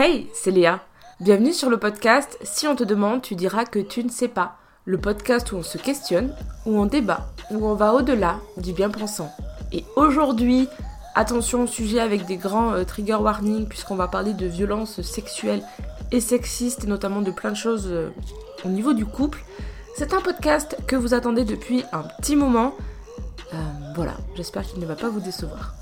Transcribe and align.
Hey, 0.00 0.28
c'est 0.32 0.52
Léa. 0.52 0.78
Bienvenue 1.18 1.52
sur 1.52 1.68
le 1.68 1.76
podcast 1.76 2.38
Si 2.44 2.68
on 2.68 2.76
te 2.76 2.84
demande, 2.84 3.20
tu 3.20 3.34
diras 3.34 3.64
que 3.64 3.80
tu 3.80 4.04
ne 4.04 4.10
sais 4.10 4.28
pas. 4.28 4.56
Le 4.84 4.96
podcast 4.96 5.50
où 5.50 5.56
on 5.56 5.64
se 5.64 5.76
questionne, 5.76 6.32
où 6.66 6.78
on 6.78 6.86
débat, 6.86 7.26
où 7.50 7.66
on 7.66 7.74
va 7.74 7.92
au-delà 7.94 8.38
du 8.58 8.72
bien-pensant. 8.72 9.32
Et 9.72 9.82
aujourd'hui, 9.96 10.68
attention 11.16 11.64
au 11.64 11.66
sujet 11.66 11.98
avec 11.98 12.26
des 12.26 12.36
grands 12.36 12.74
euh, 12.74 12.84
trigger 12.84 13.16
warnings 13.16 13.66
puisqu'on 13.66 13.96
va 13.96 14.06
parler 14.06 14.34
de 14.34 14.46
violences 14.46 15.02
sexuelles 15.02 15.64
et 16.12 16.20
sexistes 16.20 16.84
et 16.84 16.86
notamment 16.86 17.20
de 17.20 17.32
plein 17.32 17.50
de 17.50 17.56
choses 17.56 17.88
euh, 17.90 18.10
au 18.64 18.68
niveau 18.68 18.92
du 18.92 19.04
couple. 19.04 19.44
C'est 19.96 20.14
un 20.14 20.20
podcast 20.20 20.76
que 20.86 20.94
vous 20.94 21.12
attendez 21.12 21.44
depuis 21.44 21.82
un 21.90 22.04
petit 22.20 22.36
moment. 22.36 22.76
Euh, 23.52 23.56
voilà, 23.96 24.14
j'espère 24.36 24.62
qu'il 24.62 24.78
ne 24.78 24.86
va 24.86 24.94
pas 24.94 25.08
vous 25.08 25.18
décevoir. 25.18 25.74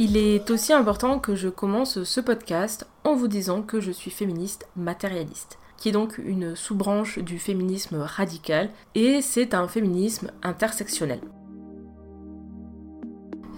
Il 0.00 0.16
est 0.16 0.48
aussi 0.50 0.72
important 0.72 1.18
que 1.18 1.34
je 1.34 1.48
commence 1.48 2.04
ce 2.04 2.20
podcast 2.20 2.86
en 3.02 3.16
vous 3.16 3.26
disant 3.26 3.62
que 3.62 3.80
je 3.80 3.90
suis 3.90 4.12
féministe 4.12 4.68
matérialiste, 4.76 5.58
qui 5.76 5.88
est 5.88 5.92
donc 5.92 6.18
une 6.18 6.54
sous-branche 6.54 7.18
du 7.18 7.40
féminisme 7.40 7.96
radical, 7.96 8.70
et 8.94 9.20
c'est 9.22 9.54
un 9.54 9.66
féminisme 9.66 10.30
intersectionnel. 10.44 11.20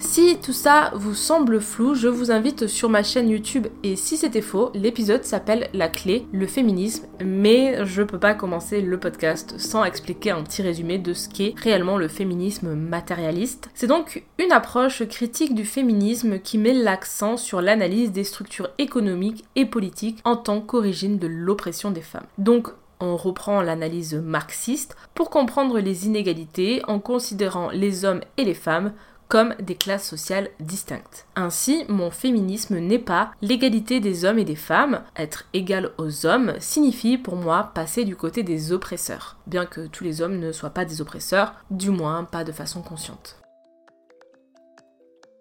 Si 0.01 0.39
tout 0.39 0.55
ça 0.55 0.91
vous 0.95 1.15
semble 1.15 1.61
flou, 1.61 1.95
je 1.95 2.09
vous 2.09 2.31
invite 2.31 2.67
sur 2.67 2.89
ma 2.89 3.03
chaîne 3.03 3.29
YouTube 3.29 3.69
et 3.85 3.97
si 3.97 4.17
c'était 4.17 4.41
faux, 4.41 4.71
l'épisode 4.75 5.25
s'appelle 5.25 5.69
La 5.75 5.89
clé, 5.89 6.27
le 6.33 6.47
féminisme, 6.47 7.07
mais 7.23 7.85
je 7.85 8.03
peux 8.03 8.19
pas 8.19 8.35
commencer 8.35 8.81
le 8.81 8.99
podcast 8.99 9.55
sans 9.59 9.85
expliquer 9.85 10.31
un 10.31 10.43
petit 10.43 10.63
résumé 10.63 10.97
de 10.97 11.13
ce 11.13 11.29
qu'est 11.29 11.55
réellement 11.57 11.99
le 11.99 12.09
féminisme 12.09 12.75
matérialiste. 12.75 13.71
C'est 13.75 13.87
donc 13.87 14.25
une 14.39 14.53
approche 14.53 15.07
critique 15.07 15.55
du 15.55 15.67
féminisme 15.67 16.39
qui 16.39 16.57
met 16.57 16.75
l'accent 16.75 17.37
sur 17.37 17.61
l'analyse 17.61 18.11
des 18.11 18.25
structures 18.25 18.71
économiques 18.79 19.45
et 19.55 19.67
politiques 19.67 20.21
en 20.25 20.37
tant 20.37 20.63
qu'origine 20.63 21.19
de 21.19 21.27
l'oppression 21.27 21.91
des 21.91 22.01
femmes. 22.01 22.27
Donc 22.39 22.69
on 23.01 23.17
reprend 23.17 23.63
l'analyse 23.63 24.15
marxiste 24.15 24.97
pour 25.15 25.31
comprendre 25.31 25.79
les 25.79 26.07
inégalités 26.07 26.83
en 26.87 27.01
considérant 27.01 27.71
les 27.71 28.05
hommes 28.05 28.21
et 28.37 28.45
les 28.45 28.55
femmes 28.55 28.93
comme 29.31 29.55
des 29.61 29.77
classes 29.77 30.07
sociales 30.07 30.51
distinctes. 30.59 31.25
Ainsi, 31.37 31.85
mon 31.89 32.11
féminisme 32.11 32.79
n'est 32.79 32.99
pas 32.99 33.31
l'égalité 33.41 34.01
des 34.01 34.25
hommes 34.25 34.41
et 34.41 34.45
des 34.45 34.57
femmes. 34.57 35.03
Être 35.17 35.45
égal 35.55 35.93
aux 35.99 36.27
hommes 36.27 36.55
signifie 36.59 37.17
pour 37.17 37.37
moi 37.37 37.71
passer 37.73 38.05
du 38.05 38.17
côté 38.17 38.43
des 38.43 38.73
oppresseurs, 38.73 39.37
bien 39.47 39.67
que 39.67 39.87
tous 39.87 40.03
les 40.03 40.21
hommes 40.21 40.41
ne 40.41 40.51
soient 40.51 40.71
pas 40.71 40.85
des 40.85 41.01
oppresseurs, 41.01 41.55
du 41.71 41.91
moins 41.91 42.25
pas 42.25 42.43
de 42.43 42.53
façon 42.53 42.83
consciente. 42.83 43.40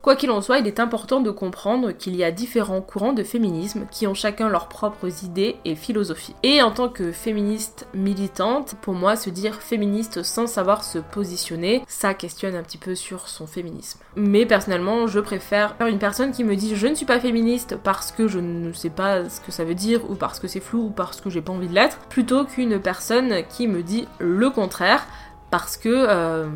Quoi 0.01 0.15
qu'il 0.15 0.31
en 0.31 0.41
soit, 0.41 0.59
il 0.59 0.67
est 0.67 0.79
important 0.79 1.19
de 1.19 1.29
comprendre 1.29 1.91
qu'il 1.91 2.15
y 2.15 2.23
a 2.23 2.31
différents 2.31 2.79
courants 2.79 3.11
de 3.11 3.21
féminisme 3.21 3.85
qui 3.91 4.07
ont 4.07 4.13
chacun 4.13 4.47
leurs 4.47 4.69
propres 4.69 5.25
idées 5.25 5.57
et 5.65 5.75
philosophies. 5.75 6.35
Et 6.41 6.61
en 6.61 6.71
tant 6.71 6.87
que 6.87 7.11
féministe 7.11 7.85
militante, 7.93 8.75
pour 8.81 8.93
moi, 8.93 9.17
se 9.17 9.29
dire 9.29 9.55
féministe 9.55 10.23
sans 10.23 10.47
savoir 10.47 10.85
se 10.85 10.99
positionner, 10.99 11.83
ça 11.85 12.13
questionne 12.13 12.55
un 12.55 12.63
petit 12.63 12.77
peu 12.77 12.95
sur 12.95 13.27
son 13.27 13.45
féminisme. 13.45 13.99
Mais 14.15 14.45
personnellement, 14.45 15.05
je 15.05 15.19
préfère 15.19 15.75
une 15.85 15.99
personne 15.99 16.31
qui 16.31 16.45
me 16.45 16.55
dit 16.55 16.77
je 16.77 16.87
ne 16.87 16.95
suis 16.95 17.05
pas 17.05 17.19
féministe 17.19 17.75
parce 17.83 18.13
que 18.13 18.29
je 18.29 18.39
ne 18.39 18.71
sais 18.71 18.89
pas 18.89 19.27
ce 19.27 19.41
que 19.41 19.51
ça 19.51 19.65
veut 19.65 19.75
dire 19.75 20.09
ou 20.09 20.15
parce 20.15 20.39
que 20.39 20.47
c'est 20.47 20.61
flou 20.61 20.85
ou 20.85 20.89
parce 20.91 21.19
que 21.19 21.29
j'ai 21.29 21.41
pas 21.41 21.51
envie 21.51 21.67
de 21.67 21.75
l'être, 21.75 21.99
plutôt 22.07 22.45
qu'une 22.45 22.79
personne 22.79 23.43
qui 23.49 23.67
me 23.67 23.83
dit 23.83 24.07
le 24.19 24.49
contraire 24.49 25.05
parce 25.51 25.75
que 25.75 25.89
euh, 25.89 26.47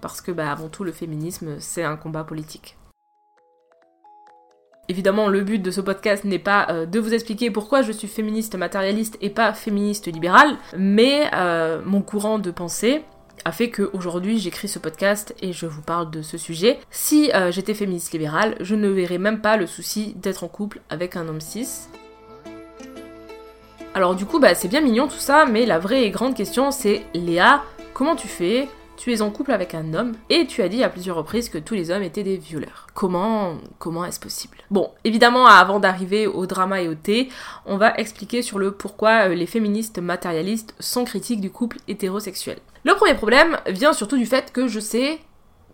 parce 0.00 0.20
que 0.20 0.32
bah, 0.32 0.50
avant 0.50 0.68
tout 0.68 0.82
le 0.82 0.90
féminisme 0.90 1.60
c'est 1.60 1.84
un 1.84 1.96
combat 1.96 2.24
politique. 2.24 2.74
Évidemment, 4.90 5.28
le 5.28 5.42
but 5.42 5.58
de 5.58 5.70
ce 5.70 5.82
podcast 5.82 6.24
n'est 6.24 6.38
pas 6.38 6.66
euh, 6.70 6.86
de 6.86 6.98
vous 6.98 7.12
expliquer 7.12 7.50
pourquoi 7.50 7.82
je 7.82 7.92
suis 7.92 8.08
féministe 8.08 8.54
matérialiste 8.56 9.18
et 9.20 9.28
pas 9.28 9.52
féministe 9.52 10.06
libérale, 10.06 10.56
mais 10.78 11.28
euh, 11.34 11.82
mon 11.84 12.00
courant 12.00 12.38
de 12.38 12.50
pensée 12.50 13.02
a 13.44 13.52
fait 13.52 13.70
qu'aujourd'hui 13.70 14.38
j'écris 14.38 14.66
ce 14.66 14.78
podcast 14.78 15.34
et 15.42 15.52
je 15.52 15.66
vous 15.66 15.82
parle 15.82 16.10
de 16.10 16.22
ce 16.22 16.38
sujet. 16.38 16.78
Si 16.90 17.30
euh, 17.34 17.52
j'étais 17.52 17.74
féministe 17.74 18.12
libérale, 18.12 18.56
je 18.60 18.74
ne 18.74 18.88
verrais 18.88 19.18
même 19.18 19.42
pas 19.42 19.58
le 19.58 19.66
souci 19.66 20.14
d'être 20.16 20.42
en 20.42 20.48
couple 20.48 20.80
avec 20.88 21.16
un 21.16 21.28
homme 21.28 21.42
cis. 21.42 21.68
Alors 23.92 24.14
du 24.14 24.24
coup, 24.24 24.40
bah, 24.40 24.54
c'est 24.54 24.68
bien 24.68 24.80
mignon 24.80 25.06
tout 25.06 25.18
ça, 25.18 25.44
mais 25.44 25.66
la 25.66 25.78
vraie 25.78 26.04
et 26.04 26.10
grande 26.10 26.34
question 26.34 26.70
c'est 26.70 27.04
Léa, 27.12 27.62
comment 27.92 28.16
tu 28.16 28.26
fais 28.26 28.68
tu 28.98 29.12
es 29.12 29.22
en 29.22 29.30
couple 29.30 29.52
avec 29.52 29.74
un 29.74 29.94
homme 29.94 30.14
et 30.28 30.46
tu 30.46 30.60
as 30.60 30.68
dit 30.68 30.82
à 30.82 30.88
plusieurs 30.88 31.16
reprises 31.16 31.48
que 31.48 31.56
tous 31.56 31.74
les 31.74 31.90
hommes 31.90 32.02
étaient 32.02 32.24
des 32.24 32.36
violeurs. 32.36 32.88
Comment, 32.94 33.56
comment 33.78 34.04
est-ce 34.04 34.18
possible? 34.18 34.58
Bon, 34.70 34.90
évidemment, 35.04 35.46
avant 35.46 35.78
d'arriver 35.78 36.26
au 36.26 36.46
drama 36.46 36.82
et 36.82 36.88
au 36.88 36.94
thé, 36.94 37.28
on 37.64 37.76
va 37.76 37.94
expliquer 37.94 38.42
sur 38.42 38.58
le 38.58 38.72
pourquoi 38.72 39.28
euh, 39.28 39.34
les 39.34 39.46
féministes 39.46 40.00
matérialistes 40.00 40.74
sont 40.80 41.04
critiques 41.04 41.40
du 41.40 41.50
couple 41.50 41.78
hétérosexuel. 41.86 42.58
Le 42.84 42.94
premier 42.94 43.14
problème 43.14 43.56
vient 43.68 43.92
surtout 43.92 44.18
du 44.18 44.26
fait 44.26 44.52
que 44.52 44.66
je 44.66 44.80
sais 44.80 45.20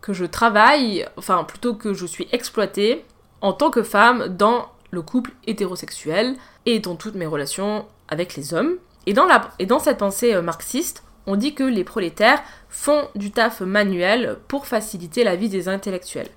que 0.02 0.12
je 0.12 0.26
travaille, 0.26 1.06
enfin 1.16 1.44
plutôt 1.44 1.74
que 1.74 1.94
je 1.94 2.04
suis 2.04 2.28
exploitée 2.30 3.06
en 3.40 3.54
tant 3.54 3.70
que 3.70 3.82
femme 3.82 4.28
dans 4.28 4.68
le 4.90 5.00
couple 5.00 5.32
hétérosexuel 5.46 6.36
et 6.66 6.78
dans 6.78 6.94
toutes 6.94 7.14
mes 7.14 7.26
relations 7.26 7.86
avec 8.08 8.36
les 8.36 8.52
hommes. 8.52 8.76
Et 9.06 9.14
dans, 9.14 9.24
la, 9.24 9.50
et 9.58 9.66
dans 9.66 9.78
cette 9.78 9.98
pensée 9.98 10.34
euh, 10.34 10.42
marxiste, 10.42 11.04
on 11.26 11.36
dit 11.36 11.54
que 11.54 11.64
les 11.64 11.84
prolétaires 11.84 12.42
font 12.74 13.06
du 13.14 13.30
taf 13.30 13.60
manuel 13.60 14.36
pour 14.48 14.66
faciliter 14.66 15.22
la 15.22 15.36
vie 15.36 15.48
des 15.48 15.68
intellectuels. 15.68 16.28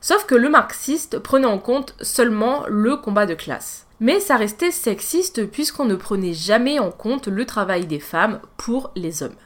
Sauf 0.00 0.24
que 0.24 0.34
le 0.34 0.48
marxiste 0.48 1.18
prenait 1.18 1.46
en 1.46 1.58
compte 1.58 1.94
seulement 2.00 2.64
le 2.68 2.96
combat 2.96 3.26
de 3.26 3.34
classe. 3.34 3.86
Mais 4.00 4.18
ça 4.18 4.36
restait 4.36 4.70
sexiste 4.70 5.46
puisqu'on 5.46 5.84
ne 5.84 5.94
prenait 5.94 6.32
jamais 6.32 6.78
en 6.78 6.90
compte 6.90 7.28
le 7.28 7.44
travail 7.44 7.86
des 7.86 8.00
femmes 8.00 8.40
pour 8.56 8.92
les 8.96 9.22
hommes. 9.22 9.36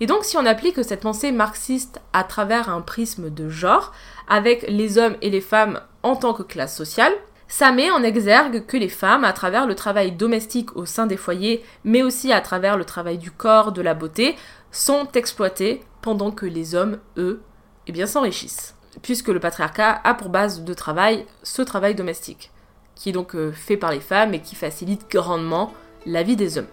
Et 0.00 0.06
donc 0.06 0.24
si 0.24 0.36
on 0.36 0.44
applique 0.44 0.84
cette 0.84 1.00
pensée 1.00 1.32
marxiste 1.32 1.98
à 2.12 2.24
travers 2.24 2.68
un 2.68 2.82
prisme 2.82 3.30
de 3.30 3.48
genre, 3.48 3.92
avec 4.28 4.66
les 4.68 4.98
hommes 4.98 5.16
et 5.22 5.30
les 5.30 5.40
femmes 5.40 5.80
en 6.02 6.14
tant 6.14 6.34
que 6.34 6.42
classe 6.42 6.76
sociale, 6.76 7.14
ça 7.48 7.70
met 7.72 7.90
en 7.90 8.02
exergue 8.02 8.66
que 8.66 8.76
les 8.76 8.88
femmes, 8.88 9.24
à 9.24 9.32
travers 9.32 9.66
le 9.66 9.74
travail 9.74 10.12
domestique 10.12 10.76
au 10.76 10.84
sein 10.84 11.06
des 11.06 11.16
foyers, 11.16 11.62
mais 11.84 12.02
aussi 12.02 12.32
à 12.32 12.40
travers 12.40 12.76
le 12.76 12.84
travail 12.84 13.18
du 13.18 13.30
corps, 13.30 13.72
de 13.72 13.82
la 13.82 13.94
beauté, 13.94 14.36
sont 14.72 15.08
exploitées 15.14 15.82
pendant 16.02 16.30
que 16.32 16.46
les 16.46 16.74
hommes, 16.74 16.98
eux, 17.16 17.40
eh 17.86 17.92
bien 17.92 18.06
s'enrichissent. 18.06 18.74
Puisque 19.02 19.28
le 19.28 19.40
patriarcat 19.40 20.00
a 20.02 20.14
pour 20.14 20.28
base 20.28 20.64
de 20.64 20.74
travail 20.74 21.26
ce 21.42 21.62
travail 21.62 21.94
domestique, 21.94 22.50
qui 22.94 23.10
est 23.10 23.12
donc 23.12 23.34
euh, 23.36 23.52
fait 23.52 23.76
par 23.76 23.92
les 23.92 24.00
femmes 24.00 24.34
et 24.34 24.40
qui 24.40 24.54
facilite 24.54 25.08
grandement 25.10 25.72
la 26.04 26.22
vie 26.22 26.36
des 26.36 26.58
hommes. 26.58 26.66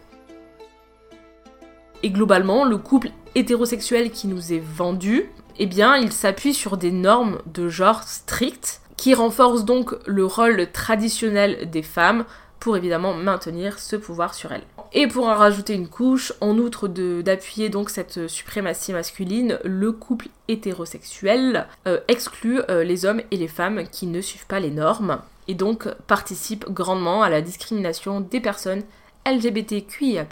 Et 2.02 2.10
globalement, 2.10 2.66
le 2.66 2.78
couple 2.78 3.12
hétérosexuel 3.36 4.12
qui 4.12 4.28
nous 4.28 4.54
est 4.54 4.60
vendu, 4.60 5.30
eh 5.60 5.66
bien, 5.66 5.96
il 5.96 6.12
s'appuie 6.12 6.54
sur 6.54 6.78
des 6.78 6.92
normes 6.92 7.40
de 7.46 7.70
genre 7.70 8.04
strictes 8.04 8.82
qui 9.04 9.14
renforce 9.14 9.66
donc 9.66 9.94
le 10.06 10.26
rôle 10.26 10.72
traditionnel 10.72 11.70
des 11.70 11.84
femmes 11.84 12.24
pour 12.62 12.78
évidemment 12.78 13.14
maintenir 13.14 13.78
ce 13.78 13.98
pouvoir 13.98 14.34
sur 14.34 14.54
elles. 14.54 14.64
Et 14.94 15.08
pour 15.08 15.28
en 15.28 15.36
rajouter 15.36 15.74
une 15.74 15.90
couche, 15.90 16.32
en 16.40 16.58
outre 16.58 16.88
d'appuyer 16.88 17.68
donc 17.68 17.90
cette 17.90 18.30
suprématie 18.30 18.94
masculine, 18.94 19.60
le 19.66 19.92
couple 19.92 20.30
hétérosexuel 20.48 21.68
euh, 21.86 22.00
exclut 22.08 22.62
euh, 22.70 22.86
les 22.86 23.04
hommes 23.04 23.22
et 23.30 23.36
les 23.36 23.50
femmes 23.50 23.84
qui 23.92 24.08
ne 24.08 24.22
suivent 24.22 24.48
pas 24.48 24.62
les 24.62 24.72
normes 24.72 25.20
et 25.50 25.54
donc 25.54 25.90
participe 26.08 26.70
grandement 26.70 27.24
à 27.24 27.30
la 27.30 27.42
discrimination 27.42 28.22
des 28.22 28.40
personnes 28.40 28.84
LGBTQIA+, 29.26 30.26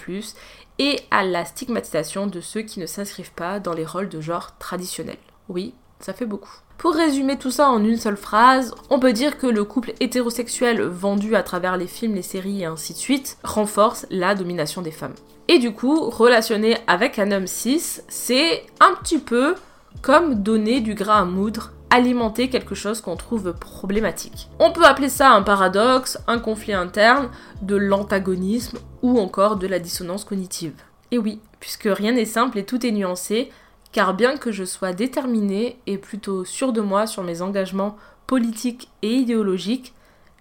et 0.79 1.01
à 1.11 1.25
la 1.25 1.43
stigmatisation 1.43 2.25
de 2.25 2.39
ceux 2.39 2.61
qui 2.61 2.79
ne 2.79 2.85
s'inscrivent 2.85 3.33
pas 3.33 3.59
dans 3.59 3.73
les 3.73 3.85
rôles 3.85 4.07
de 4.07 4.21
genre 4.21 4.57
traditionnels. 4.59 5.17
Oui, 5.49 5.73
ça 5.99 6.13
fait 6.13 6.25
beaucoup. 6.25 6.61
Pour 6.81 6.95
résumer 6.95 7.37
tout 7.37 7.51
ça 7.51 7.69
en 7.69 7.83
une 7.83 7.97
seule 7.97 8.17
phrase, 8.17 8.73
on 8.89 8.97
peut 8.97 9.13
dire 9.13 9.37
que 9.37 9.45
le 9.45 9.63
couple 9.63 9.93
hétérosexuel 9.99 10.81
vendu 10.81 11.35
à 11.35 11.43
travers 11.43 11.77
les 11.77 11.85
films, 11.85 12.15
les 12.15 12.23
séries 12.23 12.63
et 12.63 12.65
ainsi 12.65 12.93
de 12.93 12.97
suite 12.97 13.37
renforce 13.43 14.07
la 14.09 14.33
domination 14.33 14.81
des 14.81 14.89
femmes. 14.89 15.13
Et 15.47 15.59
du 15.59 15.73
coup, 15.73 16.09
relationner 16.09 16.77
avec 16.87 17.19
un 17.19 17.31
homme 17.31 17.45
cis, 17.45 18.01
c'est 18.07 18.65
un 18.79 18.95
petit 18.95 19.19
peu 19.19 19.53
comme 20.01 20.41
donner 20.41 20.81
du 20.81 20.95
gras 20.95 21.19
à 21.19 21.23
moudre 21.23 21.71
alimenter 21.91 22.49
quelque 22.49 22.73
chose 22.73 22.99
qu'on 22.99 23.15
trouve 23.15 23.53
problématique. 23.53 24.49
On 24.57 24.71
peut 24.71 24.85
appeler 24.85 25.09
ça 25.09 25.33
un 25.33 25.43
paradoxe, 25.43 26.17
un 26.25 26.39
conflit 26.39 26.73
interne, 26.73 27.29
de 27.61 27.75
l'antagonisme 27.75 28.79
ou 29.03 29.19
encore 29.19 29.57
de 29.57 29.67
la 29.67 29.77
dissonance 29.77 30.23
cognitive. 30.23 30.73
Et 31.11 31.19
oui, 31.19 31.41
puisque 31.59 31.89
rien 31.91 32.13
n'est 32.13 32.25
simple 32.25 32.57
et 32.57 32.65
tout 32.65 32.83
est 32.83 32.91
nuancé, 32.91 33.51
car 33.91 34.13
bien 34.13 34.37
que 34.37 34.51
je 34.51 34.63
sois 34.63 34.93
déterminée 34.93 35.77
et 35.87 35.97
plutôt 35.97 36.45
sûre 36.45 36.73
de 36.73 36.81
moi 36.81 37.07
sur 37.07 37.23
mes 37.23 37.41
engagements 37.41 37.97
politiques 38.27 38.89
et 39.01 39.13
idéologiques, 39.13 39.93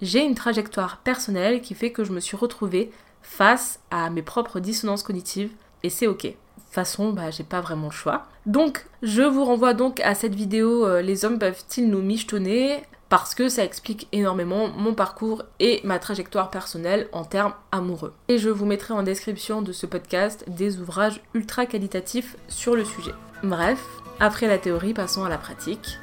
j'ai 0.02 0.25
une 0.25 0.35
trajectoire 0.35 0.99
personnelle 0.99 1.61
qui 1.61 1.75
fait 1.75 1.93
que 1.93 2.05
je 2.05 2.12
me 2.12 2.20
suis 2.20 2.37
retrouvée 2.37 2.91
face 3.23 3.81
à 3.91 4.11
mes 4.11 4.23
propres 4.23 4.61
dissonances 4.61 5.02
cognitives 5.02 5.50
et 5.82 5.91
c'est 5.91 6.06
ok. 6.06 6.23
De 6.23 6.31
toute 6.31 6.38
façon, 6.70 7.12
bah, 7.12 7.31
j'ai 7.31 7.44
pas 7.44 7.61
vraiment 7.61 7.88
le 7.88 7.93
choix. 7.93 8.26
Donc, 8.47 8.87
je 9.02 9.23
vous 9.23 9.44
renvoie 9.44 9.75
donc 9.75 10.00
à 10.00 10.14
cette 10.14 10.35
vidéo 10.35 10.87
euh, 10.87 11.02
Les 11.02 11.25
hommes 11.25 11.38
peuvent-ils 11.38 11.88
nous 11.88 12.00
michetonner? 12.00 12.82
Parce 13.10 13.34
que 13.34 13.48
ça 13.48 13.64
explique 13.64 14.08
énormément 14.12 14.68
mon 14.68 14.94
parcours 14.94 15.42
et 15.58 15.80
ma 15.82 15.98
trajectoire 15.98 16.48
personnelle 16.48 17.08
en 17.12 17.24
termes 17.24 17.54
amoureux. 17.72 18.14
Et 18.28 18.38
je 18.38 18.48
vous 18.48 18.64
mettrai 18.64 18.94
en 18.94 19.02
description 19.02 19.62
de 19.62 19.72
ce 19.72 19.84
podcast 19.84 20.44
des 20.48 20.78
ouvrages 20.80 21.20
ultra 21.34 21.66
qualitatifs 21.66 22.36
sur 22.48 22.76
le 22.76 22.84
sujet. 22.84 23.12
Bref, 23.42 23.84
après 24.20 24.46
la 24.46 24.58
théorie, 24.58 24.94
passons 24.94 25.24
à 25.24 25.28
la 25.28 25.38
pratique. 25.38 25.98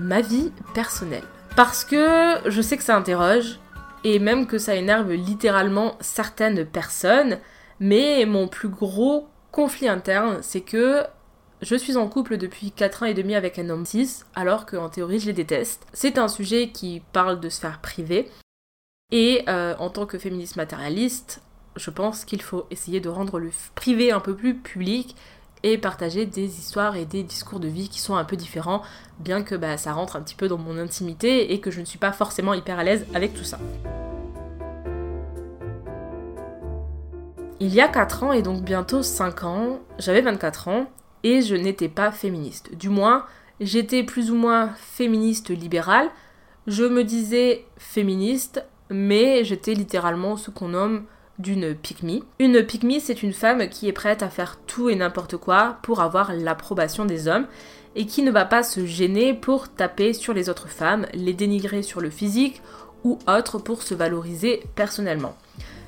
Ma 0.00 0.22
vie 0.22 0.52
personnelle. 0.74 1.22
Parce 1.54 1.84
que 1.84 2.38
je 2.44 2.60
sais 2.60 2.76
que 2.76 2.82
ça 2.82 2.96
interroge, 2.96 3.60
et 4.02 4.18
même 4.18 4.46
que 4.46 4.58
ça 4.58 4.74
énerve 4.74 5.12
littéralement 5.12 5.96
certaines 6.00 6.64
personnes, 6.64 7.38
mais 7.78 8.24
mon 8.26 8.48
plus 8.48 8.68
gros 8.68 9.28
conflit 9.52 9.88
interne, 9.88 10.38
c'est 10.42 10.62
que 10.62 11.04
je 11.62 11.74
suis 11.74 11.96
en 11.96 12.08
couple 12.08 12.38
depuis 12.38 12.70
4 12.70 13.02
ans 13.02 13.06
et 13.06 13.14
demi 13.14 13.34
avec 13.34 13.58
un 13.58 13.68
homme 13.68 13.84
6, 13.84 14.26
alors 14.34 14.66
qu'en 14.66 14.88
théorie 14.88 15.18
je 15.18 15.26
les 15.26 15.32
déteste. 15.32 15.86
C'est 15.92 16.18
un 16.18 16.28
sujet 16.28 16.70
qui 16.70 17.02
parle 17.12 17.40
de 17.40 17.48
sphère 17.48 17.80
privée, 17.80 18.30
et 19.10 19.44
euh, 19.48 19.74
en 19.78 19.90
tant 19.90 20.06
que 20.06 20.18
féministe 20.18 20.56
matérialiste, 20.56 21.42
je 21.76 21.90
pense 21.90 22.24
qu'il 22.24 22.42
faut 22.42 22.66
essayer 22.70 23.00
de 23.00 23.08
rendre 23.08 23.38
le 23.38 23.50
privé 23.74 24.12
un 24.12 24.20
peu 24.20 24.34
plus 24.34 24.54
public 24.54 25.16
et 25.62 25.76
partager 25.76 26.24
des 26.24 26.58
histoires 26.58 26.96
et 26.96 27.04
des 27.04 27.22
discours 27.22 27.60
de 27.60 27.68
vie 27.68 27.88
qui 27.88 28.00
sont 28.00 28.14
un 28.14 28.24
peu 28.24 28.36
différents, 28.36 28.82
bien 29.18 29.42
que 29.42 29.54
bah, 29.54 29.76
ça 29.76 29.92
rentre 29.92 30.16
un 30.16 30.22
petit 30.22 30.34
peu 30.34 30.48
dans 30.48 30.58
mon 30.58 30.78
intimité 30.78 31.52
et 31.52 31.60
que 31.60 31.70
je 31.70 31.80
ne 31.80 31.84
suis 31.84 31.98
pas 31.98 32.12
forcément 32.12 32.54
hyper 32.54 32.78
à 32.78 32.84
l'aise 32.84 33.06
avec 33.14 33.34
tout 33.34 33.44
ça. 33.44 33.58
Il 37.62 37.74
y 37.74 37.82
a 37.82 37.88
4 37.88 38.22
ans 38.22 38.32
et 38.32 38.40
donc 38.40 38.62
bientôt 38.62 39.02
5 39.02 39.44
ans, 39.44 39.80
j'avais 39.98 40.22
24 40.22 40.68
ans 40.68 40.86
et 41.24 41.42
je 41.42 41.54
n'étais 41.54 41.88
pas 41.88 42.12
féministe. 42.12 42.74
Du 42.76 42.88
moins, 42.88 43.24
j'étais 43.60 44.02
plus 44.02 44.30
ou 44.30 44.36
moins 44.36 44.70
féministe 44.76 45.50
libérale. 45.50 46.08
Je 46.66 46.84
me 46.84 47.04
disais 47.04 47.64
féministe, 47.76 48.64
mais 48.90 49.44
j'étais 49.44 49.74
littéralement 49.74 50.36
ce 50.36 50.50
qu'on 50.50 50.68
nomme 50.68 51.04
d'une 51.40 51.74
pick 51.74 52.04
Une 52.38 52.62
pick 52.64 52.84
c'est 53.00 53.22
une 53.22 53.32
femme 53.32 53.68
qui 53.68 53.88
est 53.88 53.92
prête 53.92 54.22
à 54.22 54.28
faire 54.28 54.58
tout 54.66 54.90
et 54.90 54.94
n'importe 54.94 55.36
quoi 55.38 55.78
pour 55.82 56.00
avoir 56.00 56.32
l'approbation 56.34 57.06
des 57.06 57.28
hommes 57.28 57.46
et 57.96 58.06
qui 58.06 58.22
ne 58.22 58.30
va 58.30 58.44
pas 58.44 58.62
se 58.62 58.84
gêner 58.86 59.34
pour 59.34 59.68
taper 59.68 60.12
sur 60.12 60.34
les 60.34 60.48
autres 60.48 60.68
femmes, 60.68 61.06
les 61.14 61.32
dénigrer 61.32 61.82
sur 61.82 62.00
le 62.00 62.10
physique 62.10 62.60
ou 63.04 63.18
autre 63.26 63.58
pour 63.58 63.82
se 63.82 63.94
valoriser 63.94 64.62
personnellement. 64.74 65.34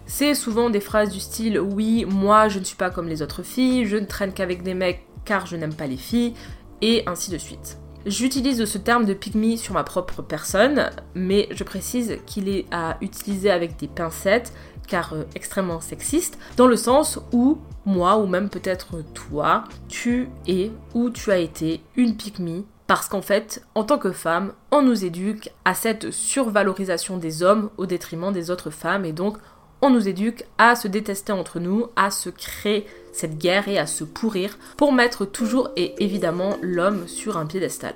C'est 0.06 0.34
souvent 0.34 0.70
des 0.70 0.80
phrases 0.80 1.10
du 1.10 1.20
style 1.20 1.60
oui, 1.60 2.04
moi 2.06 2.48
je 2.48 2.58
ne 2.58 2.64
suis 2.64 2.76
pas 2.76 2.90
comme 2.90 3.08
les 3.08 3.22
autres 3.22 3.42
filles, 3.42 3.86
je 3.86 3.96
ne 3.96 4.06
traîne 4.06 4.32
qu'avec 4.32 4.62
des 4.62 4.74
mecs 4.74 5.06
car 5.24 5.46
je 5.46 5.56
n'aime 5.56 5.74
pas 5.74 5.86
les 5.86 5.96
filles, 5.96 6.34
et 6.80 7.04
ainsi 7.06 7.30
de 7.30 7.38
suite. 7.38 7.78
J'utilise 8.04 8.64
ce 8.64 8.78
terme 8.78 9.04
de 9.04 9.14
pygmy 9.14 9.56
sur 9.56 9.74
ma 9.74 9.84
propre 9.84 10.22
personne, 10.22 10.90
mais 11.14 11.48
je 11.52 11.62
précise 11.62 12.18
qu'il 12.26 12.48
est 12.48 12.66
à 12.72 12.96
utiliser 13.00 13.50
avec 13.50 13.76
des 13.76 13.86
pincettes, 13.86 14.52
car 14.88 15.12
euh, 15.12 15.22
extrêmement 15.36 15.80
sexiste, 15.80 16.36
dans 16.56 16.66
le 16.66 16.74
sens 16.74 17.20
où 17.32 17.58
moi, 17.84 18.18
ou 18.18 18.26
même 18.26 18.48
peut-être 18.48 19.02
toi, 19.14 19.64
tu 19.88 20.28
es 20.48 20.72
ou 20.94 21.10
tu 21.10 21.30
as 21.30 21.38
été 21.38 21.82
une 21.96 22.16
pygmy, 22.16 22.66
parce 22.88 23.08
qu'en 23.08 23.22
fait, 23.22 23.64
en 23.76 23.84
tant 23.84 23.98
que 23.98 24.12
femme, 24.12 24.52
on 24.72 24.82
nous 24.82 25.04
éduque 25.04 25.50
à 25.64 25.74
cette 25.74 26.10
survalorisation 26.10 27.16
des 27.16 27.42
hommes 27.42 27.70
au 27.76 27.86
détriment 27.86 28.32
des 28.32 28.50
autres 28.50 28.70
femmes, 28.70 29.04
et 29.04 29.12
donc 29.12 29.38
on 29.82 29.90
nous 29.90 30.08
éduque 30.08 30.44
à 30.58 30.76
se 30.76 30.88
détester 30.88 31.32
entre 31.32 31.58
nous, 31.58 31.88
à 31.96 32.10
se 32.10 32.30
créer 32.30 32.86
cette 33.12 33.36
guerre 33.36 33.68
et 33.68 33.78
à 33.78 33.86
se 33.86 34.04
pourrir 34.04 34.56
pour 34.76 34.92
mettre 34.92 35.26
toujours 35.26 35.70
et 35.76 36.02
évidemment 36.02 36.56
l'homme 36.62 37.08
sur 37.08 37.36
un 37.36 37.46
piédestal. 37.46 37.94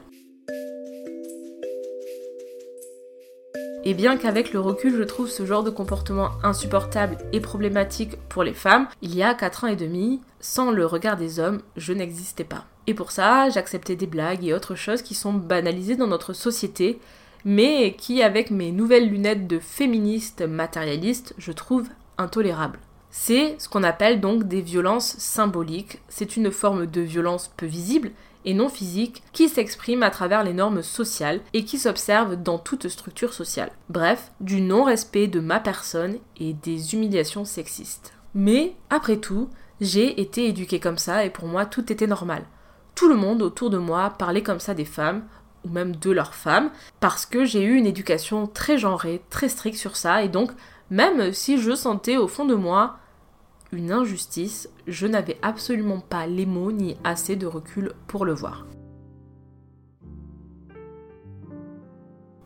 Et 3.84 3.94
bien 3.94 4.16
qu'avec 4.16 4.52
le 4.52 4.58
recul, 4.58 4.96
je 4.96 5.04
trouve 5.04 5.28
ce 5.28 5.46
genre 5.46 5.62
de 5.62 5.70
comportement 5.70 6.30
insupportable 6.42 7.18
et 7.32 7.38
problématique 7.38 8.16
pour 8.28 8.42
les 8.42 8.52
femmes, 8.52 8.88
il 9.00 9.14
y 9.14 9.22
a 9.22 9.32
4 9.32 9.62
ans 9.62 9.68
et 9.68 9.76
demi, 9.76 10.20
sans 10.40 10.72
le 10.72 10.84
regard 10.84 11.16
des 11.16 11.38
hommes, 11.38 11.62
je 11.76 11.92
n'existais 11.92 12.42
pas. 12.42 12.64
Et 12.88 12.94
pour 12.94 13.12
ça, 13.12 13.48
j'acceptais 13.48 13.94
des 13.94 14.08
blagues 14.08 14.44
et 14.44 14.54
autres 14.54 14.74
choses 14.74 15.02
qui 15.02 15.14
sont 15.14 15.32
banalisées 15.32 15.94
dans 15.94 16.08
notre 16.08 16.32
société 16.32 16.98
mais 17.46 17.94
qui, 17.96 18.22
avec 18.22 18.50
mes 18.50 18.72
nouvelles 18.72 19.08
lunettes 19.08 19.46
de 19.46 19.60
féministe 19.60 20.43
matérialiste, 20.43 21.32
je 21.38 21.52
trouve 21.52 21.88
intolérable. 22.19 22.81
C'est 23.08 23.54
ce 23.58 23.69
qu'on 23.69 23.84
appelle 23.84 24.20
donc 24.20 24.44
des 24.44 24.60
violences 24.60 25.16
symboliques. 25.19 26.02
C'est 26.08 26.37
une 26.37 26.50
forme 26.50 26.87
de 26.87 27.00
violence 27.00 27.52
peu 27.56 27.66
visible 27.66 28.10
et 28.44 28.52
non 28.52 28.69
physique 28.69 29.22
qui 29.32 29.48
s'exprime 29.48 30.02
à 30.02 30.10
travers 30.10 30.43
les 30.43 30.52
normes 30.52 30.82
sociales 30.82 31.40
et 31.54 31.64
qui 31.64 31.78
s'observe 31.78 32.34
dans 32.34 32.58
toute 32.58 32.88
structure 32.88 33.32
sociale. 33.32 33.70
Bref, 33.90 34.32
du 34.40 34.60
non-respect 34.60 35.28
de 35.28 35.38
ma 35.38 35.60
personne 35.60 36.19
et 36.38 36.52
des 36.52 36.94
humiliations 36.94 37.44
sexistes. 37.44 38.12
Mais, 38.34 38.75
après 38.90 39.19
tout, 39.19 39.48
j'ai 39.81 40.20
été 40.20 40.48
éduquée 40.48 40.81
comme 40.81 40.98
ça 40.98 41.25
et 41.25 41.31
pour 41.31 41.46
moi 41.46 41.64
tout 41.64 41.93
était 41.93 42.08
normal. 42.08 42.43
Tout 42.96 43.08
le 43.08 43.14
monde 43.14 43.43
autour 43.43 43.70
de 43.70 43.78
moi 43.78 44.14
parlait 44.19 44.43
comme 44.43 44.58
ça 44.58 44.72
des 44.72 44.87
femmes, 44.87 45.22
même 45.70 45.96
de 45.96 46.10
leurs 46.10 46.34
femmes, 46.34 46.70
parce 47.00 47.26
que 47.26 47.44
j'ai 47.44 47.62
eu 47.62 47.76
une 47.76 47.86
éducation 47.86 48.46
très 48.46 48.78
genrée, 48.78 49.22
très 49.30 49.48
stricte 49.48 49.78
sur 49.78 49.96
ça, 49.96 50.22
et 50.22 50.28
donc 50.28 50.52
même 50.90 51.32
si 51.32 51.58
je 51.58 51.74
sentais 51.74 52.16
au 52.16 52.28
fond 52.28 52.44
de 52.44 52.54
moi 52.54 52.98
une 53.72 53.92
injustice, 53.92 54.68
je 54.86 55.06
n'avais 55.06 55.38
absolument 55.42 56.00
pas 56.00 56.26
les 56.26 56.46
mots 56.46 56.72
ni 56.72 56.96
assez 57.04 57.36
de 57.36 57.46
recul 57.46 57.92
pour 58.06 58.24
le 58.24 58.32
voir. 58.32 58.66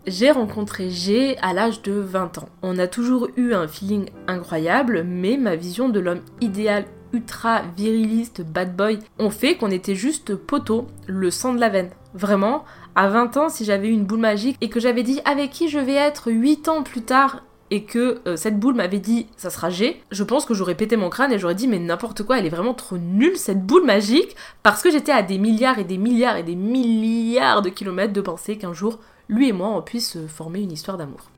J'ai 0.06 0.30
rencontré 0.30 0.88
G 0.88 1.36
à 1.42 1.52
l'âge 1.52 1.82
de 1.82 1.92
20 1.92 2.38
ans. 2.38 2.48
On 2.62 2.78
a 2.78 2.88
toujours 2.88 3.28
eu 3.36 3.52
un 3.52 3.68
feeling 3.68 4.08
incroyable, 4.26 5.04
mais 5.04 5.36
ma 5.36 5.56
vision 5.56 5.90
de 5.90 6.00
l'homme 6.00 6.22
idéal 6.40 6.86
ultra 7.12 7.62
viriliste, 7.76 8.42
bad 8.42 8.74
boy, 8.74 8.98
ont 9.18 9.30
fait 9.30 9.56
qu'on 9.56 9.70
était 9.70 9.94
juste 9.94 10.34
poteau, 10.34 10.86
le 11.06 11.30
sang 11.30 11.52
de 11.52 11.60
la 11.60 11.68
veine. 11.68 11.90
Vraiment, 12.12 12.64
à 12.96 13.08
20 13.08 13.36
ans, 13.36 13.48
si 13.48 13.64
j'avais 13.64 13.88
eu 13.88 13.92
une 13.92 14.04
boule 14.04 14.20
magique 14.20 14.56
et 14.60 14.68
que 14.68 14.80
j'avais 14.80 15.02
dit 15.02 15.20
avec 15.24 15.50
qui 15.50 15.68
je 15.68 15.78
vais 15.78 15.94
être 15.94 16.32
8 16.32 16.68
ans 16.68 16.82
plus 16.82 17.02
tard 17.02 17.42
et 17.70 17.84
que 17.84 18.20
euh, 18.26 18.36
cette 18.36 18.58
boule 18.58 18.74
m'avait 18.74 18.98
dit 18.98 19.28
ça 19.36 19.48
sera 19.48 19.70
G, 19.70 20.02
je 20.10 20.24
pense 20.24 20.44
que 20.44 20.54
j'aurais 20.54 20.74
pété 20.74 20.96
mon 20.96 21.08
crâne 21.08 21.32
et 21.32 21.38
j'aurais 21.38 21.54
dit 21.54 21.68
mais 21.68 21.78
n'importe 21.78 22.24
quoi, 22.24 22.38
elle 22.38 22.46
est 22.46 22.50
vraiment 22.50 22.74
trop 22.74 22.98
nulle 22.98 23.36
cette 23.36 23.64
boule 23.64 23.84
magique 23.84 24.34
parce 24.64 24.82
que 24.82 24.90
j'étais 24.90 25.12
à 25.12 25.22
des 25.22 25.38
milliards 25.38 25.78
et 25.78 25.84
des 25.84 25.98
milliards 25.98 26.36
et 26.36 26.42
des 26.42 26.56
milliards 26.56 27.62
de 27.62 27.68
kilomètres 27.68 28.12
de 28.12 28.20
penser 28.20 28.58
qu'un 28.58 28.72
jour 28.72 28.98
lui 29.28 29.48
et 29.48 29.52
moi 29.52 29.68
on 29.68 29.82
puisse 29.82 30.18
former 30.26 30.62
une 30.62 30.72
histoire 30.72 30.98
d'amour. 30.98 31.30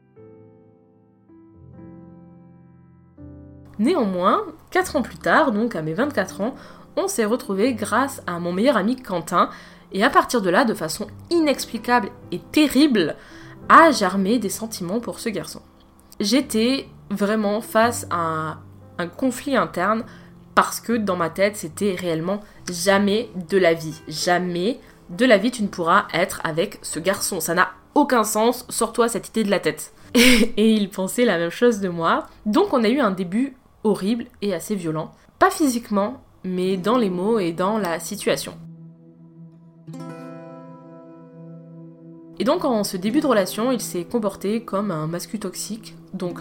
Néanmoins, 3.79 4.45
4 4.71 4.97
ans 4.97 5.03
plus 5.03 5.19
tard, 5.19 5.51
donc 5.51 5.75
à 5.75 5.83
mes 5.83 5.93
24 5.93 6.41
ans, 6.41 6.55
on 6.97 7.09
s'est 7.09 7.25
retrouvés 7.25 7.75
grâce 7.75 8.23
à 8.27 8.39
mon 8.39 8.53
meilleur 8.53 8.77
ami 8.77 8.97
Quentin, 8.97 9.49
et 9.93 10.03
à 10.03 10.11
partir 10.11 10.41
de 10.43 10.51
là, 10.51 10.65
de 10.65 10.75
façon 10.75 11.07
inexplicable 11.31 12.11
et 12.31 12.39
terrible, 12.39 13.17
a 13.69 13.91
germé 13.91 14.39
des 14.39 14.49
sentiments 14.49 15.01
pour 15.01 15.21
ce 15.21 15.29
garçon. 15.29 15.61
J'étais 16.21 16.89
vraiment 17.11 17.61
face 17.61 18.07
à 18.11 18.59
un, 18.99 19.07
conflit 19.09 19.57
interne 19.57 20.05
parce 20.55 20.81
que 20.81 20.93
dans 20.93 21.17
ma 21.17 21.31
tête, 21.31 21.57
c'était 21.57 21.97
réellement 21.99 22.41
jamais 22.71 23.31
de 23.49 23.59
la 23.59 23.75
vie. 23.75 24.01
Jamais 24.07 24.79
de 25.11 25.25
la 25.27 25.39
vie 25.39 25.51
tu 25.51 25.63
ne 25.63 25.69
pourras 25.69 26.07
être 26.15 26.41
avec 26.45 26.79
ce 26.83 27.01
garçon. 27.01 27.41
Ça 27.41 27.55
n'a 27.55 27.71
aucun 27.95 28.25
sens, 28.25 28.65
sors-toi 28.69 29.09
cette 29.09 29.29
idée 29.29 29.45
de 29.45 29.51
la 29.51 29.61
tête. 29.61 29.93
Et, 30.15 30.73
il 30.73 30.91
pensait 30.91 31.25
la 31.25 31.39
même 31.39 31.51
chose 31.51 31.81
de 31.81 31.89
moi. 31.89 32.27
Donc 32.47 32.73
on 32.73 32.85
a 32.85 32.89
eu 32.89 33.01
un 33.01 33.11
début 33.11 33.57
horrible 33.83 34.27
et 34.43 34.55
assez 34.55 34.77
violent. 34.77 35.11
Pas 35.39 35.51
physiquement, 35.51 36.23
mais 36.45 36.77
dans 36.77 36.99
les 36.99 37.11
mots 37.11 37.39
et 37.39 37.53
dans 37.53 37.79
la 37.79 37.99
situation. 37.99 38.55
Et 42.39 42.45
donc 42.45 42.65
en 42.65 42.83
ce 42.85 42.97
début 42.97 43.21
de 43.21 43.27
relation, 43.27 43.73
il 43.73 43.81
s'est 43.81 44.05
comporté 44.05 44.63
comme 44.63 44.91
un 44.91 45.07
mascu 45.07 45.39
toxique, 45.39 45.95
donc 46.15 46.39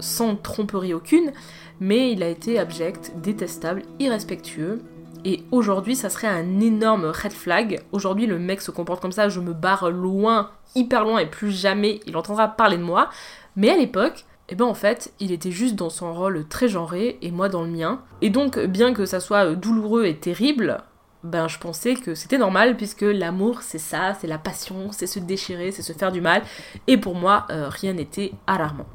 sans 0.00 0.36
tromperie 0.36 0.94
aucune, 0.94 1.32
mais 1.78 2.12
il 2.12 2.22
a 2.22 2.28
été 2.28 2.58
abject, 2.58 3.12
détestable, 3.16 3.82
irrespectueux. 3.98 4.80
Et 5.24 5.42
aujourd'hui, 5.50 5.96
ça 5.96 6.08
serait 6.08 6.28
un 6.28 6.60
énorme 6.60 7.06
red 7.06 7.32
flag. 7.32 7.82
Aujourd'hui, 7.92 8.26
le 8.26 8.38
mec 8.38 8.60
se 8.62 8.70
comporte 8.70 9.02
comme 9.02 9.12
ça, 9.12 9.28
je 9.28 9.40
me 9.40 9.52
barre 9.52 9.90
loin, 9.90 10.50
hyper 10.74 11.04
loin, 11.04 11.18
et 11.18 11.26
plus 11.26 11.50
jamais 11.50 12.00
il 12.06 12.16
entendra 12.16 12.48
parler 12.48 12.78
de 12.78 12.82
moi. 12.82 13.10
Mais 13.56 13.70
à 13.70 13.76
l'époque, 13.76 14.24
eh 14.48 14.54
ben 14.54 14.64
en 14.64 14.74
fait, 14.74 15.12
il 15.20 15.30
était 15.30 15.50
juste 15.50 15.76
dans 15.76 15.90
son 15.90 16.12
rôle 16.12 16.46
très 16.48 16.68
genré 16.68 17.18
et 17.22 17.30
moi 17.30 17.48
dans 17.48 17.62
le 17.62 17.70
mien. 17.70 18.00
Et 18.20 18.30
donc, 18.30 18.58
bien 18.58 18.92
que 18.94 19.06
ça 19.06 19.20
soit 19.20 19.54
douloureux 19.54 20.06
et 20.06 20.16
terrible, 20.16 20.78
ben 21.22 21.48
je 21.48 21.58
pensais 21.58 21.94
que 21.94 22.14
c'était 22.14 22.38
normal 22.38 22.76
puisque 22.76 23.02
l'amour 23.02 23.62
c'est 23.62 23.78
ça, 23.78 24.14
c'est 24.14 24.26
la 24.26 24.38
passion, 24.38 24.90
c'est 24.92 25.06
se 25.06 25.18
déchirer, 25.18 25.72
c'est 25.72 25.82
se 25.82 25.92
faire 25.92 26.12
du 26.12 26.20
mal. 26.20 26.42
Et 26.86 26.96
pour 26.96 27.14
moi, 27.14 27.46
euh, 27.50 27.68
rien 27.68 27.92
n'était 27.92 28.32
alarmant. 28.46 28.86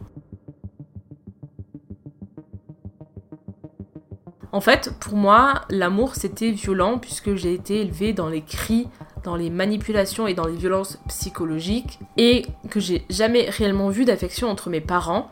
En 4.51 4.61
fait, 4.61 4.93
pour 4.99 5.15
moi, 5.15 5.61
l'amour 5.69 6.15
c'était 6.15 6.51
violent 6.51 6.97
puisque 6.97 7.35
j'ai 7.35 7.53
été 7.53 7.81
élevée 7.81 8.13
dans 8.13 8.29
les 8.29 8.41
cris 8.41 8.87
dans 9.25 9.35
les 9.35 9.49
manipulations 9.49 10.27
et 10.27 10.33
dans 10.35 10.45
les 10.45 10.55
violences 10.55 10.99
psychologiques 11.07 11.99
et 12.15 12.45
que 12.69 12.79
j'ai 12.79 13.03
jamais 13.09 13.49
réellement 13.49 13.89
vu 13.89 14.05
d'affection 14.05 14.49
entre 14.49 14.69
mes 14.69 14.81
parents, 14.81 15.29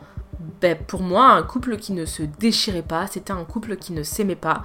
ben, 0.60 0.76
pour 0.76 1.00
moi, 1.00 1.30
un 1.30 1.42
couple 1.42 1.76
qui 1.76 1.92
ne 1.92 2.04
se 2.04 2.22
déchirait 2.22 2.82
pas, 2.82 3.06
c'était 3.06 3.32
un 3.32 3.44
couple 3.44 3.76
qui 3.76 3.92
ne 3.92 4.02
s'aimait 4.02 4.34
pas. 4.34 4.64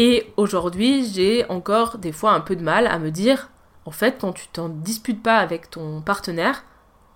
Et 0.00 0.32
aujourd'hui, 0.36 1.04
j'ai 1.12 1.44
encore 1.48 1.98
des 1.98 2.12
fois 2.12 2.30
un 2.30 2.40
peu 2.40 2.54
de 2.54 2.62
mal 2.62 2.86
à 2.86 3.00
me 3.00 3.10
dire, 3.10 3.50
en 3.84 3.90
fait, 3.90 4.18
quand 4.20 4.32
tu 4.32 4.46
t'en 4.46 4.68
disputes 4.68 5.24
pas 5.24 5.38
avec 5.38 5.70
ton 5.70 6.02
partenaire, 6.02 6.62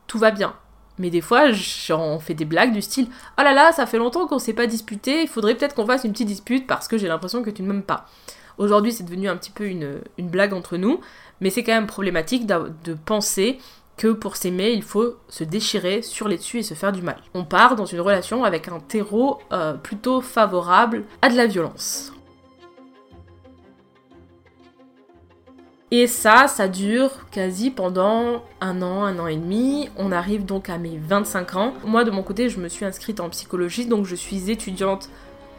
tout 0.09 0.19
va 0.19 0.33
bien. 0.33 0.53
Mais 0.99 1.09
des 1.09 1.21
fois, 1.21 1.53
j'en 1.53 2.19
fais 2.19 2.35
des 2.35 2.45
blagues 2.45 2.73
du 2.73 2.83
style 2.83 3.07
Oh 3.39 3.43
là 3.45 3.53
là, 3.53 3.71
ça 3.71 3.87
fait 3.87 3.99
longtemps 3.99 4.27
qu'on 4.27 4.41
s'est 4.41 4.53
pas 4.53 4.67
disputé, 4.67 5.23
il 5.23 5.29
faudrait 5.29 5.55
peut-être 5.55 5.77
qu'on 5.77 5.87
fasse 5.87 6.03
une 6.03 6.11
petite 6.11 6.27
dispute 6.27 6.67
parce 6.67 6.89
que 6.89 6.99
j'ai 6.99 7.07
l'impression 7.07 7.45
que 7.45 7.51
tu 7.51 7.63
ne 7.63 7.69
m'aimes 7.69 7.85
pas. 7.85 8.07
Aujourd'hui, 8.59 8.93
c'est 8.93 9.05
devenu 9.05 9.29
un 9.29 9.37
petit 9.37 9.53
peu 9.53 9.67
une, 9.67 10.01
blague 10.19 10.53
entre 10.53 10.77
nous, 10.77 11.01
mais 11.41 11.51
c'est 11.51 11.63
quand 11.63 11.75
même 11.75 11.87
problématique 11.87 12.47
de 12.47 12.95
penser 12.95 13.61
que 13.97 14.09
pour 14.09 14.35
s'aimer, 14.35 14.73
il 14.73 14.83
faut 14.83 15.15
se 15.29 15.45
déchirer 15.45 16.03
sur 16.03 16.27
les 16.27 16.37
dessus 16.37 16.59
et 16.59 16.63
se 16.65 16.75
faire 16.75 16.91
du 16.91 17.03
mal. 17.03 17.19
On 17.33 17.45
part 17.45 17.77
dans 17.77 17.87
une 17.87 18.01
relation 18.01 18.43
avec 18.43 18.67
un 18.67 18.81
terreau 18.81 19.39
euh, 19.53 19.75
plutôt 19.75 20.21
favorable 20.21 21.05
à 21.21 21.29
de 21.29 21.37
la 21.37 21.47
violence. 21.47 22.13
Et 25.95 26.07
ça, 26.07 26.49
ça 26.49 26.69
dure 26.69 27.11
quasi 27.31 27.71
pendant 27.71 28.43
un 28.63 28.81
an, 28.81 29.05
un 29.05 29.19
an 29.19 29.27
et 29.27 29.37
demi. 29.37 29.91
On 29.99 30.11
arrive 30.11 30.47
donc 30.47 30.71
à 30.71 30.79
mes 30.79 30.97
25 30.97 31.55
ans. 31.55 31.75
Moi, 31.85 32.05
de 32.05 32.11
mon 32.11 32.23
côté, 32.23 32.49
je 32.49 32.59
me 32.61 32.69
suis 32.69 32.87
inscrite 32.87 33.21
en 33.21 33.29
psychologie, 33.29 33.85
donc 33.85 34.07
je 34.07 34.15
suis 34.15 34.51
étudiante 34.51 35.11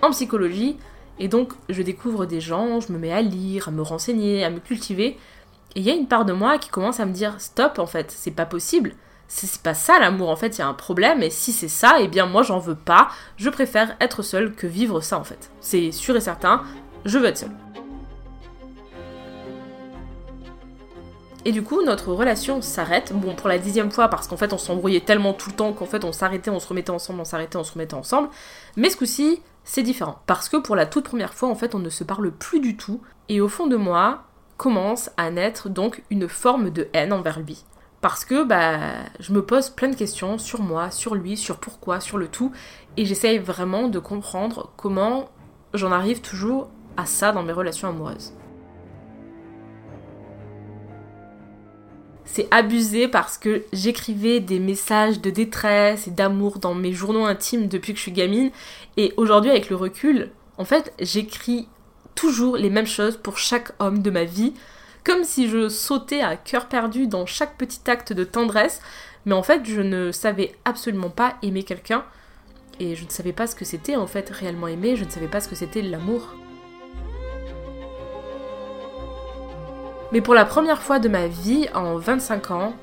en 0.01 0.09
psychologie. 0.09 0.75
Et 1.19 1.27
donc, 1.27 1.53
je 1.69 1.83
découvre 1.83 2.25
des 2.25 2.41
gens, 2.41 2.79
je 2.79 2.91
me 2.91 2.97
mets 2.97 3.11
à 3.11 3.21
lire, 3.21 3.67
à 3.67 3.71
me 3.71 3.83
renseigner, 3.83 4.43
à 4.43 4.49
me 4.49 4.59
cultiver. 4.59 5.19
Et 5.75 5.81
il 5.81 5.83
y 5.83 5.91
a 5.91 5.93
une 5.93 6.07
part 6.07 6.25
de 6.25 6.33
moi 6.33 6.57
qui 6.57 6.69
commence 6.69 6.99
à 6.99 7.05
me 7.05 7.13
dire 7.13 7.35
stop, 7.37 7.77
en 7.77 7.85
fait, 7.85 8.09
c'est 8.09 8.31
pas 8.31 8.47
possible. 8.47 8.95
C'est 9.27 9.61
pas 9.61 9.75
ça 9.75 9.99
l'amour, 9.99 10.31
en 10.31 10.35
fait, 10.35 10.57
il 10.57 10.61
y 10.61 10.63
a 10.63 10.67
un 10.67 10.73
problème. 10.73 11.21
Et 11.21 11.29
si 11.29 11.51
c'est 11.51 11.67
ça, 11.67 11.97
eh 11.99 12.07
bien, 12.07 12.25
moi, 12.25 12.41
j'en 12.41 12.57
veux 12.57 12.73
pas. 12.73 13.09
Je 13.37 13.51
préfère 13.51 13.95
être 13.99 14.23
seule 14.23 14.55
que 14.55 14.65
vivre 14.65 14.99
ça, 14.99 15.19
en 15.19 15.23
fait. 15.23 15.51
C'est 15.59 15.91
sûr 15.91 16.15
et 16.15 16.21
certain, 16.21 16.63
je 17.05 17.19
veux 17.19 17.27
être 17.27 17.37
seule. 17.37 17.62
Et 21.45 21.51
du 21.51 21.61
coup, 21.61 21.81
notre 21.83 22.13
relation 22.13 22.61
s'arrête. 22.61 23.11
Bon, 23.13 23.35
pour 23.35 23.49
la 23.49 23.57
dixième 23.57 23.91
fois, 23.91 24.07
parce 24.07 24.27
qu'en 24.27 24.37
fait, 24.37 24.53
on 24.53 24.57
s'embrouillait 24.57 25.01
tellement 25.01 25.33
tout 25.33 25.49
le 25.49 25.55
temps 25.55 25.73
qu'en 25.73 25.85
fait, 25.85 26.05
on 26.05 26.13
s'arrêtait, 26.13 26.49
on 26.49 26.59
se 26.59 26.67
remettait 26.67 26.89
ensemble, 26.89 27.19
on 27.19 27.25
s'arrêtait, 27.25 27.57
on 27.57 27.63
se 27.63 27.73
remettait 27.73 27.95
ensemble. 27.95 28.29
Mais 28.77 28.89
ce 28.89 28.95
coup-ci, 28.95 29.41
c'est 29.65 29.83
différent. 29.83 30.19
Parce 30.25 30.47
que 30.47 30.57
pour 30.57 30.75
la 30.75 30.85
toute 30.85 31.03
première 31.05 31.33
fois, 31.33 31.49
en 31.49 31.55
fait, 31.55 31.75
on 31.75 31.79
ne 31.79 31.89
se 31.89 32.05
parle 32.05 32.31
plus 32.31 32.61
du 32.61 32.77
tout. 32.77 33.01
Et 33.27 33.41
au 33.41 33.49
fond 33.49 33.67
de 33.67 33.75
moi, 33.75 34.23
commence 34.55 35.09
à 35.17 35.31
naître 35.31 35.67
donc 35.67 36.03
une 36.09 36.29
forme 36.29 36.69
de 36.69 36.87
haine 36.93 37.11
envers 37.11 37.39
lui. 37.39 37.65
Parce 37.99 38.23
que 38.23 38.43
bah, 38.43 38.79
je 39.19 39.33
me 39.33 39.41
pose 39.45 39.69
plein 39.69 39.89
de 39.89 39.95
questions 39.95 40.37
sur 40.37 40.61
moi, 40.61 40.91
sur 40.91 41.15
lui, 41.15 41.35
sur 41.35 41.57
pourquoi, 41.57 41.99
sur 41.99 42.17
le 42.17 42.27
tout. 42.27 42.51
Et 42.95 43.05
j'essaye 43.05 43.39
vraiment 43.39 43.89
de 43.89 43.99
comprendre 43.99 44.71
comment 44.77 45.29
j'en 45.73 45.91
arrive 45.91 46.21
toujours 46.21 46.69
à 46.95 47.05
ça 47.05 47.31
dans 47.31 47.43
mes 47.43 47.53
relations 47.53 47.89
amoureuses. 47.89 48.33
C'est 52.25 52.47
abusé 52.51 53.07
parce 53.07 53.37
que 53.37 53.63
j'écrivais 53.73 54.39
des 54.39 54.59
messages 54.59 55.19
de 55.19 55.29
détresse 55.29 56.07
et 56.07 56.11
d'amour 56.11 56.59
dans 56.59 56.73
mes 56.73 56.93
journaux 56.93 57.25
intimes 57.25 57.67
depuis 57.67 57.93
que 57.93 57.97
je 57.97 58.03
suis 58.03 58.11
gamine. 58.11 58.51
Et 58.97 59.13
aujourd'hui, 59.17 59.51
avec 59.51 59.69
le 59.69 59.75
recul, 59.75 60.29
en 60.57 60.65
fait, 60.65 60.93
j'écris 60.99 61.67
toujours 62.15 62.57
les 62.57 62.69
mêmes 62.69 62.87
choses 62.87 63.17
pour 63.17 63.37
chaque 63.37 63.71
homme 63.79 64.01
de 64.01 64.09
ma 64.09 64.23
vie, 64.23 64.53
comme 65.03 65.23
si 65.23 65.49
je 65.49 65.67
sautais 65.67 66.21
à 66.21 66.35
cœur 66.37 66.67
perdu 66.67 67.07
dans 67.07 67.25
chaque 67.25 67.57
petit 67.57 67.81
acte 67.87 68.13
de 68.13 68.23
tendresse. 68.23 68.81
Mais 69.25 69.33
en 69.33 69.43
fait, 69.43 69.65
je 69.65 69.81
ne 69.81 70.11
savais 70.11 70.55
absolument 70.65 71.09
pas 71.09 71.35
aimer 71.41 71.63
quelqu'un. 71.63 72.05
Et 72.79 72.95
je 72.95 73.03
ne 73.03 73.09
savais 73.09 73.33
pas 73.33 73.47
ce 73.47 73.55
que 73.55 73.65
c'était 73.65 73.95
en 73.95 74.07
fait 74.07 74.29
réellement 74.29 74.67
aimer, 74.67 74.95
je 74.95 75.03
ne 75.03 75.09
savais 75.09 75.27
pas 75.27 75.41
ce 75.41 75.47
que 75.47 75.55
c'était 75.55 75.81
l'amour. 75.81 76.33
Mais 80.13 80.21
pour 80.21 80.35
la 80.35 80.45
première 80.45 80.83
fois 80.83 80.99
de 80.99 81.09
ma 81.09 81.25
vie, 81.25 81.67
en 81.73 81.97
25 81.97 82.51
ans, 82.51 82.73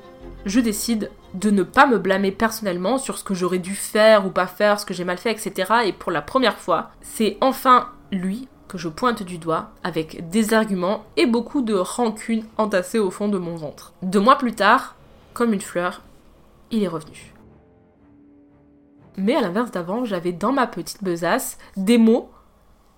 je 0.45 0.59
décide 0.59 1.09
de 1.33 1.49
ne 1.49 1.63
pas 1.63 1.87
me 1.87 1.97
blâmer 1.97 2.33
personnellement 2.33 2.97
sur 2.97 3.17
ce 3.17 3.23
que 3.23 3.33
j'aurais 3.33 3.59
dû 3.59 3.73
faire 3.73 4.25
ou 4.25 4.31
pas 4.31 4.47
faire, 4.47 4.81
ce 4.81 4.85
que 4.85 4.93
j'ai 4.93 5.05
mal 5.05 5.17
fait, 5.17 5.31
etc. 5.31 5.71
Et 5.85 5.93
pour 5.93 6.11
la 6.11 6.21
première 6.21 6.57
fois, 6.57 6.91
c'est 7.01 7.37
enfin 7.39 7.87
lui 8.11 8.49
que 8.67 8.77
je 8.77 8.89
pointe 8.89 9.23
du 9.23 9.37
doigt 9.37 9.69
avec 9.81 10.29
des 10.29 10.53
arguments 10.53 11.05
et 11.15 11.25
beaucoup 11.25 11.61
de 11.61 11.73
rancune 11.73 12.43
entassée 12.57 12.99
au 12.99 13.11
fond 13.11 13.29
de 13.29 13.37
mon 13.37 13.55
ventre. 13.55 13.93
Deux 14.01 14.19
mois 14.19 14.37
plus 14.37 14.53
tard, 14.53 14.97
comme 15.33 15.53
une 15.53 15.61
fleur, 15.61 16.01
il 16.69 16.83
est 16.83 16.89
revenu. 16.89 17.33
Mais 19.15 19.37
à 19.37 19.41
l'inverse 19.41 19.71
d'avant, 19.71 20.03
j'avais 20.03 20.33
dans 20.33 20.51
ma 20.51 20.67
petite 20.67 21.01
besace 21.01 21.57
des 21.77 21.97
mots 21.97 22.29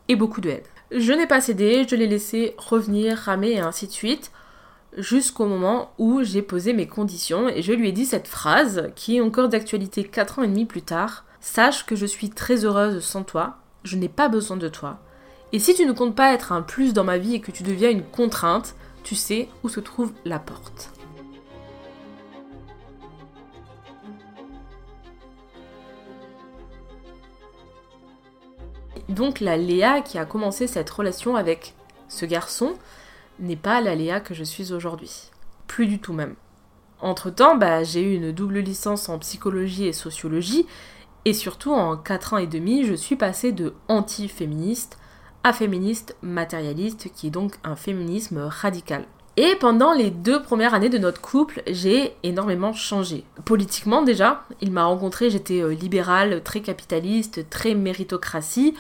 et 0.08 0.16
beaucoup 0.16 0.42
de 0.42 0.50
haine. 0.50 0.73
Je 0.96 1.12
n'ai 1.12 1.26
pas 1.26 1.42
cédé, 1.42 1.88
je 1.90 1.96
l'ai 1.96 2.06
laissé 2.06 2.54
revenir, 2.58 3.18
ramer 3.18 3.54
et 3.54 3.60
ainsi 3.60 3.88
de 3.88 3.92
suite, 3.92 4.32
jusqu'au 4.96 5.48
moment 5.48 5.92
où 5.98 6.22
j'ai 6.22 6.44
posé 6.44 6.72
mes 6.72 6.86
conditions 6.86 7.50
et 7.50 7.64
je 7.64 7.74
lui 7.74 7.90
ai 7.90 7.92
dit 7.92 8.06
cette 8.06 8.28
phrase 8.28 8.92
qui 8.96 9.18
est 9.18 9.22
encore 9.22 9.50
d'actualité 9.50 10.04
4 10.04 10.40
ans 10.40 10.44
et 10.44 10.48
demi 10.48 10.66
plus 10.66 10.84
tard. 10.84 11.26
Sache 11.42 11.88
que 11.88 11.96
je 11.96 12.06
suis 12.06 12.30
très 12.30 12.64
heureuse 12.64 13.04
sans 13.04 13.24
toi, 13.24 13.58
je 13.84 13.98
n'ai 13.98 14.08
pas 14.08 14.30
besoin 14.30 14.56
de 14.56 14.68
toi. 14.68 15.00
Et 15.52 15.58
si 15.58 15.74
tu 15.74 15.86
ne 15.88 15.94
comptes 15.94 16.16
pas 16.16 16.32
être 16.32 16.52
un 16.52 16.62
plus 16.62 16.94
dans 16.94 17.04
ma 17.04 17.18
vie 17.18 17.36
et 17.36 17.42
que 17.42 17.52
tu 17.52 17.64
deviens 17.64 17.90
une 17.90 18.04
contrainte, 18.04 18.76
tu 19.04 19.16
sais 19.16 19.50
où 19.64 19.70
se 19.70 19.80
trouve 19.80 20.12
la 20.26 20.38
porte. 20.38 20.92
Donc 29.14 29.42
la 29.42 29.58
Léa 29.58 30.02
qui 30.02 30.18
a 30.18 30.26
commencé 30.26 30.66
cette 30.66 30.90
relation 30.90 31.36
avec 31.36 31.76
ce 32.10 32.26
garçon 32.26 32.74
n'est 33.40 33.56
pas 33.56 33.80
la 33.80 33.94
Léa 33.94 34.20
que 34.20 34.34
je 34.34 34.44
suis 34.44 34.74
aujourd'hui. 34.74 35.30
Plus 35.68 35.86
du 35.86 36.00
tout 36.00 36.14
même. 36.14 36.34
Entre-temps, 37.00 37.56
bah, 37.56 37.84
j'ai 37.84 38.02
eu 38.02 38.16
une 38.16 38.32
double 38.32 38.60
licence 38.60 39.10
en 39.10 39.20
psychologie 39.20 39.86
et 39.86 39.94
sociologie, 39.94 40.66
et 41.26 41.34
surtout 41.34 41.74
en 41.74 41.96
4 41.96 42.34
ans 42.34 42.38
et 42.38 42.48
demi, 42.48 42.86
je 42.86 42.96
suis 42.96 43.16
passée 43.16 43.52
de 43.52 43.76
anti-féministe 43.88 44.98
à 45.44 45.54
féministe 45.54 46.16
matérialiste, 46.24 47.12
qui 47.14 47.28
est 47.28 47.32
donc 47.32 47.56
un 47.64 47.76
féminisme 47.76 48.40
radical. 48.40 49.06
Et 49.38 49.56
pendant 49.60 49.94
les 49.94 50.10
deux 50.10 50.42
premières 50.42 50.74
années 50.74 50.90
de 50.90 50.98
notre 50.98 51.22
couple, 51.22 51.62
j'ai 51.68 52.14
énormément 52.24 52.74
changé. 52.74 53.26
Politiquement 53.46 54.02
déjà, 54.02 54.44
il 54.62 54.72
m'a 54.72 54.86
rencontré, 54.86 55.30
j'étais 55.30 55.62
euh, 55.62 55.74
libérale, 55.74 56.42
très 56.44 56.62
capitaliste, 56.62 57.50
très 57.50 57.74
méritocratie, 57.74 58.76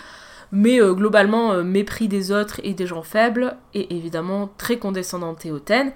mais 0.53 0.79
euh, 0.79 0.93
globalement 0.93 1.51
euh, 1.51 1.63
mépris 1.63 2.07
des 2.07 2.31
autres 2.31 2.61
et 2.63 2.73
des 2.73 2.87
gens 2.87 3.01
faibles, 3.01 3.57
et 3.73 3.93
évidemment 3.95 4.49
très 4.57 4.77
condescendante 4.77 5.45
et 5.45 5.51
hautaine. 5.51 5.91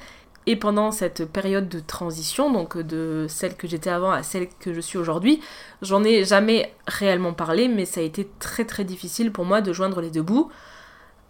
Et 0.48 0.56
pendant 0.56 0.92
cette 0.92 1.26
période 1.26 1.70
de 1.70 1.80
transition, 1.80 2.52
donc 2.52 2.78
de 2.78 3.28
celle 3.30 3.56
que 3.56 3.68
j'étais 3.68 3.90
avant 3.90 4.12
à 4.12 4.24
celle 4.24 4.48
que 4.60 4.74
je 4.74 4.82
suis 4.82 4.98
aujourd'hui, 4.98 5.42
j'en 5.82 6.04
ai 6.04 6.24
jamais 6.24 6.74
réellement 6.88 7.34
parlé, 7.34 7.68
mais 7.68 7.86
ça 7.86 8.00
a 8.00 8.04
été 8.04 8.28
très 8.40 8.66
très 8.66 8.84
difficile 8.84 9.32
pour 9.32 9.46
moi 9.46 9.62
de 9.62 9.74
joindre 9.74 10.02
les 10.02 10.10
deux 10.10 10.22
bouts 10.22 10.50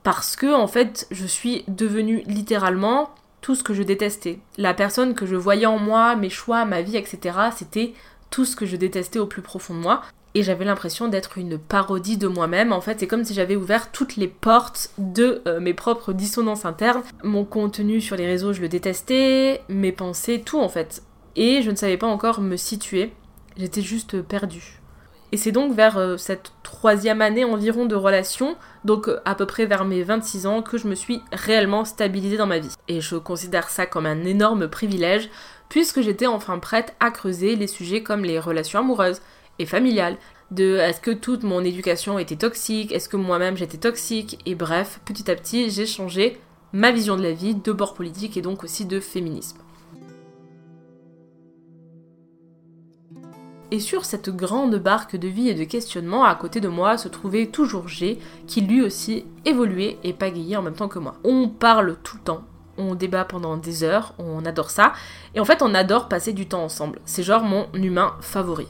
parce 0.03 0.38
que 0.38 0.53
en 0.53 0.67
fait 0.67 1.05
je 1.12 1.25
suis 1.25 1.65
devenue 1.67 2.24
littéralement 2.27 3.10
tout 3.41 3.55
ce 3.55 3.63
que 3.63 3.74
je 3.74 3.84
détestais. 3.84 4.39
La 4.57 4.74
personne 4.74 5.15
que 5.15 5.25
je 5.25 5.36
voyais 5.36 5.65
en 5.65 5.79
moi, 5.79 6.15
mes 6.15 6.29
choix, 6.29 6.63
ma 6.63 6.81
vie, 6.81 6.96
etc., 6.96 7.38
c'était 7.55 7.93
tout 8.29 8.46
ce 8.46 8.55
que 8.55 8.65
je 8.65 8.75
détestais 8.75 9.19
au 9.19 9.25
plus 9.25 9.41
profond 9.41 9.74
de 9.74 9.79
moi. 9.79 10.01
Et 10.38 10.44
j'avais 10.44 10.65
l'impression 10.65 11.08
d'être 11.08 11.39
une 11.39 11.58
parodie 11.58 12.15
de 12.15 12.27
moi-même. 12.27 12.72
En 12.72 12.79
fait, 12.79 13.00
c'est 13.00 13.08
comme 13.08 13.24
si 13.24 13.34
j'avais 13.34 13.56
ouvert 13.56 13.91
toutes 13.91 14.17
les 14.17 14.27
portes 14.27 14.91
de 15.00 15.41
euh, 15.48 15.60
mes 15.60 15.74
propres 15.74 16.13
dissonances 16.13 16.63
internes. 16.63 17.01
Mon 17.24 17.44
contenu 17.44 18.01
sur 18.01 18.15
les 18.15 18.27
réseaux, 18.27 18.53
je 18.53 18.62
le 18.62 18.70
détestais, 18.70 19.63
mes 19.67 19.91
pensées, 19.91 20.44
tout 20.46 20.60
en 20.60 20.70
fait. 20.70 21.01
Et 21.36 21.63
je 21.63 21.72
ne 21.72 21.75
savais 21.75 21.98
pas 21.98 22.06
encore 22.06 22.41
me 22.41 22.56
situer. 22.56 23.13
J'étais 23.58 23.82
juste 23.82 24.22
perdue. 24.22 24.79
Et 25.32 25.38
c'est 25.38 25.51
donc 25.51 25.74
vers 25.74 25.98
euh, 25.98 26.17
cette 26.17 26.51
troisième 26.62 27.24
année 27.24 27.44
environ 27.44 27.88
de 27.88 27.96
relation, 27.96 28.58
donc 28.86 29.08
euh, 29.08 29.20
à 29.25 29.34
peu 29.34 29.48
près 29.48 29.65
vers 29.65 29.86
mes 29.86 30.03
26 30.03 30.46
ans, 30.46 30.62
que 30.62 30.77
je 30.77 30.88
me 30.88 30.94
suis 30.94 31.20
réellement 31.32 31.84
stabilisée 31.84 32.38
dans 32.38 32.46
ma 32.46 32.60
vie. 32.60 32.75
Et 32.88 33.01
je 33.01 33.15
considère 33.15 33.70
ça 33.70 33.88
comme 33.88 34.06
un 34.06 34.24
énorme 34.24 34.67
privilège, 34.67 35.32
puisque 35.67 36.01
j'étais 36.01 36.27
enfin 36.27 36.60
prête 36.60 36.96
à 37.00 37.10
creuser 37.10 37.56
les 37.56 37.65
sujets 37.65 38.03
comme 38.03 38.24
les 38.24 38.38
relations 38.38 38.82
amoureuses 38.82 39.20
et 39.60 39.66
familiales, 39.66 40.18
de 40.52 40.78
est-ce 40.78 41.02
que 41.02 41.12
toute 41.12 41.44
mon 41.44 41.64
éducation 41.64 42.20
était 42.20 42.36
toxique, 42.36 42.92
est-ce 42.92 43.10
que 43.10 43.18
moi-même 43.18 43.58
j'étais 43.58 43.78
toxique, 43.78 44.40
et 44.46 44.56
bref, 44.56 45.02
petit 45.06 45.30
à 45.30 45.36
petit 45.36 45.70
j'ai 45.70 45.86
changé 45.86 46.40
ma 46.74 46.92
vision 46.92 47.16
de 47.16 47.24
la 47.24 47.34
vie, 47.34 47.56
de 47.56 47.72
bord 47.72 47.94
politique 47.94 48.38
et 48.38 48.42
donc 48.42 48.64
aussi 48.64 48.86
de 48.86 49.00
féminisme. 49.00 49.58
Et 53.70 53.80
sur 53.82 54.06
cette 54.06 54.30
grande 54.30 54.76
barque 54.78 55.18
de 55.18 55.28
vie 55.28 55.50
et 55.50 55.54
de 55.54 55.66
questionnement, 55.66 56.24
à 56.24 56.36
côté 56.36 56.62
de 56.62 56.70
moi 56.70 56.98
se 56.98 57.10
trouvait 57.10 57.48
toujours 57.48 57.90
G, 57.90 58.18
qui 58.48 58.62
lui 58.62 58.82
aussi 58.82 59.26
évoluait 59.44 59.98
et 60.06 60.14
pagayait 60.14 60.56
en 60.56 60.62
même 60.62 60.76
temps 60.76 60.88
que 60.88 61.00
moi. 61.00 61.16
On 61.26 61.50
parle 61.50 61.98
tout 62.02 62.16
le 62.16 62.24
temps, 62.24 62.44
on 62.78 62.96
débat 62.96 63.26
pendant 63.26 63.58
des 63.58 63.84
heures, 63.84 64.14
on 64.20 64.46
adore 64.46 64.70
ça. 64.70 64.94
Et 65.36 65.42
en 65.42 65.46
fait, 65.46 65.62
on 65.62 65.74
adore 65.74 66.08
passer 66.08 66.32
du 66.32 66.48
temps 66.48 66.64
ensemble. 66.64 67.02
C'est 67.04 67.24
genre 67.24 67.44
mon 67.44 67.68
humain 67.74 68.16
favori. 68.22 68.68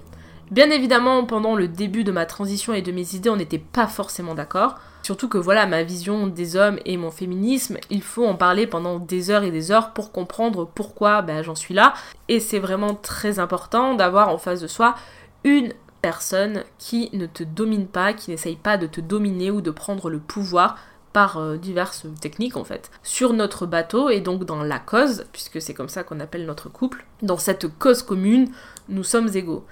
Bien 0.50 0.70
évidemment, 0.70 1.26
pendant 1.26 1.56
le 1.56 1.68
début 1.68 2.06
de 2.06 2.12
ma 2.12 2.26
transition 2.26 2.74
et 2.74 2.82
de 2.82 2.94
mes 2.94 3.16
idées, 3.16 3.30
on 3.30 3.36
n'était 3.36 3.58
pas 3.58 3.86
forcément 3.86 4.34
d'accord. 4.34 4.76
Surtout 5.04 5.28
que 5.28 5.38
voilà, 5.38 5.66
ma 5.66 5.84
vision 5.84 6.28
des 6.28 6.56
hommes 6.56 6.80
et 6.86 6.96
mon 6.96 7.12
féminisme, 7.12 7.78
il 7.90 8.02
faut 8.02 8.26
en 8.26 8.36
parler 8.36 8.66
pendant 8.66 9.00
des 9.00 9.30
heures 9.30 9.44
et 9.44 9.52
des 9.52 9.72
heures 9.72 9.92
pour 9.92 10.12
comprendre 10.12 10.66
pourquoi 10.74 11.22
ben, 11.22 11.44
j'en 11.44 11.56
suis 11.56 11.74
là. 11.74 11.94
Et 12.30 12.40
c'est 12.40 12.60
vraiment 12.60 12.94
très 12.94 13.40
important 13.40 13.94
d'avoir 13.94 14.30
en 14.30 14.38
face 14.38 14.62
de 14.62 14.68
soi 14.68 14.96
une 15.44 15.74
personne 16.02 16.64
qui 16.78 17.10
ne 17.14 17.26
te 17.26 17.44
domine 17.44 17.88
pas, 17.88 18.14
qui 18.14 18.32
n'essaye 18.32 18.56
pas 18.56 18.78
de 18.78 18.88
te 18.88 19.02
dominer 19.02 19.52
ou 19.52 19.60
de 19.60 19.72
prendre 19.72 20.10
le 20.10 20.20
pouvoir 20.20 20.78
par 21.12 21.38
euh, 21.38 21.58
diverses 21.58 22.06
techniques 22.22 22.58
en 22.58 22.64
fait, 22.64 22.92
sur 23.02 23.34
notre 23.34 23.66
bateau 23.66 24.10
et 24.10 24.22
donc 24.22 24.46
dans 24.46 24.62
la 24.62 24.80
cause, 24.80 25.26
puisque 25.34 25.62
c'est 25.62 25.74
comme 25.74 25.90
ça 25.90 26.04
qu'on 26.04 26.20
appelle 26.20 26.46
notre 26.46 26.70
couple, 26.70 27.06
dans 27.22 27.38
cette 27.38 27.68
cause 27.80 28.04
commune, 28.04 28.50
nous 28.88 29.04
sommes 29.04 29.30
égaux. 29.36 29.66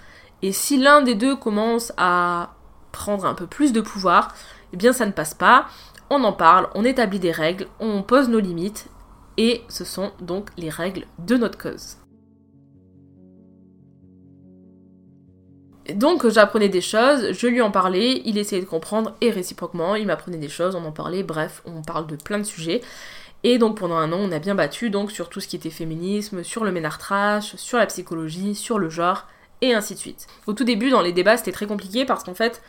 Et 0.46 0.52
si 0.52 0.78
l'un 0.78 1.02
des 1.02 1.16
deux 1.16 1.36
commence 1.36 1.92
à 1.98 2.54
prendre 2.92 3.26
un 3.26 3.34
peu 3.34 3.48
plus 3.48 3.74
de 3.74 3.82
pouvoir, 3.82 4.36
eh 4.74 4.78
bien 4.78 4.94
ça 4.94 5.08
ne 5.08 5.12
passe 5.12 5.34
pas. 5.34 5.66
On 6.12 6.24
en 6.24 6.34
parle, 6.34 6.70
on 6.76 6.86
établit 6.86 7.18
des 7.18 7.32
règles, 7.32 7.66
on 7.80 8.04
pose 8.04 8.30
nos 8.30 8.40
limites, 8.40 8.86
et 9.38 9.64
ce 9.70 9.84
sont 9.84 10.12
donc 10.22 10.52
les 10.56 10.70
règles 10.70 11.08
de 11.18 11.36
notre 11.36 11.58
cause. 11.58 11.98
Donc 15.96 16.30
j'apprenais 16.30 16.70
des 16.70 16.80
choses, 16.80 17.32
je 17.32 17.48
lui 17.48 17.64
en 17.64 17.72
parlais, 17.72 18.22
il 18.24 18.38
essayait 18.38 18.62
de 18.62 18.68
comprendre 18.68 19.16
et 19.22 19.32
réciproquement, 19.32 19.96
il 19.96 20.06
m'apprenait 20.06 20.38
des 20.38 20.48
choses, 20.48 20.76
on 20.76 20.86
en 20.86 20.92
parlait, 20.92 21.24
bref, 21.24 21.64
on 21.66 21.82
parle 21.82 22.06
de 22.06 22.18
plein 22.18 22.38
de 22.38 22.44
sujets. 22.44 22.82
Et 23.42 23.58
donc 23.58 23.80
pendant 23.80 23.98
un 23.98 24.14
an, 24.14 24.20
on 24.20 24.32
a 24.32 24.38
bien 24.38 24.54
battu 24.54 24.92
donc 24.92 25.12
sur 25.12 25.28
tout 25.28 25.40
ce 25.40 25.48
qui 25.48 25.56
était 25.56 25.72
féminisme, 25.72 26.44
sur 26.44 26.64
le 26.64 26.72
ménartrage, 26.72 27.56
sur 27.56 27.80
la 27.80 27.88
psychologie, 27.88 28.54
sur 28.54 28.78
le 28.78 28.90
genre, 28.92 29.26
et 29.62 29.74
ainsi 29.74 29.94
de 29.94 30.00
suite. 30.00 30.28
Au 30.48 30.54
tout 30.54 30.64
début, 30.64 30.90
dans 30.90 31.02
les 31.02 31.12
débats, 31.12 31.38
c'était 31.38 31.52
très 31.52 31.68
compliqué 31.68 32.06
parce 32.06 32.24
qu'en 32.24 32.34
fait, 32.34 32.62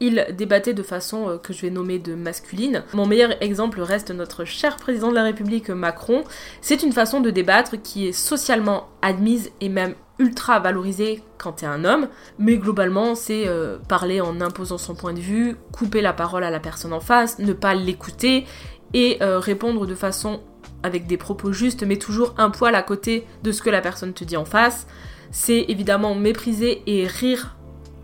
il 0.00 0.26
débattait 0.36 0.74
de 0.74 0.82
façon 0.82 1.28
euh, 1.28 1.38
que 1.38 1.52
je 1.52 1.62
vais 1.62 1.70
nommer 1.70 1.98
de 1.98 2.14
masculine. 2.14 2.82
Mon 2.92 3.06
meilleur 3.06 3.40
exemple 3.42 3.80
reste 3.80 4.10
notre 4.10 4.44
cher 4.44 4.76
président 4.76 5.10
de 5.10 5.14
la 5.14 5.22
République 5.22 5.70
Macron. 5.70 6.24
C'est 6.60 6.82
une 6.82 6.92
façon 6.92 7.20
de 7.20 7.30
débattre 7.30 7.80
qui 7.80 8.08
est 8.08 8.12
socialement 8.12 8.88
admise 9.02 9.50
et 9.60 9.68
même 9.68 9.94
ultra 10.18 10.60
valorisée 10.60 11.22
quand 11.38 11.52
t'es 11.52 11.66
un 11.66 11.84
homme, 11.84 12.08
mais 12.38 12.56
globalement 12.56 13.14
c'est 13.14 13.48
euh, 13.48 13.78
parler 13.88 14.20
en 14.20 14.40
imposant 14.40 14.78
son 14.78 14.94
point 14.94 15.12
de 15.12 15.20
vue, 15.20 15.56
couper 15.72 16.00
la 16.00 16.12
parole 16.12 16.44
à 16.44 16.50
la 16.50 16.60
personne 16.60 16.92
en 16.92 17.00
face, 17.00 17.38
ne 17.40 17.52
pas 17.52 17.74
l'écouter 17.74 18.46
et 18.92 19.18
euh, 19.22 19.40
répondre 19.40 19.86
de 19.86 19.94
façon 19.94 20.40
avec 20.84 21.06
des 21.06 21.16
propos 21.16 21.52
justes 21.52 21.82
mais 21.82 21.96
toujours 21.96 22.34
un 22.38 22.50
poil 22.50 22.76
à 22.76 22.82
côté 22.82 23.26
de 23.42 23.50
ce 23.50 23.60
que 23.60 23.70
la 23.70 23.80
personne 23.80 24.12
te 24.12 24.22
dit 24.22 24.36
en 24.36 24.44
face 24.44 24.86
c'est 25.30 25.64
évidemment 25.68 26.14
mépriser 26.14 26.82
et 26.86 27.06
rire 27.06 27.56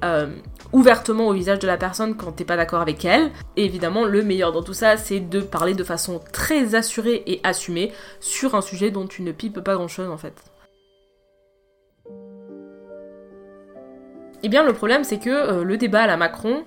euh, 0.05 0.29
ouvertement 0.73 1.29
au 1.29 1.33
visage 1.33 1.59
de 1.59 1.67
la 1.67 1.77
personne 1.77 2.17
quand 2.17 2.33
t'es 2.33 2.45
pas 2.45 2.57
d'accord 2.57 2.81
avec 2.81 3.05
elle. 3.05 3.31
Et 3.57 3.65
évidemment, 3.65 4.05
le 4.05 4.23
meilleur 4.23 4.53
dans 4.53 4.63
tout 4.63 4.73
ça, 4.73 4.97
c'est 4.97 5.21
de 5.21 5.41
parler 5.41 5.75
de 5.75 5.85
façon 5.85 6.21
très 6.33 6.75
assurée 6.75 7.23
et 7.27 7.41
assumée 7.43 7.93
sur 8.21 8.55
un 8.55 8.61
sujet 8.61 8.91
dont 8.91 9.07
tu 9.07 9.23
ne 9.23 9.33
pipes 9.33 9.61
pas 9.61 9.75
grand 9.75 9.89
chose 9.89 10.09
en 10.09 10.19
fait. 10.19 10.35
Eh 14.43 14.49
bien, 14.49 14.65
le 14.65 14.73
problème, 14.73 15.05
c'est 15.05 15.19
que 15.19 15.31
euh, 15.31 15.65
le 15.65 15.77
débat 15.77 16.03
à 16.03 16.07
la 16.07 16.17
Macron, 16.17 16.65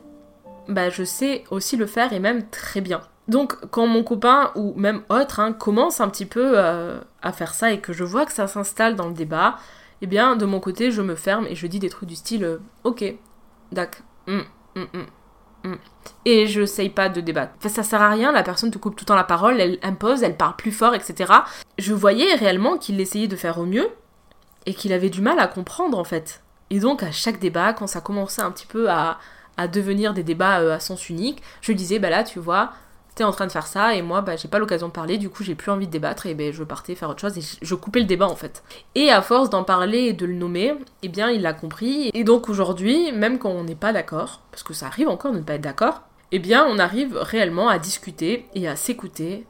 bah, 0.68 0.90
je 0.90 1.04
sais 1.04 1.44
aussi 1.50 1.76
le 1.76 1.88
faire 1.88 2.14
et 2.14 2.20
même 2.20 2.48
très 2.50 2.82
bien. 2.82 3.02
Donc, 3.28 3.56
quand 3.72 3.88
mon 3.88 4.04
copain 4.04 4.52
ou 4.56 4.74
même 4.76 5.02
autre 5.10 5.40
hein, 5.40 5.54
commence 5.54 6.02
un 6.02 6.10
petit 6.10 6.26
peu 6.26 6.54
euh, 6.56 7.00
à 7.22 7.32
faire 7.32 7.54
ça 7.54 7.72
et 7.72 7.80
que 7.80 7.94
je 7.94 8.04
vois 8.04 8.26
que 8.26 8.34
ça 8.34 8.48
s'installe 8.48 8.96
dans 8.96 9.08
le 9.08 9.14
débat, 9.14 9.58
eh 10.04 10.06
bien, 10.06 10.36
de 10.36 10.46
mon 10.46 10.60
côté, 10.60 10.92
je 10.92 11.02
me 11.02 11.16
ferme 11.16 11.48
et 11.48 11.56
je 11.56 11.66
dis 11.66 11.80
des 11.80 11.88
trucs 11.88 12.10
du 12.10 12.18
style 12.18 12.44
euh, 12.44 12.58
Ok, 12.84 13.06
d'accord. 13.72 14.04
Hum, 14.28 14.44
hum, 14.76 14.88
hum, 15.64 15.78
et 16.26 16.46
je 16.46 16.66
sais 16.66 16.90
pas 16.90 17.08
de 17.08 17.22
débattre. 17.22 17.54
Enfin, 17.58 17.70
ça 17.70 17.84
sert 17.84 18.02
à 18.02 18.10
rien, 18.10 18.34
la 18.34 18.44
personne 18.44 18.70
te 18.70 18.78
coupe 18.78 18.98
tout 18.98 19.06
le 19.06 19.08
temps 19.08 19.16
la 19.16 19.24
parole, 19.24 19.62
elle 19.62 19.80
impose, 19.82 20.22
elle 20.22 20.36
parle 20.36 20.58
plus 20.58 20.74
fort, 20.74 20.94
etc. 20.94 21.32
Je 21.80 21.94
voyais 21.94 22.36
réellement 22.36 22.78
qu'il 22.78 23.00
essayait 23.00 23.30
de 23.30 23.38
faire 23.38 23.60
au 23.60 23.66
mieux 23.66 23.88
et 24.66 24.74
qu'il 24.74 24.92
avait 24.92 25.10
du 25.10 25.22
mal 25.22 25.40
à 25.40 25.48
comprendre 25.48 25.98
en 25.98 26.04
fait. 26.04 26.44
Et 26.70 26.82
donc, 26.82 27.02
à 27.02 27.12
chaque 27.12 27.40
débat, 27.40 27.72
quand 27.72 27.88
ça 27.88 28.02
commençait 28.02 28.42
un 28.42 28.52
petit 28.52 28.68
peu 28.68 28.90
à, 28.90 29.20
devenir 29.72 30.14
des 30.14 30.24
débats 30.24 30.60
euh, 30.60 30.76
à 30.76 30.82
sens 30.82 31.08
unique, 31.08 31.42
je 31.62 31.72
disais 31.72 32.00
Bah 32.00 32.10
là, 32.10 32.26
tu 32.26 32.40
vois, 32.40 32.74
t'es 33.16 33.24
en 33.24 33.32
train 33.32 33.46
de 33.46 33.52
faire 33.52 33.68
ça 33.68 33.96
et 33.96 34.02
moi 34.02 34.22
bah, 34.22 34.36
j'ai 34.36 34.48
pas 34.48 34.60
l'occasion 34.60 34.88
de 34.88 34.94
parler 34.94 35.18
du 35.18 35.30
coup 35.30 35.44
j'ai 35.44 35.56
plus 35.56 35.72
envie 35.72 35.88
de 35.88 35.92
débattre 35.92 36.26
et 36.26 36.34
ben 36.34 36.52
je 36.52 36.64
partais 36.64 36.96
faire 36.96 37.10
autre 37.10 37.22
chose 37.22 37.38
et 37.38 37.58
je 37.62 37.76
coupais 37.76 38.00
le 38.00 38.06
débat 38.06 38.28
en 38.28 38.36
fait 38.36 38.64
et 38.96 39.12
à 39.12 39.22
force 39.22 39.50
d'en 39.50 39.64
parler 39.64 40.00
et 40.00 40.14
de 40.14 40.26
le 40.26 40.34
nommer 40.34 40.74
eh 41.04 41.08
bien 41.10 41.30
il 41.30 41.42
l'a 41.42 41.54
compris 41.54 42.10
et 42.14 42.24
donc 42.24 42.50
aujourd'hui 42.50 43.12
même 43.12 43.40
quand 43.40 43.52
on 43.52 43.64
n'est 43.64 43.76
pas 43.76 43.94
d'accord 43.94 44.42
parce 44.52 44.64
que 44.64 44.74
ça 44.74 44.88
arrive 44.88 45.10
encore 45.10 45.32
de 45.32 45.38
ne 45.38 45.44
pas 45.44 45.56
être 45.56 45.62
d'accord 45.62 46.02
eh 46.32 46.40
bien 46.40 46.66
on 46.68 46.80
arrive 46.80 47.16
réellement 47.18 47.70
à 47.70 47.80
discuter 47.80 48.48
et 48.56 48.68
à 48.68 48.76
s'écouter 48.76 49.46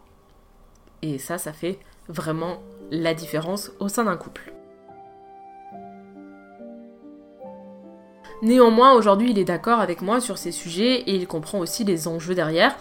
et 1.02 1.18
ça 1.18 1.38
ça 1.38 1.54
fait 1.54 1.80
vraiment 2.10 2.62
la 2.92 3.14
différence 3.14 3.72
au 3.80 3.88
sein 3.88 4.04
d'un 4.04 4.18
couple 4.18 4.54
Néanmoins, 8.44 8.92
aujourd'hui, 8.92 9.32
il 9.32 9.40
est 9.40 9.46
d'accord 9.46 9.80
avec 9.80 10.02
moi 10.02 10.20
sur 10.20 10.38
ces 10.38 10.52
sujets 10.52 11.00
et 11.00 11.16
il 11.16 11.28
comprend 11.28 11.60
aussi 11.60 11.86
les 11.86 12.10
enjeux 12.10 12.36
derrière. 12.36 12.76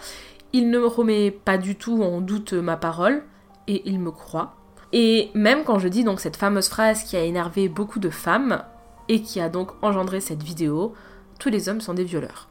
Il 0.55 0.69
ne 0.69 0.79
me 0.79 0.85
remet 0.85 1.31
pas 1.31 1.57
du 1.57 1.75
tout 1.75 2.03
en 2.03 2.21
doute 2.21 2.53
ma 2.53 2.77
parole 2.77 3.23
et 3.67 3.89
il 3.89 3.99
me 3.99 4.11
croit. 4.11 4.55
Et 4.91 5.31
même 5.33 5.63
quand 5.63 5.79
je 5.79 5.87
dis 5.87 6.03
donc 6.03 6.19
cette 6.19 6.35
fameuse 6.35 6.69
phrase 6.69 7.03
qui 7.03 7.17
a 7.17 7.23
énervé 7.23 7.67
beaucoup 7.67 7.99
de 7.99 8.11
femmes 8.11 8.63
et 9.09 9.23
qui 9.23 9.39
a 9.39 9.49
donc 9.49 9.71
engendré 9.81 10.21
cette 10.21 10.43
vidéo, 10.43 10.93
tous 11.39 11.49
les 11.49 11.69
hommes 11.69 11.81
sont 11.81 11.95
des 11.95 12.03
violeurs. 12.03 12.49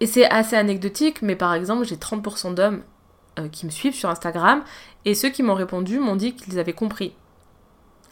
Et 0.00 0.06
c'est 0.06 0.28
assez 0.28 0.56
anecdotique, 0.56 1.22
mais 1.22 1.36
par 1.36 1.54
exemple, 1.54 1.84
j'ai 1.84 1.94
30% 1.94 2.54
d'hommes 2.54 2.82
euh, 3.38 3.48
qui 3.48 3.66
me 3.66 3.70
suivent 3.70 3.94
sur 3.94 4.10
Instagram, 4.10 4.64
et 5.04 5.14
ceux 5.14 5.30
qui 5.30 5.44
m'ont 5.44 5.54
répondu 5.54 6.00
m'ont 6.00 6.16
dit 6.16 6.34
qu'ils 6.34 6.58
avaient 6.58 6.72
compris 6.72 7.14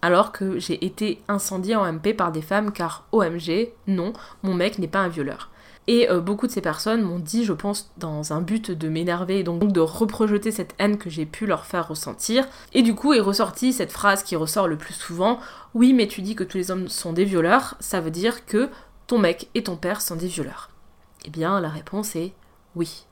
alors 0.03 0.33
que 0.33 0.59
j'ai 0.59 0.85
été 0.85 1.23
incendiée 1.29 1.77
en 1.77 1.91
MP 1.93 2.15
par 2.17 2.33
des 2.33 2.43
femmes 2.43 2.73
car 2.73 3.05
OMG, 3.13 3.71
non, 3.87 4.13
mon 4.43 4.55
mec 4.55 4.79
n'est 4.79 4.89
pas 4.89 5.01
un 5.01 5.09
violeur. 5.09 5.51
Et 5.87 6.11
euh, 6.11 6.21
beaucoup 6.21 6.47
de 6.47 6.53
ces 6.53 6.61
personnes 6.61 7.03
m'ont 7.03 7.19
dit, 7.19 7.45
je 7.45 7.53
pense, 7.53 7.91
dans 7.97 8.33
un 8.33 8.41
but 8.41 8.71
de 8.71 8.89
m'énerver 8.89 9.41
et 9.41 9.43
donc 9.43 9.73
de 9.73 9.81
reprojeter 9.81 10.51
cette 10.51 10.75
haine 10.79 10.99
que 10.99 11.11
j'ai 11.11 11.27
pu 11.27 11.47
leur 11.47 11.65
faire 11.65 11.89
ressentir. 11.89 12.47
Et 12.73 12.83
du 12.83 12.95
coup 12.95 13.13
est 13.13 13.21
ressortie 13.21 13.73
cette 13.73 13.93
phrase 13.93 14.23
qui 14.23 14.37
ressort 14.37 14.69
le 14.69 14.77
plus 14.77 14.95
souvent, 14.95 15.41
oui 15.75 15.93
mais 15.93 16.07
tu 16.07 16.23
dis 16.23 16.35
que 16.35 16.45
tous 16.45 16.59
les 16.59 16.71
hommes 16.71 16.89
sont 16.89 17.13
des 17.13 17.25
violeurs, 17.25 17.75
ça 17.81 18.01
veut 18.01 18.11
dire 18.11 18.47
que 18.47 18.69
ton 19.07 19.19
mec 19.19 19.49
et 19.55 19.65
ton 19.65 19.77
père 19.77 20.01
sont 20.01 20.17
des 20.17 20.29
violeurs. 20.29 20.71
Eh 21.25 21.31
bien 21.31 21.61
la 21.61 21.69
réponse 21.69 22.15
est 22.15 22.33
oui, 22.77 23.05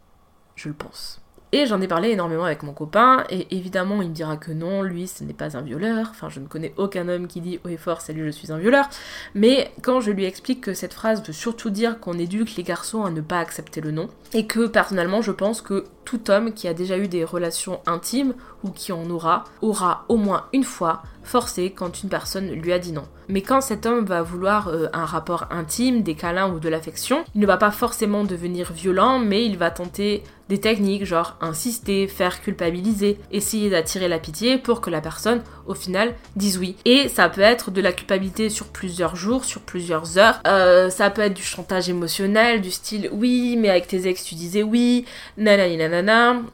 je 0.54 0.68
le 0.68 0.74
pense. 0.74 1.20
Et 1.52 1.64
j'en 1.64 1.80
ai 1.80 1.88
parlé 1.88 2.10
énormément 2.10 2.44
avec 2.44 2.62
mon 2.62 2.74
copain, 2.74 3.24
et 3.30 3.46
évidemment 3.56 4.02
il 4.02 4.10
me 4.10 4.14
dira 4.14 4.36
que 4.36 4.52
non, 4.52 4.82
lui 4.82 5.08
ce 5.08 5.24
n'est 5.24 5.32
pas 5.32 5.56
un 5.56 5.62
violeur, 5.62 6.08
enfin 6.10 6.28
je 6.28 6.40
ne 6.40 6.46
connais 6.46 6.74
aucun 6.76 7.08
homme 7.08 7.26
qui 7.26 7.40
dit 7.40 7.58
haut 7.64 7.68
et 7.68 7.78
fort 7.78 8.02
salut 8.02 8.26
je 8.26 8.30
suis 8.30 8.52
un 8.52 8.58
violeur, 8.58 8.86
mais 9.34 9.72
quand 9.80 10.00
je 10.00 10.10
lui 10.10 10.26
explique 10.26 10.60
que 10.60 10.74
cette 10.74 10.92
phrase 10.92 11.22
veut 11.26 11.32
surtout 11.32 11.70
dire 11.70 12.00
qu'on 12.00 12.18
éduque 12.18 12.56
les 12.56 12.64
garçons 12.64 13.04
à 13.04 13.10
ne 13.10 13.22
pas 13.22 13.38
accepter 13.38 13.80
le 13.80 13.92
non, 13.92 14.10
et 14.34 14.46
que 14.46 14.66
personnellement 14.66 15.22
je 15.22 15.32
pense 15.32 15.62
que 15.62 15.86
tout 16.08 16.30
homme 16.30 16.54
qui 16.54 16.66
a 16.68 16.72
déjà 16.72 16.96
eu 16.96 17.06
des 17.06 17.22
relations 17.22 17.80
intimes, 17.84 18.32
ou 18.64 18.70
qui 18.70 18.92
en 18.92 19.10
aura, 19.10 19.44
aura 19.60 20.06
au 20.08 20.16
moins 20.16 20.46
une 20.54 20.64
fois 20.64 21.02
forcé 21.22 21.70
quand 21.70 22.02
une 22.02 22.08
personne 22.08 22.50
lui 22.50 22.72
a 22.72 22.78
dit 22.78 22.92
non. 22.92 23.04
Mais 23.28 23.42
quand 23.42 23.60
cet 23.60 23.84
homme 23.84 24.06
va 24.06 24.22
vouloir 24.22 24.68
euh, 24.68 24.86
un 24.94 25.04
rapport 25.04 25.48
intime, 25.50 26.02
des 26.02 26.14
câlins 26.14 26.50
ou 26.50 26.58
de 26.60 26.70
l'affection, 26.70 27.24
il 27.34 27.42
ne 27.42 27.46
va 27.46 27.58
pas 27.58 27.70
forcément 27.70 28.24
devenir 28.24 28.72
violent, 28.72 29.18
mais 29.18 29.44
il 29.44 29.58
va 29.58 29.70
tenter 29.70 30.22
des 30.48 30.58
techniques 30.58 31.04
genre 31.04 31.36
insister, 31.42 32.06
faire 32.06 32.40
culpabiliser, 32.40 33.18
essayer 33.30 33.68
d'attirer 33.68 34.08
la 34.08 34.18
pitié 34.18 34.56
pour 34.56 34.80
que 34.80 34.88
la 34.88 35.02
personne 35.02 35.42
au 35.66 35.74
final 35.74 36.14
dise 36.36 36.56
oui. 36.56 36.76
Et 36.86 37.10
ça 37.10 37.28
peut 37.28 37.42
être 37.42 37.70
de 37.70 37.82
la 37.82 37.92
culpabilité 37.92 38.48
sur 38.48 38.68
plusieurs 38.68 39.14
jours, 39.14 39.44
sur 39.44 39.60
plusieurs 39.60 40.16
heures. 40.16 40.40
Euh, 40.46 40.88
ça 40.88 41.10
peut 41.10 41.20
être 41.20 41.34
du 41.34 41.42
chantage 41.42 41.90
émotionnel, 41.90 42.62
du 42.62 42.70
style 42.70 43.10
oui, 43.12 43.58
mais 43.58 43.68
avec 43.68 43.88
tes 43.88 44.08
ex 44.08 44.24
tu 44.24 44.36
disais 44.36 44.62
oui, 44.62 45.04
nanani 45.36 45.76
nanana, 45.76 45.97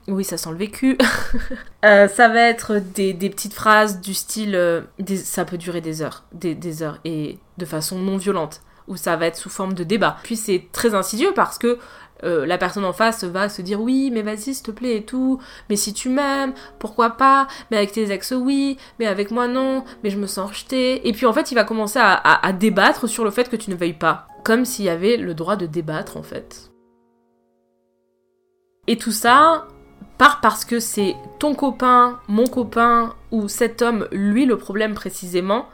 oui 0.08 0.24
ça 0.24 0.36
sent 0.36 0.50
le 0.50 0.56
vécu. 0.56 0.98
Euh, 1.84 2.08
ça 2.08 2.28
va 2.28 2.40
être 2.40 2.78
des, 2.78 3.12
petites 3.12 3.52
phrases 3.52 4.00
du 4.00 4.14
style 4.14 4.54
euh, 4.54 4.80
ça 5.16 5.44
peut 5.44 5.58
durer 5.58 5.82
des 5.82 6.00
heures, 6.00 6.24
des, 6.32 6.82
heures 6.82 6.98
et 7.04 7.36
de 7.58 7.66
façon 7.66 7.98
non 7.98 8.16
violente 8.16 8.62
ou 8.88 8.96
ça 8.96 9.16
va 9.16 9.26
être 9.26 9.36
sous 9.36 9.50
forme 9.50 9.74
de 9.74 9.84
débat. 9.84 10.16
Puis 10.22 10.36
c'est 10.36 10.68
très 10.72 10.94
insidieux 10.94 11.32
parce 11.34 11.58
que 11.58 11.78
euh, 12.22 12.46
la 12.46 12.56
personne 12.56 12.86
en 12.86 12.94
face 12.94 13.24
va 13.24 13.50
se 13.50 13.60
dire 13.60 13.82
oui, 13.82 14.10
mais 14.10 14.22
vas-y, 14.22 14.54
s'il 14.54 14.62
te 14.62 14.70
plaît 14.70 14.96
et 14.96 15.04
tout, 15.04 15.40
mais 15.68 15.76
si 15.76 15.92
tu 15.92 16.08
m'aimes, 16.08 16.54
pourquoi 16.78 17.10
pas, 17.10 17.48
mais 17.70 17.76
avec 17.76 17.92
tes 17.92 18.10
ex, 18.10 18.32
oui, 18.32 18.78
mais 18.98 19.06
avec 19.06 19.30
moi, 19.30 19.46
non, 19.46 19.84
mais 20.02 20.08
je 20.08 20.18
me 20.18 20.26
sens 20.26 20.48
rejetée. 20.48 21.06
Et 21.06 21.12
puis 21.12 21.26
en 21.26 21.34
fait, 21.34 21.52
il 21.52 21.54
va 21.54 21.64
commencer 21.64 21.98
à, 22.00 22.52
débattre 22.52 23.08
sur 23.08 23.24
le 23.24 23.30
fait 23.30 23.50
que 23.50 23.56
tu 23.56 23.70
ne 23.70 23.76
veuilles 23.76 23.92
pas. 23.92 24.26
comme 24.42 24.64
s'il 24.64 24.86
y 24.86 24.90
avait 24.90 25.18
le 25.18 25.34
droit 25.34 25.56
de 25.56 25.66
débattre 25.66 26.16
en 26.16 26.22
fait. 26.22 26.73
Et 28.86 28.96
tout 28.96 29.12
ça, 29.12 29.66
part 30.18 30.40
parce 30.40 30.64
que 30.64 30.80
c'est 30.80 31.16
ton 31.38 31.54
copain, 31.54 32.20
mon 32.28 32.46
copain 32.46 33.14
ou 33.30 33.48
cet 33.48 33.82
homme, 33.82 34.08
lui 34.12 34.46
le 34.46 34.58
problème 34.58 34.94
précisément, 34.94 35.66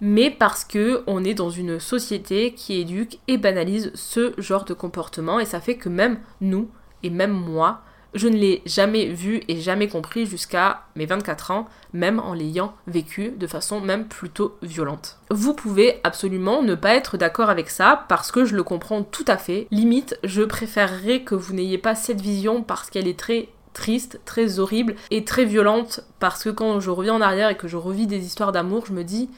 mais 0.00 0.30
parce 0.30 0.64
que 0.64 1.02
on 1.06 1.24
est 1.24 1.34
dans 1.34 1.50
une 1.50 1.80
société 1.80 2.52
qui 2.54 2.80
éduque 2.80 3.18
et 3.26 3.38
banalise 3.38 3.90
ce 3.94 4.32
genre 4.38 4.64
de 4.64 4.74
comportement. 4.74 5.40
Et 5.40 5.44
ça 5.44 5.60
fait 5.60 5.76
que 5.76 5.88
même 5.88 6.18
nous 6.40 6.68
et 7.02 7.10
même 7.10 7.32
moi, 7.32 7.80
je 8.14 8.28
ne 8.28 8.36
l'ai 8.36 8.62
jamais 8.66 9.06
vu 9.06 9.42
et 9.48 9.60
jamais 9.60 9.88
compris 9.88 10.26
jusqu'à 10.26 10.82
mes 10.96 11.06
24 11.06 11.50
ans, 11.50 11.68
même 11.92 12.18
en 12.20 12.34
l'ayant 12.34 12.74
vécu 12.86 13.30
de 13.30 13.46
façon 13.46 13.80
même 13.80 14.06
plutôt 14.06 14.56
violente. 14.62 15.18
Vous 15.30 15.54
pouvez 15.54 16.00
absolument 16.04 16.62
ne 16.62 16.74
pas 16.74 16.94
être 16.94 17.16
d'accord 17.16 17.50
avec 17.50 17.70
ça 17.70 18.04
parce 18.08 18.32
que 18.32 18.44
je 18.44 18.56
le 18.56 18.62
comprends 18.62 19.02
tout 19.02 19.24
à 19.26 19.36
fait. 19.36 19.66
Limite, 19.70 20.18
je 20.24 20.42
préférerais 20.42 21.20
que 21.20 21.34
vous 21.34 21.54
n'ayez 21.54 21.78
pas 21.78 21.94
cette 21.94 22.20
vision 22.20 22.62
parce 22.62 22.90
qu'elle 22.90 23.08
est 23.08 23.18
très 23.18 23.48
triste, 23.74 24.20
très 24.24 24.58
horrible 24.58 24.96
et 25.10 25.24
très 25.24 25.44
violente 25.44 26.00
parce 26.18 26.42
que 26.42 26.50
quand 26.50 26.80
je 26.80 26.90
reviens 26.90 27.14
en 27.14 27.20
arrière 27.20 27.50
et 27.50 27.56
que 27.56 27.68
je 27.68 27.76
revis 27.76 28.06
des 28.06 28.24
histoires 28.24 28.52
d'amour, 28.52 28.86
je 28.86 28.92
me 28.92 29.04
dis 29.04 29.30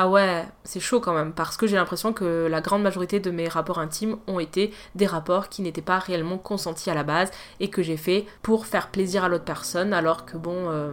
ah 0.00 0.08
ouais, 0.08 0.46
c'est 0.62 0.78
chaud 0.78 1.00
quand 1.00 1.12
même, 1.12 1.32
parce 1.32 1.56
que 1.56 1.66
j'ai 1.66 1.74
l'impression 1.74 2.12
que 2.12 2.46
la 2.48 2.60
grande 2.60 2.84
majorité 2.84 3.18
de 3.18 3.32
mes 3.32 3.48
rapports 3.48 3.80
intimes 3.80 4.18
ont 4.28 4.38
été 4.38 4.72
des 4.94 5.06
rapports 5.06 5.48
qui 5.48 5.60
n'étaient 5.60 5.82
pas 5.82 5.98
réellement 5.98 6.38
consentis 6.38 6.88
à 6.88 6.94
la 6.94 7.02
base 7.02 7.32
et 7.58 7.68
que 7.68 7.82
j'ai 7.82 7.96
fait 7.96 8.24
pour 8.40 8.66
faire 8.66 8.92
plaisir 8.92 9.24
à 9.24 9.28
l'autre 9.28 9.42
personne, 9.42 9.92
alors 9.92 10.24
que 10.24 10.36
bon, 10.36 10.70
euh, 10.70 10.92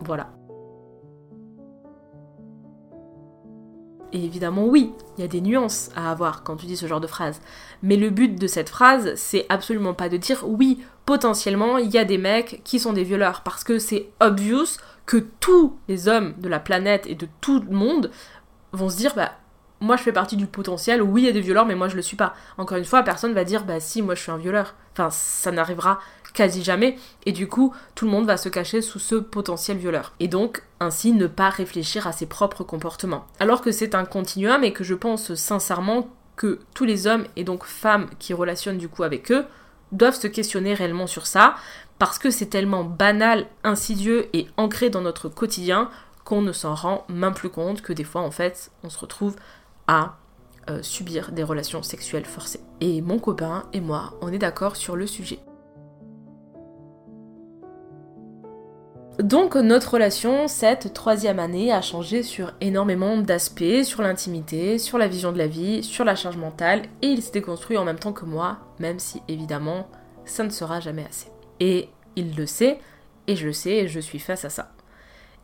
voilà. 0.00 0.28
Et 4.12 4.22
évidemment, 4.22 4.66
oui, 4.66 4.92
il 5.16 5.22
y 5.22 5.24
a 5.24 5.28
des 5.28 5.40
nuances 5.40 5.88
à 5.96 6.10
avoir 6.10 6.42
quand 6.42 6.56
tu 6.56 6.66
dis 6.66 6.76
ce 6.76 6.84
genre 6.84 7.00
de 7.00 7.06
phrase. 7.06 7.40
Mais 7.82 7.96
le 7.96 8.10
but 8.10 8.38
de 8.38 8.46
cette 8.46 8.68
phrase, 8.68 9.14
c'est 9.16 9.46
absolument 9.48 9.94
pas 9.94 10.10
de 10.10 10.18
dire 10.18 10.44
oui, 10.46 10.84
potentiellement, 11.06 11.78
il 11.78 11.90
y 11.90 11.96
a 11.96 12.04
des 12.04 12.18
mecs 12.18 12.60
qui 12.62 12.78
sont 12.78 12.92
des 12.92 13.04
violeurs, 13.04 13.40
parce 13.42 13.64
que 13.64 13.78
c'est 13.78 14.10
obvious 14.20 14.76
que 15.08 15.16
tous 15.40 15.74
les 15.88 16.06
hommes 16.06 16.34
de 16.36 16.50
la 16.50 16.60
planète 16.60 17.06
et 17.06 17.14
de 17.14 17.26
tout 17.40 17.60
le 17.60 17.74
monde 17.74 18.10
vont 18.72 18.90
se 18.90 18.98
dire 18.98 19.14
bah 19.16 19.32
moi 19.80 19.96
je 19.96 20.02
fais 20.02 20.12
partie 20.12 20.36
du 20.36 20.46
potentiel, 20.46 21.00
oui 21.00 21.22
il 21.22 21.24
y 21.24 21.28
a 21.30 21.32
des 21.32 21.40
violeurs 21.40 21.64
mais 21.64 21.74
moi 21.74 21.88
je 21.88 21.96
le 21.96 22.02
suis 22.02 22.16
pas. 22.16 22.34
Encore 22.58 22.76
une 22.76 22.84
fois, 22.84 23.02
personne 23.02 23.32
va 23.32 23.44
dire 23.44 23.64
bah 23.64 23.80
si 23.80 24.02
moi 24.02 24.14
je 24.14 24.20
suis 24.20 24.30
un 24.30 24.36
violeur. 24.36 24.74
Enfin 24.92 25.08
ça 25.10 25.50
n'arrivera 25.50 25.98
quasi 26.34 26.62
jamais 26.62 26.98
et 27.24 27.32
du 27.32 27.48
coup 27.48 27.74
tout 27.94 28.04
le 28.04 28.10
monde 28.10 28.26
va 28.26 28.36
se 28.36 28.50
cacher 28.50 28.82
sous 28.82 28.98
ce 28.98 29.14
potentiel 29.14 29.78
violeur. 29.78 30.12
Et 30.20 30.28
donc 30.28 30.62
ainsi 30.78 31.12
ne 31.12 31.26
pas 31.26 31.48
réfléchir 31.48 32.06
à 32.06 32.12
ses 32.12 32.26
propres 32.26 32.62
comportements. 32.62 33.26
Alors 33.40 33.62
que 33.62 33.72
c'est 33.72 33.94
un 33.94 34.04
continuum 34.04 34.62
et 34.62 34.74
que 34.74 34.84
je 34.84 34.94
pense 34.94 35.34
sincèrement 35.34 36.10
que 36.36 36.60
tous 36.74 36.84
les 36.84 37.06
hommes 37.06 37.24
et 37.36 37.44
donc 37.44 37.64
femmes 37.64 38.10
qui 38.18 38.34
relationnent 38.34 38.76
du 38.76 38.90
coup 38.90 39.04
avec 39.04 39.32
eux 39.32 39.46
doivent 39.90 40.20
se 40.20 40.26
questionner 40.26 40.74
réellement 40.74 41.06
sur 41.06 41.26
ça 41.26 41.54
parce 41.98 42.18
que 42.18 42.30
c'est 42.30 42.46
tellement 42.46 42.84
banal, 42.84 43.46
insidieux 43.64 44.28
et 44.32 44.46
ancré 44.56 44.90
dans 44.90 45.00
notre 45.00 45.28
quotidien 45.28 45.90
qu'on 46.24 46.42
ne 46.42 46.52
s'en 46.52 46.74
rend 46.74 47.04
même 47.08 47.34
plus 47.34 47.50
compte 47.50 47.82
que 47.82 47.92
des 47.92 48.04
fois 48.04 48.20
en 48.20 48.30
fait 48.30 48.70
on 48.84 48.90
se 48.90 48.98
retrouve 48.98 49.36
à 49.86 50.16
euh, 50.70 50.82
subir 50.82 51.32
des 51.32 51.42
relations 51.42 51.82
sexuelles 51.82 52.26
forcées. 52.26 52.60
Et 52.80 53.00
mon 53.00 53.18
copain 53.18 53.64
et 53.72 53.80
moi, 53.80 54.12
on 54.20 54.30
est 54.30 54.38
d'accord 54.38 54.76
sur 54.76 54.96
le 54.96 55.06
sujet. 55.06 55.38
Donc 59.18 59.56
notre 59.56 59.94
relation, 59.94 60.46
cette 60.46 60.92
troisième 60.92 61.38
année, 61.38 61.72
a 61.72 61.80
changé 61.80 62.22
sur 62.22 62.52
énormément 62.60 63.16
d'aspects, 63.16 63.82
sur 63.82 64.02
l'intimité, 64.02 64.78
sur 64.78 64.98
la 64.98 65.08
vision 65.08 65.32
de 65.32 65.38
la 65.38 65.48
vie, 65.48 65.82
sur 65.82 66.04
la 66.04 66.14
charge 66.14 66.36
mentale, 66.36 66.82
et 67.02 67.08
il 67.08 67.22
s'est 67.22 67.32
déconstruit 67.32 67.78
en 67.78 67.84
même 67.84 67.98
temps 67.98 68.12
que 68.12 68.26
moi, 68.26 68.58
même 68.78 68.98
si 68.98 69.22
évidemment 69.26 69.88
ça 70.24 70.44
ne 70.44 70.50
sera 70.50 70.78
jamais 70.78 71.04
assez. 71.08 71.28
Et 71.60 71.88
il 72.16 72.36
le 72.36 72.46
sait, 72.46 72.78
et 73.26 73.36
je 73.36 73.46
le 73.46 73.52
sais, 73.52 73.76
et 73.76 73.88
je 73.88 74.00
suis 74.00 74.18
face 74.18 74.44
à 74.44 74.50
ça. 74.50 74.72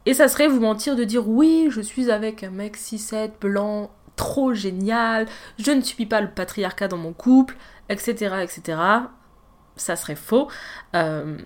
Et 0.06 0.14
ça 0.14 0.28
serait 0.28 0.48
vous 0.48 0.60
mentir 0.60 0.96
de 0.96 1.04
dire 1.04 1.28
oui, 1.28 1.68
je 1.70 1.80
suis 1.80 2.10
avec 2.10 2.42
un 2.42 2.50
mec 2.50 2.76
6-7 2.76 3.32
blanc, 3.40 3.90
trop 4.16 4.52
génial, 4.54 5.26
je 5.58 5.70
ne 5.70 5.80
subis 5.80 6.06
pas 6.06 6.20
le 6.20 6.30
patriarcat 6.30 6.88
dans 6.88 6.98
mon 6.98 7.12
couple, 7.12 7.56
etc. 7.88 8.36
etc. 8.42 8.78
Ça 9.76 9.96
serait 9.96 10.16
faux. 10.16 10.48
Euh, 10.94 11.38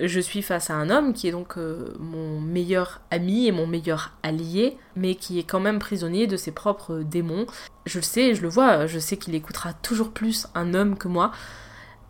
je 0.00 0.20
suis 0.20 0.42
face 0.42 0.70
à 0.70 0.74
un 0.74 0.90
homme 0.90 1.12
qui 1.12 1.28
est 1.28 1.32
donc 1.32 1.56
euh, 1.56 1.94
mon 1.98 2.40
meilleur 2.40 3.00
ami 3.10 3.46
et 3.46 3.52
mon 3.52 3.66
meilleur 3.66 4.12
allié, 4.22 4.76
mais 4.96 5.14
qui 5.14 5.38
est 5.38 5.44
quand 5.44 5.60
même 5.60 5.78
prisonnier 5.78 6.26
de 6.26 6.36
ses 6.36 6.50
propres 6.50 6.98
démons. 6.98 7.46
Je 7.86 7.98
le 7.98 8.02
sais, 8.02 8.34
je 8.34 8.42
le 8.42 8.48
vois, 8.48 8.86
je 8.86 8.98
sais 8.98 9.16
qu'il 9.16 9.34
écoutera 9.34 9.72
toujours 9.72 10.10
plus 10.10 10.46
un 10.54 10.74
homme 10.74 10.98
que 10.98 11.08
moi. 11.08 11.32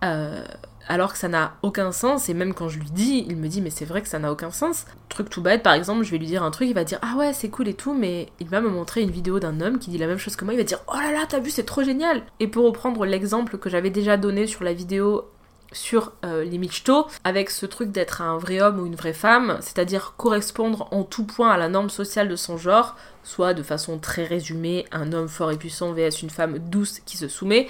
Euh, 0.03 0.45
alors 0.89 1.13
que 1.13 1.19
ça 1.19 1.29
n'a 1.29 1.55
aucun 1.63 1.93
sens, 1.93 2.29
et 2.29 2.35
même 2.35 2.55
quand 2.55 2.69
je 2.69 2.79
lui 2.79 2.91
dis, 2.91 3.25
il 3.29 3.37
me 3.37 3.49
dit 3.49 3.61
mais 3.61 3.71
c'est 3.71 3.85
vrai 3.85 4.03
que 4.03 4.09
ça 4.09 4.19
n'a 4.19 4.31
aucun 4.31 4.51
sens. 4.51 4.87
Truc 5.09 5.31
tout 5.31 5.43
bête, 5.43 5.63
par 5.63 5.75
exemple, 5.75 6.05
je 6.05 6.11
vais 6.11 6.19
lui 6.19 6.27
dire 6.27 6.43
un 6.43 6.51
truc, 6.51 6.69
il 6.69 6.75
va 6.75 6.85
dire 6.85 6.99
ah 7.03 7.17
ouais 7.17 7.33
c'est 7.33 7.49
cool 7.49 7.69
et 7.69 7.75
tout, 7.75 7.95
mais 7.95 8.29
il 8.41 8.49
va 8.49 8.61
me 8.61 8.69
montrer 8.69 9.03
une 9.03 9.11
vidéo 9.11 9.41
d'un 9.41 9.61
homme 9.61 9.79
qui 9.79 9.91
dit 9.91 9.99
la 9.99 10.07
même 10.07 10.19
chose 10.19 10.37
que 10.37 10.45
moi, 10.45 10.55
il 10.55 10.59
va 10.59 10.65
dire 10.65 10.81
oh 10.89 10.97
là 10.97 11.13
là 11.13 11.25
t'as 11.29 11.41
vu 11.41 11.51
c'est 11.51 11.65
trop 11.65 11.83
génial. 11.83 12.23
Et 12.41 12.49
pour 12.49 12.65
reprendre 12.65 13.05
l'exemple 13.05 13.59
que 13.59 13.71
j'avais 13.71 13.91
déjà 13.91 14.17
donné 14.17 14.47
sur 14.47 14.65
la 14.65 14.73
vidéo 14.73 15.31
sur 15.75 16.13
euh, 16.25 16.45
les 16.45 16.59
michto, 16.59 17.07
avec 17.25 17.51
ce 17.51 17.67
truc 17.67 17.91
d'être 17.91 18.23
un 18.23 18.39
vrai 18.39 18.61
homme 18.61 18.81
ou 18.81 18.87
une 18.87 18.95
vraie 18.95 19.13
femme, 19.13 19.59
c'est-à-dire 19.61 20.15
correspondre 20.17 20.89
en 20.93 21.03
tout 21.03 21.25
point 21.25 21.51
à 21.51 21.59
la 21.59 21.69
norme 21.69 21.91
sociale 21.91 22.29
de 22.29 22.37
son 22.37 22.57
genre, 22.57 22.97
soit 23.23 23.55
de 23.55 23.63
façon 23.63 23.99
très 23.99 24.25
résumée, 24.25 24.87
un 24.93 25.13
homme 25.13 25.29
fort 25.29 25.51
et 25.51 25.57
puissant 25.57 25.93
vs 25.93 26.23
une 26.23 26.31
femme 26.31 26.59
douce 26.59 27.01
qui 27.05 27.17
se 27.17 27.29
soumet, 27.29 27.63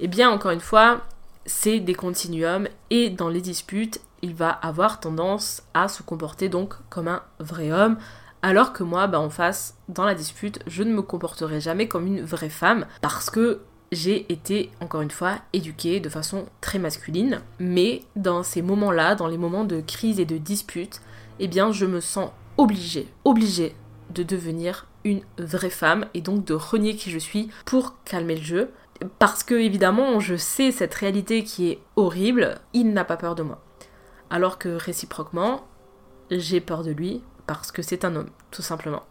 et 0.00 0.04
eh 0.04 0.08
bien 0.08 0.30
encore 0.30 0.50
une 0.50 0.60
fois, 0.60 1.00
c'est 1.48 1.80
des 1.80 1.94
continuums 1.94 2.68
et 2.90 3.08
dans 3.08 3.30
les 3.30 3.40
disputes, 3.40 4.00
il 4.22 4.34
va 4.34 4.50
avoir 4.50 5.00
tendance 5.00 5.62
à 5.72 5.88
se 5.88 6.02
comporter 6.02 6.48
donc 6.48 6.74
comme 6.90 7.08
un 7.08 7.22
vrai 7.40 7.72
homme, 7.72 7.96
alors 8.42 8.72
que 8.72 8.82
moi, 8.84 9.06
bah, 9.06 9.18
en 9.18 9.30
face, 9.30 9.76
dans 9.88 10.04
la 10.04 10.14
dispute, 10.14 10.60
je 10.66 10.82
ne 10.82 10.92
me 10.92 11.02
comporterai 11.02 11.60
jamais 11.60 11.88
comme 11.88 12.06
une 12.06 12.22
vraie 12.22 12.50
femme 12.50 12.86
parce 13.00 13.30
que 13.30 13.62
j'ai 13.90 14.30
été, 14.30 14.70
encore 14.80 15.00
une 15.00 15.10
fois, 15.10 15.38
éduquée 15.54 16.00
de 16.00 16.10
façon 16.10 16.44
très 16.60 16.78
masculine. 16.78 17.40
Mais 17.58 18.02
dans 18.14 18.42
ces 18.42 18.60
moments-là, 18.60 19.14
dans 19.14 19.26
les 19.26 19.38
moments 19.38 19.64
de 19.64 19.80
crise 19.80 20.20
et 20.20 20.26
de 20.26 20.36
dispute, 20.36 21.00
eh 21.40 21.48
bien, 21.48 21.72
je 21.72 21.86
me 21.86 22.00
sens 22.00 22.30
obligée, 22.58 23.08
obligée 23.24 23.74
de 24.10 24.22
devenir 24.22 24.86
une 25.04 25.22
vraie 25.38 25.70
femme 25.70 26.04
et 26.12 26.20
donc 26.20 26.44
de 26.44 26.54
renier 26.54 26.96
qui 26.96 27.10
je 27.10 27.18
suis 27.18 27.48
pour 27.64 27.94
calmer 28.04 28.36
le 28.36 28.42
jeu 28.42 28.70
parce 29.18 29.42
que 29.42 29.54
évidemment 29.54 30.20
je 30.20 30.36
sais 30.36 30.72
cette 30.72 30.94
réalité 30.94 31.44
qui 31.44 31.70
est 31.70 31.80
horrible, 31.96 32.60
il 32.72 32.92
n'a 32.92 33.04
pas 33.04 33.16
peur 33.16 33.34
de 33.34 33.42
moi. 33.42 33.62
Alors 34.30 34.58
que 34.58 34.68
réciproquement, 34.68 35.66
j'ai 36.30 36.60
peur 36.60 36.84
de 36.84 36.90
lui 36.90 37.22
parce 37.46 37.72
que 37.72 37.82
c'est 37.82 38.04
un 38.04 38.14
homme, 38.14 38.30
tout 38.50 38.62
simplement. 38.62 39.04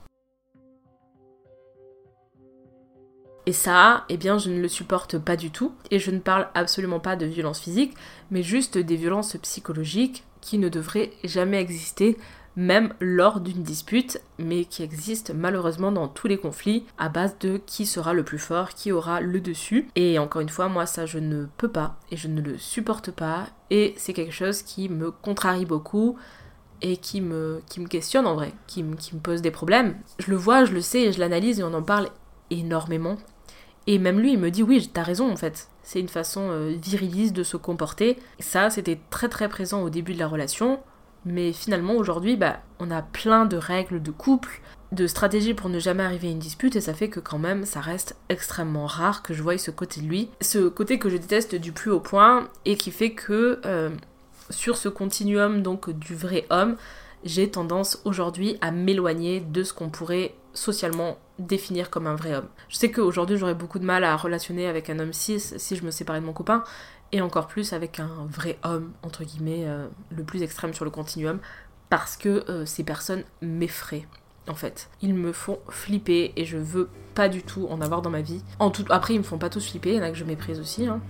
Et 3.47 3.53
ça, 3.53 4.03
eh 4.09 4.17
bien, 4.17 4.37
je 4.37 4.49
ne 4.49 4.61
le 4.61 4.67
supporte 4.67 5.17
pas 5.17 5.37
du 5.37 5.51
tout. 5.51 5.73
Et 5.89 5.99
je 5.99 6.11
ne 6.11 6.19
parle 6.19 6.49
absolument 6.53 6.99
pas 6.99 7.15
de 7.15 7.25
violence 7.25 7.61
physique, 7.61 7.95
mais 8.29 8.43
juste 8.43 8.77
des 8.77 8.97
violences 8.97 9.37
psychologiques 9.41 10.25
qui 10.41 10.57
ne 10.57 10.67
devraient 10.67 11.11
jamais 11.23 11.61
exister 11.61 12.17
même 12.57 12.93
lors 12.99 13.39
d'une 13.39 13.61
dispute, 13.61 14.19
mais 14.39 14.65
qui 14.65 14.83
existe 14.83 15.31
malheureusement 15.33 15.91
dans 15.91 16.07
tous 16.07 16.27
les 16.27 16.39
conflits 16.39 16.85
à 16.97 17.07
base 17.07 17.37
de 17.39 17.61
qui 17.65 17.85
sera 17.85 18.13
le 18.13 18.23
plus 18.23 18.39
fort, 18.39 18.69
qui 18.69 18.91
aura 18.91 19.21
le 19.21 19.39
dessus. 19.39 19.87
Et 19.95 20.19
encore 20.19 20.41
une 20.41 20.49
fois, 20.49 20.67
moi 20.67 20.87
ça 20.87 21.05
je 21.05 21.19
ne 21.19 21.45
peux 21.57 21.69
pas 21.69 21.97
et 22.11 22.17
je 22.17 22.27
ne 22.27 22.41
le 22.41 22.57
supporte 22.57 23.11
pas 23.11 23.47
et 23.69 23.93
c'est 23.95 24.13
quelque 24.13 24.33
chose 24.33 24.63
qui 24.63 24.89
me 24.89 25.11
contrarie 25.11 25.65
beaucoup 25.65 26.17
et 26.81 26.97
qui 26.97 27.21
me, 27.21 27.61
qui 27.69 27.79
me 27.79 27.87
questionne 27.87 28.27
en 28.27 28.35
vrai, 28.35 28.53
qui, 28.65 28.83
qui 28.97 29.15
me 29.15 29.21
pose 29.21 29.41
des 29.41 29.51
problèmes. 29.51 29.95
Je 30.17 30.31
le 30.31 30.37
vois, 30.37 30.65
je 30.65 30.73
le 30.73 30.81
sais 30.81 31.03
et 31.03 31.11
je 31.11 31.19
l'analyse 31.19 31.59
et 31.59 31.63
on 31.63 31.73
en 31.73 31.83
parle 31.83 32.09
énormément. 32.49 33.17
Et 33.85 33.99
même 33.99 34.19
lui, 34.19 34.33
il 34.33 34.39
me 34.39 34.49
dit 34.49 34.63
oui, 34.63 34.89
t'as 34.91 35.03
raison 35.03 35.31
en 35.31 35.37
fait. 35.37 35.69
C'est 35.83 35.99
une 35.99 36.09
façon 36.09 36.49
euh, 36.49 36.75
viriliste 36.81 37.33
de 37.35 37.43
se 37.43 37.55
comporter. 37.55 38.17
Ça, 38.39 38.71
c'était 38.71 38.99
très 39.11 39.29
très 39.29 39.47
présent 39.47 39.83
au 39.83 39.89
début 39.89 40.13
de 40.13 40.19
la 40.19 40.27
relation. 40.27 40.79
Mais 41.25 41.51
finalement, 41.53 41.95
aujourd'hui, 41.95 42.37
bah, 42.37 42.61
on 42.79 42.91
a 42.91 43.01
plein 43.01 43.45
de 43.45 43.57
règles 43.57 44.01
de 44.01 44.11
couple, 44.11 44.61
de 44.91 45.07
stratégies 45.07 45.53
pour 45.53 45.69
ne 45.69 45.79
jamais 45.79 46.03
arriver 46.03 46.29
à 46.29 46.31
une 46.31 46.39
dispute, 46.39 46.75
et 46.75 46.81
ça 46.81 46.93
fait 46.93 47.09
que 47.09 47.19
quand 47.19 47.39
même, 47.39 47.65
ça 47.65 47.81
reste 47.81 48.15
extrêmement 48.29 48.85
rare 48.85 49.23
que 49.23 49.33
je 49.33 49.43
voie 49.43 49.57
ce 49.57 49.71
côté 49.71 50.01
de 50.01 50.07
lui. 50.07 50.29
Ce 50.41 50.67
côté 50.69 50.99
que 50.99 51.09
je 51.09 51.17
déteste 51.17 51.55
du 51.55 51.71
plus 51.71 51.91
haut 51.91 51.99
point, 51.99 52.47
et 52.65 52.77
qui 52.77 52.91
fait 52.91 53.11
que 53.11 53.59
euh, 53.65 53.89
sur 54.49 54.77
ce 54.77 54.89
continuum 54.89 55.61
donc 55.61 55.89
du 55.89 56.15
vrai 56.15 56.45
homme, 56.49 56.77
j'ai 57.23 57.49
tendance 57.49 58.01
aujourd'hui 58.05 58.57
à 58.61 58.71
m'éloigner 58.71 59.41
de 59.41 59.63
ce 59.63 59.73
qu'on 59.73 59.89
pourrait 59.89 60.35
socialement 60.53 61.17
définir 61.39 61.89
comme 61.89 62.07
un 62.07 62.15
vrai 62.15 62.35
homme. 62.35 62.47
Je 62.69 62.77
sais 62.77 62.89
qu'aujourd'hui 62.89 63.37
j'aurais 63.37 63.53
beaucoup 63.53 63.79
de 63.79 63.85
mal 63.85 64.03
à 64.03 64.15
relationner 64.15 64.67
avec 64.67 64.89
un 64.89 64.99
homme 64.99 65.13
cis 65.13 65.39
si 65.39 65.75
je 65.75 65.83
me 65.83 65.91
séparais 65.91 66.19
de 66.19 66.25
mon 66.25 66.33
copain, 66.33 66.63
et 67.11 67.21
encore 67.21 67.47
plus 67.47 67.73
avec 67.73 67.99
un 67.99 68.27
vrai 68.29 68.57
homme, 68.63 68.91
entre 69.03 69.23
guillemets, 69.23 69.65
euh, 69.65 69.87
le 70.09 70.23
plus 70.23 70.43
extrême 70.43 70.73
sur 70.73 70.85
le 70.85 70.91
continuum, 70.91 71.39
parce 71.89 72.17
que 72.17 72.49
euh, 72.49 72.65
ces 72.65 72.83
personnes 72.83 73.23
m'effraient. 73.41 74.07
en 74.47 74.55
fait. 74.55 74.89
Ils 75.01 75.13
me 75.13 75.31
font 75.31 75.59
flipper 75.69 76.33
et 76.35 76.45
je 76.45 76.57
veux 76.57 76.89
pas 77.15 77.29
du 77.29 77.43
tout 77.43 77.67
en 77.69 77.81
avoir 77.81 78.01
dans 78.01 78.09
ma 78.09 78.21
vie. 78.21 78.43
En 78.59 78.69
tout... 78.69 78.85
Après, 78.89 79.13
ils 79.13 79.19
me 79.19 79.23
font 79.23 79.37
pas 79.37 79.49
tous 79.49 79.69
flipper, 79.69 79.91
il 79.91 79.95
y 79.95 79.99
en 79.99 80.03
a 80.03 80.11
que 80.11 80.17
je 80.17 80.23
méprise 80.23 80.59
aussi. 80.59 80.87
Hein. 80.87 81.01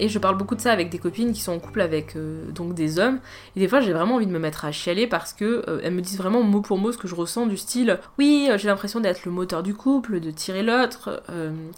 Et 0.00 0.08
je 0.08 0.18
parle 0.18 0.36
beaucoup 0.36 0.54
de 0.54 0.60
ça 0.60 0.72
avec 0.72 0.90
des 0.90 0.98
copines 0.98 1.32
qui 1.32 1.40
sont 1.40 1.52
en 1.52 1.58
couple 1.58 1.80
avec 1.80 2.16
euh, 2.16 2.50
donc 2.50 2.74
des 2.74 2.98
hommes. 2.98 3.20
Et 3.56 3.60
des 3.60 3.68
fois, 3.68 3.80
j'ai 3.80 3.92
vraiment 3.92 4.16
envie 4.16 4.26
de 4.26 4.32
me 4.32 4.38
mettre 4.38 4.64
à 4.64 4.72
chialer 4.72 5.06
parce 5.06 5.32
que 5.32 5.64
euh, 5.68 5.80
elles 5.82 5.94
me 5.94 6.00
disent 6.00 6.18
vraiment 6.18 6.42
mot 6.42 6.60
pour 6.60 6.78
mot 6.78 6.92
ce 6.92 6.98
que 6.98 7.08
je 7.08 7.14
ressens 7.14 7.46
du 7.46 7.56
style 7.56 7.98
oui, 8.18 8.48
euh, 8.50 8.58
j'ai 8.58 8.68
l'impression 8.68 9.00
d'être 9.00 9.24
le 9.24 9.30
moteur 9.30 9.62
du 9.62 9.74
couple, 9.74 10.20
de 10.20 10.30
tirer 10.30 10.62
l'autre, 10.62 11.22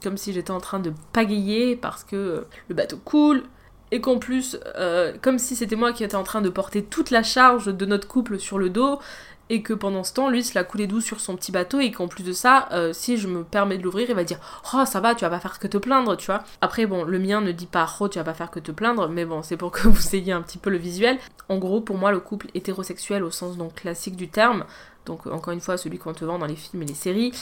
comme 0.03 0.17
si 0.17 0.33
j'étais 0.33 0.51
en 0.51 0.61
train 0.61 0.79
de 0.79 0.93
pagayer 1.13 1.77
parce 1.77 2.05
que 2.05 2.45
le 2.69 2.75
bateau 2.75 2.99
coule. 3.05 3.43
Et 3.93 4.01
qu'en 4.01 4.19
plus, 4.19 4.59
comme 5.23 5.39
si 5.39 5.55
c'était 5.55 5.77
moi 5.77 5.93
qui 5.93 6.03
étais 6.03 6.17
en 6.17 6.25
train 6.25 6.43
de 6.43 6.49
porter 6.49 6.83
toute 6.83 7.11
la 7.11 7.23
charge 7.23 7.67
de 7.67 7.87
notre 7.87 8.09
couple 8.09 8.41
sur 8.41 8.59
le 8.59 8.69
dos, 8.69 8.99
et 9.49 9.63
que 9.63 9.73
pendant 9.73 10.05
ce 10.05 10.13
temps, 10.13 10.29
lui, 10.29 10.43
se 10.43 10.55
l'a 10.55 10.65
coulé 10.65 10.87
doux 10.87 11.01
sur 11.01 11.21
son 11.21 11.37
petit 11.37 11.53
bateau 11.53 11.81
et 11.81 11.91
qu'en 11.91 12.09
plus 12.09 12.25
de 12.25 12.33
ça, 12.33 12.69
euh, 12.73 12.93
si 12.93 13.17
je 13.17 13.29
me 13.29 13.45
permets 13.45 13.79
de 13.79 13.83
l'ouvrir, 13.83 14.09
il 14.09 14.15
va 14.15 14.25
dire 14.25 14.39
Oh, 14.75 14.85
ça 14.85 15.01
va, 15.01 15.15
tu 15.15 15.23
vas 15.25 15.31
pas 15.31 15.41
faire 15.41 15.59
que 15.59 15.67
te 15.67 15.79
plaindre, 15.79 16.17
tu 16.17 16.27
vois. 16.27 16.43
Après, 16.61 16.87
bon, 16.87 17.05
le 17.05 17.19
mien 17.19 17.41
ne 17.41 17.53
dit 17.53 17.67
pas 17.67 17.89
Oh, 18.01 18.09
tu 18.09 18.19
vas 18.19 18.25
pas 18.25 18.35
faire 18.35 18.51
que 18.51 18.61
te 18.61 18.73
plaindre, 18.73 19.09
mais 19.09 19.25
bon, 19.25 19.43
c'est 19.43 19.57
pour 19.57 19.71
que 19.71 19.89
vous 19.89 20.17
ayez 20.17 20.33
un 20.33 20.43
petit 20.43 20.59
peu 20.59 20.71
le 20.71 20.79
visuel. 20.79 21.19
En 21.49 21.59
gros, 21.59 21.81
pour 21.81 21.97
moi, 21.97 22.11
le 22.11 22.21
couple 22.21 22.49
hétérosexuel 22.55 23.23
au 23.23 23.31
sens 23.31 23.57
donc 23.57 23.75
classique 23.75 24.17
du 24.17 24.29
terme, 24.29 24.65
donc 25.05 25.27
encore 25.27 25.53
une 25.53 25.61
fois, 25.61 25.77
celui 25.77 25.99
qu'on 25.99 26.13
te 26.13 26.25
vend 26.25 26.39
dans 26.39 26.47
les 26.47 26.57
films 26.57 26.83
et 26.83 26.87
les 26.87 26.95
séries, 26.95 27.33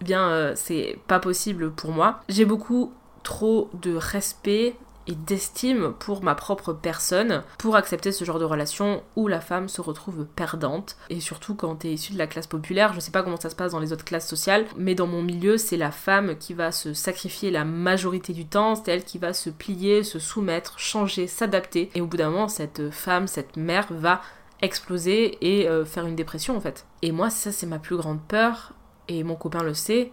eh 0.00 0.04
bien, 0.04 0.28
euh, 0.30 0.52
c'est 0.54 0.98
pas 1.08 1.18
possible 1.18 1.72
pour 1.72 1.90
moi. 1.90 2.20
J'ai 2.28 2.44
beaucoup 2.44 2.92
trop 3.24 3.68
de 3.74 3.94
respect 3.94 4.76
et 5.08 5.14
d'estime 5.14 5.94
pour 5.98 6.22
ma 6.22 6.34
propre 6.34 6.72
personne 6.72 7.42
pour 7.58 7.74
accepter 7.74 8.12
ce 8.12 8.24
genre 8.24 8.38
de 8.38 8.44
relation 8.44 9.02
où 9.16 9.26
la 9.26 9.40
femme 9.40 9.68
se 9.68 9.80
retrouve 9.80 10.26
perdante. 10.26 10.96
Et 11.08 11.20
surtout 11.20 11.54
quand 11.54 11.76
t'es 11.76 11.92
issu 11.92 12.12
de 12.12 12.18
la 12.18 12.26
classe 12.26 12.46
populaire, 12.46 12.92
je 12.92 13.00
sais 13.00 13.10
pas 13.10 13.22
comment 13.22 13.40
ça 13.40 13.50
se 13.50 13.56
passe 13.56 13.72
dans 13.72 13.80
les 13.80 13.92
autres 13.92 14.04
classes 14.04 14.28
sociales, 14.28 14.66
mais 14.76 14.94
dans 14.94 15.06
mon 15.06 15.22
milieu, 15.22 15.56
c'est 15.56 15.76
la 15.76 15.90
femme 15.90 16.36
qui 16.38 16.54
va 16.54 16.70
se 16.70 16.92
sacrifier 16.92 17.50
la 17.50 17.64
majorité 17.64 18.32
du 18.32 18.46
temps, 18.46 18.74
c'est 18.74 18.92
elle 18.92 19.04
qui 19.04 19.18
va 19.18 19.32
se 19.32 19.50
plier, 19.50 20.04
se 20.04 20.18
soumettre, 20.18 20.78
changer, 20.78 21.26
s'adapter. 21.26 21.90
Et 21.94 22.00
au 22.00 22.06
bout 22.06 22.18
d'un 22.18 22.30
moment, 22.30 22.48
cette 22.48 22.90
femme, 22.90 23.26
cette 23.26 23.56
mère 23.56 23.86
va 23.90 24.20
exploser 24.60 25.38
et 25.40 25.68
euh, 25.68 25.84
faire 25.84 26.06
une 26.06 26.16
dépression 26.16 26.56
en 26.56 26.60
fait. 26.60 26.84
Et 27.02 27.12
moi, 27.12 27.30
ça 27.30 27.52
c'est 27.52 27.66
ma 27.66 27.78
plus 27.78 27.96
grande 27.96 28.20
peur, 28.20 28.74
et 29.08 29.24
mon 29.24 29.36
copain 29.36 29.62
le 29.62 29.74
sait, 29.74 30.12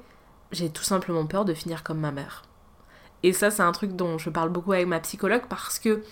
j'ai 0.51 0.69
tout 0.69 0.84
simplement 0.84 1.25
peur 1.25 1.43
de 1.43 1.53
finir 1.53 1.84
comme 1.84 1.99
ma 1.99 2.12
mère. 2.12 2.43
Et 3.25 3.33
ça, 3.33 3.49
c'est 3.49 3.63
un 3.63 3.71
truc 3.71 3.95
dont 3.95 4.19
je 4.19 4.29
parle 4.29 4.49
beaucoup 4.49 4.71
avec 4.73 4.85
ma 4.85 4.99
psychologue 4.99 5.41
parce 5.49 5.79
que 5.79 6.03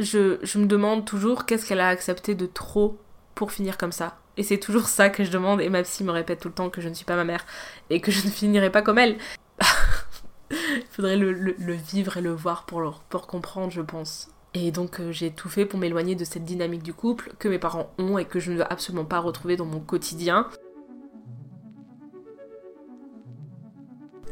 je, 0.00 0.58
me 0.58 0.66
demande 0.66 1.04
toujours 1.04 1.46
qu'est-ce 1.46 1.64
qu'elle 1.64 1.78
a 1.78 1.86
accepté 1.86 2.34
de 2.34 2.46
trop 2.46 2.98
pour 3.36 3.52
finir 3.52 3.78
comme 3.78 3.92
ça. 3.92 4.18
Et 4.36 4.42
c'est 4.42 4.58
toujours 4.58 4.88
ça 4.88 5.10
que 5.10 5.22
je 5.22 5.30
demande, 5.30 5.60
et 5.60 5.68
ma 5.68 5.84
psy 5.84 6.02
me 6.02 6.10
répète 6.10 6.40
tout 6.40 6.48
le 6.48 6.54
temps 6.54 6.70
que 6.70 6.80
je 6.80 6.88
ne 6.88 6.94
suis 6.94 7.04
pas 7.04 7.14
ma 7.14 7.22
mère 7.22 7.46
et 7.88 8.00
que 8.00 8.10
je 8.10 8.26
ne 8.26 8.32
finirai 8.32 8.70
pas 8.70 8.82
comme 8.82 8.98
elle. 8.98 9.16
Il 10.50 10.86
faudrait 10.90 11.16
le, 11.16 11.72
vivre 11.72 12.16
et 12.16 12.20
le 12.20 12.32
voir 12.32 12.66
pour, 12.66 13.04
pour 13.08 13.28
comprendre, 13.28 13.70
je 13.70 13.82
pense. 13.82 14.28
Et 14.54 14.72
donc 14.72 14.98
euh, 14.98 15.12
j'ai 15.12 15.30
tout 15.30 15.48
fait 15.48 15.66
pour 15.66 15.78
m'éloigner 15.78 16.16
de 16.16 16.24
cette 16.24 16.44
dynamique 16.44 16.82
du 16.82 16.94
couple 16.94 17.32
que 17.38 17.46
mes 17.46 17.60
parents 17.60 17.92
ont 17.98 18.18
et 18.18 18.24
que 18.24 18.40
je 18.40 18.50
ne 18.50 18.56
veux 18.56 18.72
absolument 18.72 19.04
pas 19.04 19.20
retrouver 19.20 19.54
dans 19.54 19.66
mon 19.66 19.78
quotidien. 19.78 20.48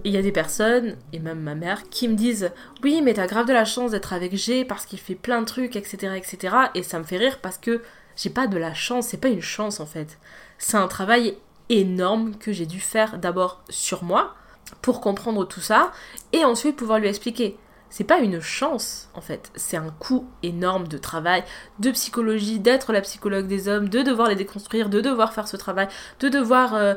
Il 0.04 0.12
y 0.12 0.16
a 0.16 0.22
des 0.22 0.32
personnes, 0.32 0.96
et 1.12 1.18
même 1.18 1.40
ma 1.40 1.54
mère, 1.54 1.88
qui 1.90 2.08
me 2.08 2.14
disent 2.14 2.50
Oui, 2.82 3.00
mais 3.02 3.14
t'as 3.14 3.26
grave 3.26 3.46
de 3.46 3.52
la 3.52 3.64
chance 3.64 3.92
d'être 3.92 4.12
avec 4.12 4.36
G 4.36 4.64
parce 4.64 4.86
qu'il 4.86 4.98
fait 4.98 5.14
plein 5.14 5.40
de 5.40 5.46
trucs, 5.46 5.76
etc., 5.76 6.14
etc. 6.16 6.56
Et 6.74 6.82
ça 6.82 6.98
me 6.98 7.04
fait 7.04 7.18
rire 7.18 7.38
parce 7.40 7.58
que 7.58 7.82
j'ai 8.16 8.30
pas 8.30 8.46
de 8.46 8.58
la 8.58 8.74
chance, 8.74 9.08
c'est 9.08 9.20
pas 9.20 9.28
une 9.28 9.42
chance 9.42 9.80
en 9.80 9.86
fait. 9.86 10.18
C'est 10.58 10.76
un 10.76 10.88
travail 10.88 11.36
énorme 11.68 12.36
que 12.36 12.52
j'ai 12.52 12.66
dû 12.66 12.80
faire 12.80 13.18
d'abord 13.18 13.62
sur 13.68 14.04
moi 14.04 14.34
pour 14.80 15.00
comprendre 15.00 15.44
tout 15.46 15.60
ça 15.60 15.92
et 16.32 16.44
ensuite 16.44 16.76
pouvoir 16.76 16.98
lui 16.98 17.08
expliquer. 17.08 17.56
C'est 17.90 18.04
pas 18.04 18.20
une 18.20 18.40
chance 18.40 19.10
en 19.14 19.20
fait, 19.20 19.50
c'est 19.54 19.76
un 19.76 19.90
coût 19.98 20.26
énorme 20.42 20.88
de 20.88 20.98
travail, 20.98 21.44
de 21.78 21.90
psychologie, 21.90 22.58
d'être 22.58 22.92
la 22.92 23.02
psychologue 23.02 23.46
des 23.46 23.68
hommes, 23.68 23.88
de 23.88 24.02
devoir 24.02 24.28
les 24.28 24.36
déconstruire, 24.36 24.88
de 24.88 25.00
devoir 25.00 25.32
faire 25.34 25.48
ce 25.48 25.56
travail, 25.56 25.88
de 26.20 26.28
devoir. 26.28 26.74
Euh, 26.74 26.94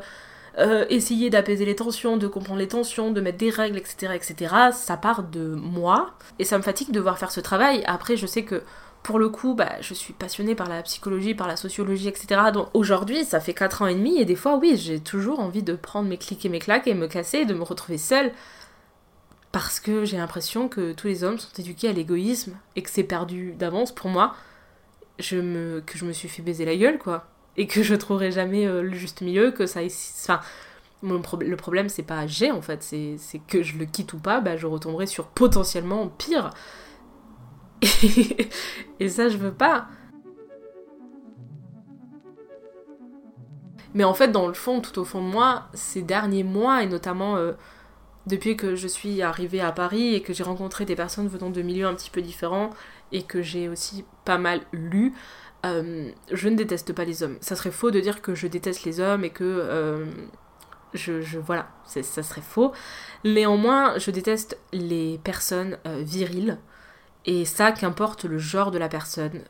euh, 0.58 0.86
essayer 0.90 1.30
d'apaiser 1.30 1.66
les 1.66 1.76
tensions, 1.76 2.16
de 2.16 2.28
comprendre 2.28 2.60
les 2.60 2.68
tensions, 2.68 3.12
de 3.12 3.20
mettre 3.20 3.38
des 3.38 3.50
règles, 3.50 3.78
etc., 3.78 4.14
etc. 4.16 4.56
Ça 4.72 4.96
part 4.96 5.24
de 5.24 5.56
moi 5.56 6.12
et 6.40 6.46
ça 6.46 6.58
me 6.58 6.64
fatigue 6.64 6.90
de 6.90 6.94
devoir 6.94 7.18
faire 7.18 7.32
ce 7.32 7.42
travail. 7.42 7.84
Après, 7.86 8.16
je 8.16 8.26
sais 8.26 8.44
que 8.44 8.64
pour 9.04 9.20
le 9.20 9.30
coup, 9.30 9.54
bah, 9.54 9.74
je 9.82 9.94
suis 9.94 10.14
passionnée 10.14 10.56
par 10.56 10.70
la 10.70 10.82
psychologie, 10.82 11.36
par 11.36 11.48
la 11.48 11.58
sociologie, 11.58 12.08
etc. 12.08 12.52
Donc 12.54 12.70
aujourd'hui, 12.74 13.26
ça 13.26 13.40
fait 13.40 13.54
4 13.54 13.82
ans 13.84 13.88
et 13.88 13.96
demi 13.96 14.18
et 14.18 14.26
des 14.26 14.36
fois, 14.36 14.58
oui, 14.58 14.78
j'ai 14.78 15.00
toujours 15.00 15.40
envie 15.42 15.62
de 15.62 15.76
prendre 15.76 16.08
mes 16.10 16.18
clics 16.18 16.46
et 16.46 16.50
mes 16.50 16.60
claques 16.60 16.88
et 16.88 16.94
me 16.94 17.08
casser 17.08 17.46
de 17.46 17.54
me 17.54 17.64
retrouver 17.64 17.98
seule 17.98 18.32
parce 19.52 19.80
que 19.80 20.06
j'ai 20.06 20.18
l'impression 20.18 20.70
que 20.70 20.94
tous 20.94 21.08
les 21.08 21.24
hommes 21.24 21.38
sont 21.38 21.54
éduqués 21.60 21.90
à 21.90 21.94
l'égoïsme 21.94 22.58
et 22.76 22.82
que 22.82 22.90
c'est 22.90 23.04
perdu 23.04 23.54
d'avance 23.54 23.94
pour 23.94 24.10
moi. 24.10 24.34
Je 25.20 25.38
me, 25.38 25.82
que 25.86 25.98
je 25.98 26.06
me 26.06 26.12
suis 26.12 26.28
fait 26.28 26.42
baiser 26.42 26.66
la 26.66 26.76
gueule, 26.76 26.98
quoi 26.98 27.28
et 27.58 27.68
que 27.68 27.84
je 27.84 27.96
trouverai 27.96 28.32
jamais 28.32 28.68
euh, 28.68 28.82
le 28.82 28.94
juste 28.94 29.22
milieu, 29.22 29.52
que 29.52 29.66
ça... 29.66 29.82
Enfin, 29.82 30.42
le 31.02 31.56
problème 31.56 31.88
c'est 31.88 32.04
pas 32.04 32.26
j'ai 32.26 32.52
en 32.52 32.62
fait, 32.62 32.82
c'est 32.82 33.18
que 33.48 33.62
je 33.62 33.78
le 33.78 33.86
quitte 33.86 34.14
ou 34.14 34.18
pas, 34.18 34.42
bah, 34.42 34.58
je 34.58 34.66
retomberai 34.66 35.06
sur 35.06 35.28
potentiellement 35.28 36.08
pire. 36.08 36.52
Et, 39.00 39.10
ça 39.10 39.30
je 39.30 39.38
veux 39.38 39.54
pas. 39.54 39.88
Mais 43.94 44.04
en 44.04 44.14
fait, 44.14 44.30
dans 44.30 44.48
le 44.48 44.54
fond, 44.54 44.82
tout 44.82 45.00
au 45.00 45.06
fond 45.06 45.22
de 45.22 45.32
moi, 45.32 45.68
ces 45.74 46.02
derniers 46.02 46.44
mois, 46.44 46.84
et 46.84 46.88
notamment 46.88 47.38
euh, 47.38 47.54
depuis 48.28 48.58
que 48.58 48.76
je 48.76 48.88
suis 48.88 49.22
arrivée 49.22 49.62
à 49.62 49.72
Paris 49.72 50.16
et 50.16 50.22
que 50.22 50.34
j'ai 50.34 50.44
rencontré 50.44 50.84
des 50.86 50.96
personnes 50.96 51.28
venant 51.28 51.50
de 51.50 51.62
milieux 51.62 51.86
un 51.86 51.94
petit 51.94 52.10
peu 52.10 52.22
différents 52.22 52.72
et 53.12 53.24
que 53.24 53.42
j'ai 53.42 53.70
aussi 53.70 54.04
pas 54.26 54.38
mal 54.38 54.62
lu, 54.74 55.14
euh, 55.66 56.12
je 56.32 56.50
ne 56.50 56.56
déteste 56.56 56.94
pas 56.94 57.06
les 57.06 57.24
hommes. 57.24 57.38
Ça 57.42 57.56
serait 57.56 57.72
faux 57.72 57.92
de 57.92 58.00
dire 58.00 58.22
que 58.22 58.36
je 58.36 58.48
déteste 58.48 58.84
les 58.84 59.00
hommes 59.00 59.24
et 59.24 59.32
que 59.32 59.44
euh, 59.44 60.06
je, 60.94 61.40
voilà, 61.40 61.68
ça 61.86 62.24
serait 62.24 62.42
faux. 62.42 62.72
Néanmoins, 63.24 63.98
je 63.98 64.12
déteste 64.12 64.58
les 64.72 65.20
personnes 65.24 65.78
euh, 65.88 66.02
viriles. 66.02 66.58
Et 67.26 67.46
ça, 67.46 67.72
qu'importe 67.72 68.26
le 68.26 68.38
genre 68.38 68.70
de 68.70 68.78
la 68.78 68.88
personne. 68.88 69.42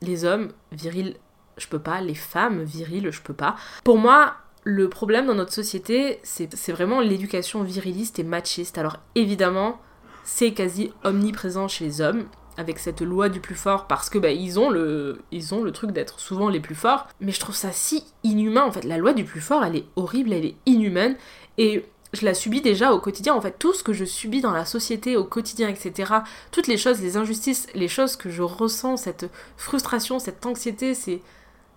les 0.00 0.24
hommes 0.24 0.50
virils, 0.72 1.16
je 1.56 1.68
peux 1.68 1.78
pas. 1.78 2.00
Les 2.00 2.16
femmes 2.16 2.64
viriles, 2.64 3.12
je 3.12 3.22
peux 3.22 3.34
pas. 3.34 3.54
Pour 3.84 3.96
moi, 3.96 4.34
le 4.64 4.88
problème 4.88 5.26
dans 5.26 5.34
notre 5.36 5.52
société, 5.52 6.18
c'est 6.24 6.72
vraiment 6.72 7.00
l'éducation 7.00 7.62
viriliste 7.62 8.18
et 8.18 8.24
machiste. 8.24 8.76
Alors 8.76 8.96
évidemment, 9.14 9.80
c'est 10.24 10.52
quasi 10.52 10.92
omniprésent 11.04 11.68
chez 11.68 11.84
les 11.84 12.00
hommes 12.00 12.26
avec 12.56 12.78
cette 12.78 13.00
loi 13.00 13.28
du 13.28 13.40
plus 13.40 13.54
fort 13.54 13.86
parce 13.86 14.10
que 14.10 14.18
bah, 14.18 14.30
ils 14.30 14.58
ont 14.58 14.70
le 14.70 15.70
truc 15.72 15.92
d'être 15.92 16.20
souvent 16.20 16.48
les 16.48 16.60
plus 16.60 16.74
forts. 16.74 17.08
Mais 17.20 17.32
je 17.32 17.40
trouve 17.40 17.54
ça 17.54 17.72
si 17.72 18.04
inhumain 18.24 18.64
en 18.64 18.72
fait. 18.72 18.84
La 18.84 18.98
loi 18.98 19.12
du 19.12 19.24
plus 19.24 19.40
fort 19.40 19.64
elle 19.64 19.76
est 19.76 19.86
horrible 19.96 20.32
elle 20.32 20.46
est 20.46 20.56
inhumaine. 20.66 21.16
Et 21.58 21.84
je 22.12 22.26
la 22.26 22.34
subis 22.34 22.60
déjà 22.60 22.92
au 22.92 23.00
quotidien. 23.00 23.34
En 23.34 23.40
fait 23.40 23.58
tout 23.58 23.72
ce 23.72 23.82
que 23.82 23.92
je 23.92 24.04
subis 24.04 24.40
dans 24.40 24.52
la 24.52 24.64
société 24.64 25.16
au 25.16 25.24
quotidien 25.24 25.68
etc 25.68 26.12
toutes 26.50 26.66
les 26.66 26.76
choses 26.76 27.00
les 27.00 27.16
injustices 27.16 27.68
les 27.74 27.88
choses 27.88 28.16
que 28.16 28.30
je 28.30 28.42
ressens 28.42 28.98
cette 28.98 29.30
frustration 29.56 30.18
cette 30.18 30.44
anxiété 30.44 30.94
ces 30.94 31.22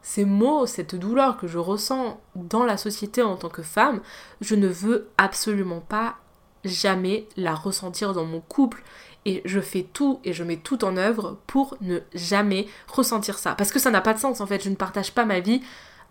ces 0.02 0.26
mots 0.26 0.66
cette 0.66 0.96
douleur 0.96 1.38
que 1.38 1.48
je 1.48 1.58
ressens 1.58 2.22
dans 2.36 2.64
la 2.64 2.78
société 2.78 3.22
en 3.22 3.38
tant 3.38 3.50
que 3.50 3.64
femme 3.64 4.02
je 4.42 4.56
ne 4.56 4.68
veux 4.68 5.10
absolument 5.18 5.80
pas 5.80 6.18
jamais 6.64 7.28
la 7.38 7.56
ressentir 7.56 8.14
dans 8.14 8.26
mon 8.26 8.42
couple 8.42 8.84
et 9.26 9.42
je 9.46 9.60
fais 9.60 9.84
tout 9.84 10.20
et 10.24 10.34
je 10.34 10.44
mets 10.44 10.58
tout 10.58 10.86
en 10.86 10.98
œuvre 10.98 11.38
pour 11.48 11.78
ne 11.82 12.00
jamais 12.14 12.68
ressentir 12.88 13.38
ça. 13.38 13.56
Parce 13.56 13.72
que 13.72 13.80
ça 13.80 13.92
n'a 13.92 14.02
pas 14.02 14.14
de 14.14 14.20
sens 14.20 14.40
en 14.40 14.48
fait, 14.48 14.64
je 14.64 14.70
ne 14.70 14.76
partage 14.76 15.12
pas 15.12 15.26
ma 15.26 15.40
vie 15.40 15.62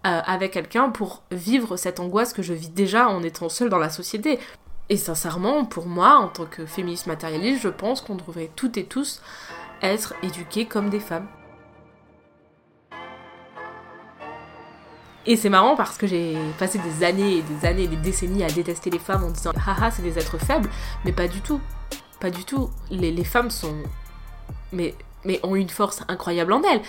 euh, 0.07 0.20
avec 0.27 0.53
quelqu'un 0.53 0.90
pour 0.90 1.22
vivre 1.31 1.77
cette 1.77 2.00
angoisse 2.00 2.33
que 2.33 2.42
je 2.42 2.53
vis 2.53 2.68
déjà 2.68 3.09
en 3.09 3.22
étant 3.22 3.48
seule 3.48 3.70
dans 3.70 3.79
la 3.79 3.90
société. 3.90 4.38
Et 4.90 4.98
sincèrement, 4.98 5.64
pour 5.64 5.87
moi, 5.87 6.16
en 6.16 6.29
tant 6.29 6.44
que 6.44 6.66
féministe 6.66 7.07
matérialiste, 7.07 7.62
je 7.62 7.68
pense 7.68 8.03
qu'on 8.03 8.16
devrait 8.16 8.50
toutes 8.55 8.77
et 8.77 8.85
tous 8.85 9.22
être 9.81 10.14
éduqués 10.22 10.66
comme 10.66 10.90
des 10.90 11.00
femmes. 11.00 11.27
Et 15.27 15.37
c'est 15.37 15.48
marrant 15.48 15.74
parce 15.74 15.96
que 15.96 16.07
j'ai 16.07 16.37
passé 16.59 16.79
des 16.79 17.03
années 17.03 17.38
et 17.38 17.42
des 17.42 17.66
années, 17.66 17.88
des 17.88 17.96
décennies 17.96 18.44
à 18.44 18.48
détester 18.48 18.90
les 18.90 18.98
femmes 18.98 19.24
en 19.24 19.31
disant 19.31 19.53
haha 19.66 19.90
c'est 19.90 20.03
des 20.03 20.18
êtres 20.18 20.37
faibles, 20.38 20.68
mais 21.07 21.12
pas 21.12 21.29
du 21.29 21.40
tout. 21.40 21.61
Pas 22.25 22.31
du 22.31 22.47
tout. 22.47 22.71
Les, 22.91 23.23
femmes 23.23 23.51
sont. 23.51 23.75
Mais, 24.73 24.95
mais 25.27 25.41
ont 25.43 25.57
une 25.57 25.69
force 25.69 26.01
incroyable 26.09 26.55
en 26.55 26.63
elles. 26.63 26.81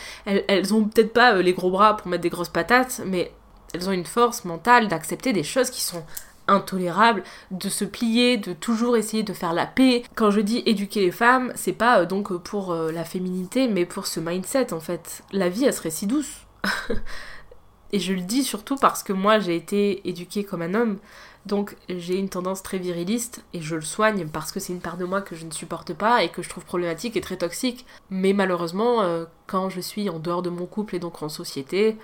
Elles, 0.48 0.74
ont 0.74 0.86
peut-être 0.86 1.12
pas 1.12 1.34
euh, 1.34 1.42
les 1.42 1.52
gros 1.52 1.70
bras 1.70 1.98
pour 1.98 2.08
mettre 2.08 2.24
des 2.24 2.30
grosses 2.30 2.48
patates, 2.48 3.02
mais 3.06 3.34
elles 3.74 3.90
ont 3.90 3.92
une 3.92 4.06
force 4.06 4.46
mentale 4.46 4.88
d'accepter 4.88 5.34
des 5.34 5.44
choses 5.44 5.72
qui 5.72 5.82
sont 5.82 6.06
intolérables, 6.48 7.22
de 7.52 7.68
se 7.68 7.84
plier, 7.84 8.38
de 8.38 8.54
toujours 8.54 8.96
essayer 8.96 9.24
de 9.24 9.34
faire 9.34 9.52
la 9.52 9.66
paix. 9.66 10.04
Quand 10.16 10.32
je 10.32 10.40
dis 10.40 10.64
éduquer 10.66 11.02
les 11.02 11.12
femmes, 11.12 11.52
c'est 11.56 11.74
pas 11.74 12.00
euh, 12.00 12.06
donc 12.06 12.32
pour 12.38 12.72
euh, 12.72 12.94
la 12.94 13.04
féminité, 13.04 13.68
mais 13.68 13.86
pour 13.86 14.08
ce 14.08 14.22
mindset 14.22 14.72
en 14.72 14.80
fait. 14.80 15.22
La 15.34 15.50
vie, 15.50 15.66
elle 15.66 15.74
serait 15.74 15.90
si 15.90 16.08
douce 16.08 16.46
Et 17.92 18.00
je 18.00 18.14
le 18.14 18.22
dis 18.22 18.46
surtout 18.46 18.78
parce 18.78 19.04
que 19.04 19.12
moi 19.12 19.40
j'ai 19.40 19.58
été 19.58 20.08
éduquée 20.08 20.46
comme 20.46 20.62
un 20.62 20.74
homme, 20.76 20.98
donc 21.46 21.76
j'ai 21.90 22.18
une 22.18 22.30
tendance 22.30 22.64
très 22.64 22.80
viriliste 22.80 23.44
et 23.54 23.62
je 23.62 23.76
le 23.76 23.82
soigne 23.82 24.28
parce 24.28 24.52
que 24.52 24.60
c'est 24.60 24.74
une 24.74 24.82
part 24.82 24.98
de 24.98 25.06
moi 25.06 25.22
que 25.22 25.36
je 25.36 25.46
ne 25.46 25.52
supporte 25.52 25.94
pas 25.94 26.24
et 26.24 26.30
que 26.30 26.42
je 26.42 26.50
trouve 26.50 26.66
problématique 26.66 27.16
et 27.16 27.22
très 27.22 27.38
toxique. 27.38 27.86
Mais 28.10 28.34
malheureusement, 28.34 29.02
euh, 29.02 29.26
quand 29.46 29.70
je 29.70 29.80
suis 29.80 30.10
en 30.10 30.20
dehors 30.20 30.42
de 30.42 30.50
mon 30.50 30.66
couple 30.66 30.96
et 30.96 31.00
donc 31.00 31.22
en 31.22 31.30
société, 31.30 31.98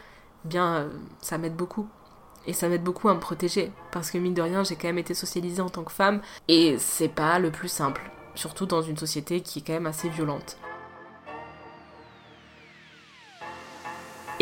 eh 0.45 0.47
bien 0.47 0.75
euh, 0.75 0.89
ça 1.21 1.37
m'aide 1.39 1.55
beaucoup. 1.55 1.87
Et 2.47 2.53
ça 2.53 2.69
m'aide 2.69 2.83
beaucoup 2.83 3.09
à 3.09 3.13
me 3.13 3.19
protéger. 3.19 3.71
Parce 3.91 4.09
que 4.09 4.17
mine 4.17 4.33
de 4.33 4.41
rien, 4.41 4.63
j'ai 4.63 4.75
quand 4.75 4.87
même 4.87 4.97
été 4.97 5.13
socialisée 5.13 5.61
en 5.61 5.69
tant 5.69 5.83
que 5.83 5.91
femme. 5.91 6.21
Et 6.47 6.77
c'est 6.79 7.07
pas 7.07 7.37
le 7.37 7.51
plus 7.51 7.67
simple. 7.67 8.11
Surtout 8.33 8.65
dans 8.65 8.81
une 8.81 8.97
société 8.97 9.41
qui 9.41 9.59
est 9.59 9.61
quand 9.61 9.73
même 9.73 9.85
assez 9.85 10.09
violente. 10.09 10.57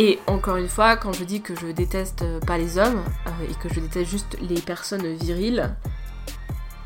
Et 0.01 0.17
encore 0.27 0.55
une 0.55 0.69
fois, 0.69 0.95
quand 0.95 1.11
je 1.11 1.25
dis 1.25 1.41
que 1.41 1.53
je 1.57 1.67
déteste 1.67 2.23
pas 2.45 2.57
les 2.57 2.77
hommes 2.77 3.03
euh, 3.27 3.51
et 3.51 3.53
que 3.55 3.67
je 3.67 3.81
déteste 3.81 4.09
juste 4.09 4.37
les 4.39 4.61
personnes 4.61 5.05
viriles, 5.05 5.75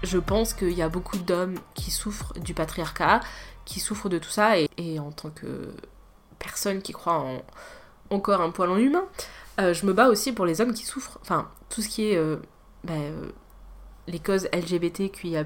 je 0.01 0.17
pense 0.17 0.55
qu'il 0.55 0.73
y 0.73 0.81
a 0.81 0.89
beaucoup 0.89 1.19
d'hommes 1.19 1.59
qui 1.75 1.91
souffrent 1.91 2.33
du 2.39 2.55
patriarcat, 2.55 3.19
qui 3.65 3.79
souffrent 3.79 4.09
de 4.09 4.17
tout 4.17 4.31
ça, 4.31 4.57
et, 4.57 4.99
en 4.99 5.11
tant 5.11 5.29
que 5.29 5.75
personne 6.39 6.81
qui 6.81 6.91
croit 6.91 7.19
en 7.19 7.43
encore 8.09 8.41
un 8.41 8.49
poil 8.49 8.71
en 8.71 8.77
humain, 8.77 9.05
euh, 9.61 9.75
je 9.75 9.85
me 9.85 9.93
bats 9.93 10.09
aussi 10.09 10.31
pour 10.31 10.47
les 10.47 10.59
hommes 10.59 10.73
qui 10.73 10.83
souffrent. 10.83 11.19
Enfin, 11.21 11.51
tout 11.69 11.83
ce 11.83 11.89
qui 11.89 12.09
est 12.09 12.17
euh, 12.17 12.37
bah, 12.83 12.93
les 14.07 14.19
causes 14.19 14.47
LGBTQIA, 14.53 15.45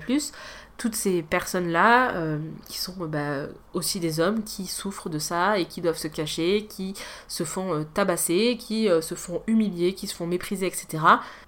toutes 0.78 0.96
ces 0.96 1.24
personnes-là, 1.24 2.16
euh, 2.16 2.40
qui 2.68 2.78
sont 2.78 2.94
bah, 3.00 3.48
aussi 3.74 4.00
des 4.00 4.20
hommes, 4.20 4.44
qui 4.44 4.68
souffrent 4.68 5.10
de 5.10 5.20
ça 5.20 5.58
et 5.58 5.66
qui 5.66 5.82
doivent 5.82 5.98
se 5.98 6.08
cacher, 6.08 6.66
qui 6.68 6.94
se 7.28 7.44
font 7.44 7.74
euh, 7.74 7.84
tabasser, 7.94 8.58
qui 8.60 8.90
euh, 8.90 9.02
se 9.02 9.16
font 9.16 9.42
humilier, 9.48 9.94
qui 9.94 10.08
se 10.08 10.16
font 10.16 10.28
mépriser, 10.28 10.68
etc. 10.68 11.04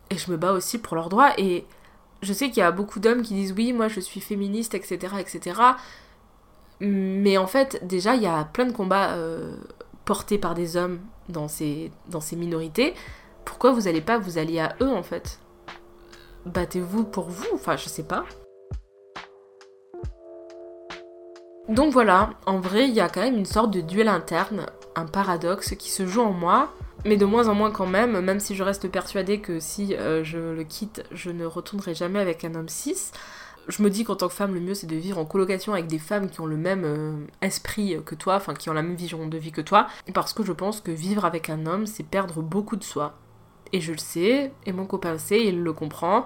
Et 0.10 0.17
je 0.17 0.32
me 0.32 0.38
bats 0.38 0.54
aussi 0.54 0.80
pour 0.80 0.95
leurs 0.95 1.10
droits. 1.10 1.39
Et 1.39 1.65
je 2.22 2.34
sais 2.34 2.50
qu'il 2.50 2.58
y 2.58 2.63
a 2.63 2.72
beaucoup 2.72 3.00
d'hommes 3.00 3.22
qui 3.22 3.36
disent 3.36 3.54
oui, 3.56 3.72
moi 3.74 3.88
je 3.88 4.00
suis 4.00 4.19
féministe, 4.19 4.74
etc. 4.74 5.15
etc. 5.19 5.62
Mais 6.82 7.38
en 7.38 7.48
fait, 7.48 7.86
déjà, 7.86 8.15
il 8.15 8.24
y 8.24 8.28
a 8.28 8.45
plein 8.45 8.65
de 8.65 8.72
combats 8.72 9.17
portés 10.06 10.38
par 10.38 10.56
des 10.56 10.78
hommes 10.78 11.00
dans 11.28 11.48
ces, 11.48 11.91
dans 12.08 12.22
ces 12.22 12.36
minorités. 12.36 12.93
Pourquoi 13.45 13.74
vous 13.74 13.82
n'allez 13.82 14.02
pas 14.02 14.17
vous 14.17 14.38
allier 14.38 14.60
à 14.60 14.76
eux, 14.82 14.89
en 14.89 15.04
fait? 15.04 15.39
Battez-vous 16.45 17.04
pour 17.04 17.30
vous, 17.30 17.47
enfin, 17.54 17.75
je 17.75 17.89
sais 17.89 18.04
pas. 18.04 18.25
Donc 21.69 21.93
voilà, 21.93 22.32
en 22.47 22.60
vrai, 22.60 22.88
il 22.88 22.95
y 22.95 22.99
a 22.99 23.10
quand 23.10 23.21
même 23.21 23.38
une 23.38 23.45
sorte 23.45 23.71
de 23.71 23.82
duel 23.82 24.08
interne, 24.08 24.65
un 24.95 25.06
paradoxe 25.06 25.75
qui 25.75 25.91
se 25.91 26.08
joue 26.08 26.21
en 26.21 26.32
moi, 26.32 26.73
mais 27.06 27.15
de 27.15 27.25
moins 27.25 27.47
en 27.47 27.54
moins 27.54 27.69
quand 27.69 27.86
même, 27.86 28.19
même 28.21 28.39
si 28.39 28.56
je 28.56 28.63
reste 28.63 28.89
persuadée 28.89 29.39
que 29.39 29.60
si 29.60 29.95
euh, 29.95 30.23
je 30.23 30.39
le 30.39 30.63
quitte, 30.63 31.04
je 31.12 31.30
ne 31.30 31.45
retournerai 31.45 31.93
jamais 31.93 32.19
avec 32.19 32.43
un 32.43 32.56
homme 32.56 32.69
cis. 32.69 33.12
Je 33.67 33.84
me 33.84 33.91
dis 33.91 34.04
qu'en 34.04 34.15
tant 34.15 34.30
que 34.30 34.34
femme, 34.34 34.56
le 34.56 34.62
mieux 34.62 34.73
c'est 34.73 34.88
de 34.88 34.95
vivre 34.95 35.19
en 35.19 35.25
colocation 35.25 35.73
avec 35.73 35.86
des 35.86 35.99
femmes 35.99 36.32
qui 36.32 36.41
ont 36.41 36.47
le 36.47 36.58
même 36.58 36.84
euh, 36.86 37.13
esprit 37.41 37.97
que 38.04 38.15
toi, 38.15 38.38
enfin 38.38 38.56
qui 38.56 38.69
ont 38.71 38.73
la 38.73 38.82
même 38.82 38.95
vision 38.95 39.28
de 39.28 39.38
vie 39.38 39.52
que 39.52 39.62
toi, 39.62 39.88
parce 40.13 40.34
que 40.34 40.43
je 40.43 40.54
pense 40.54 40.82
que 40.82 40.89
vivre 40.89 41.23
avec 41.23 41.52
un 41.52 41.67
homme, 41.67 41.86
c'est 41.86 42.04
perdre 42.04 42.41
beaucoup 42.41 42.78
de 42.78 42.84
soi. 42.84 43.13
Et 43.73 43.82
je 43.82 43.91
le 43.91 43.97
sais, 43.97 44.51
et 44.65 44.71
mon 44.71 44.86
copain 44.86 45.13
le 45.13 45.19
sait, 45.19 45.45
il 45.45 45.62
le 45.62 45.73
comprend, 45.73 46.25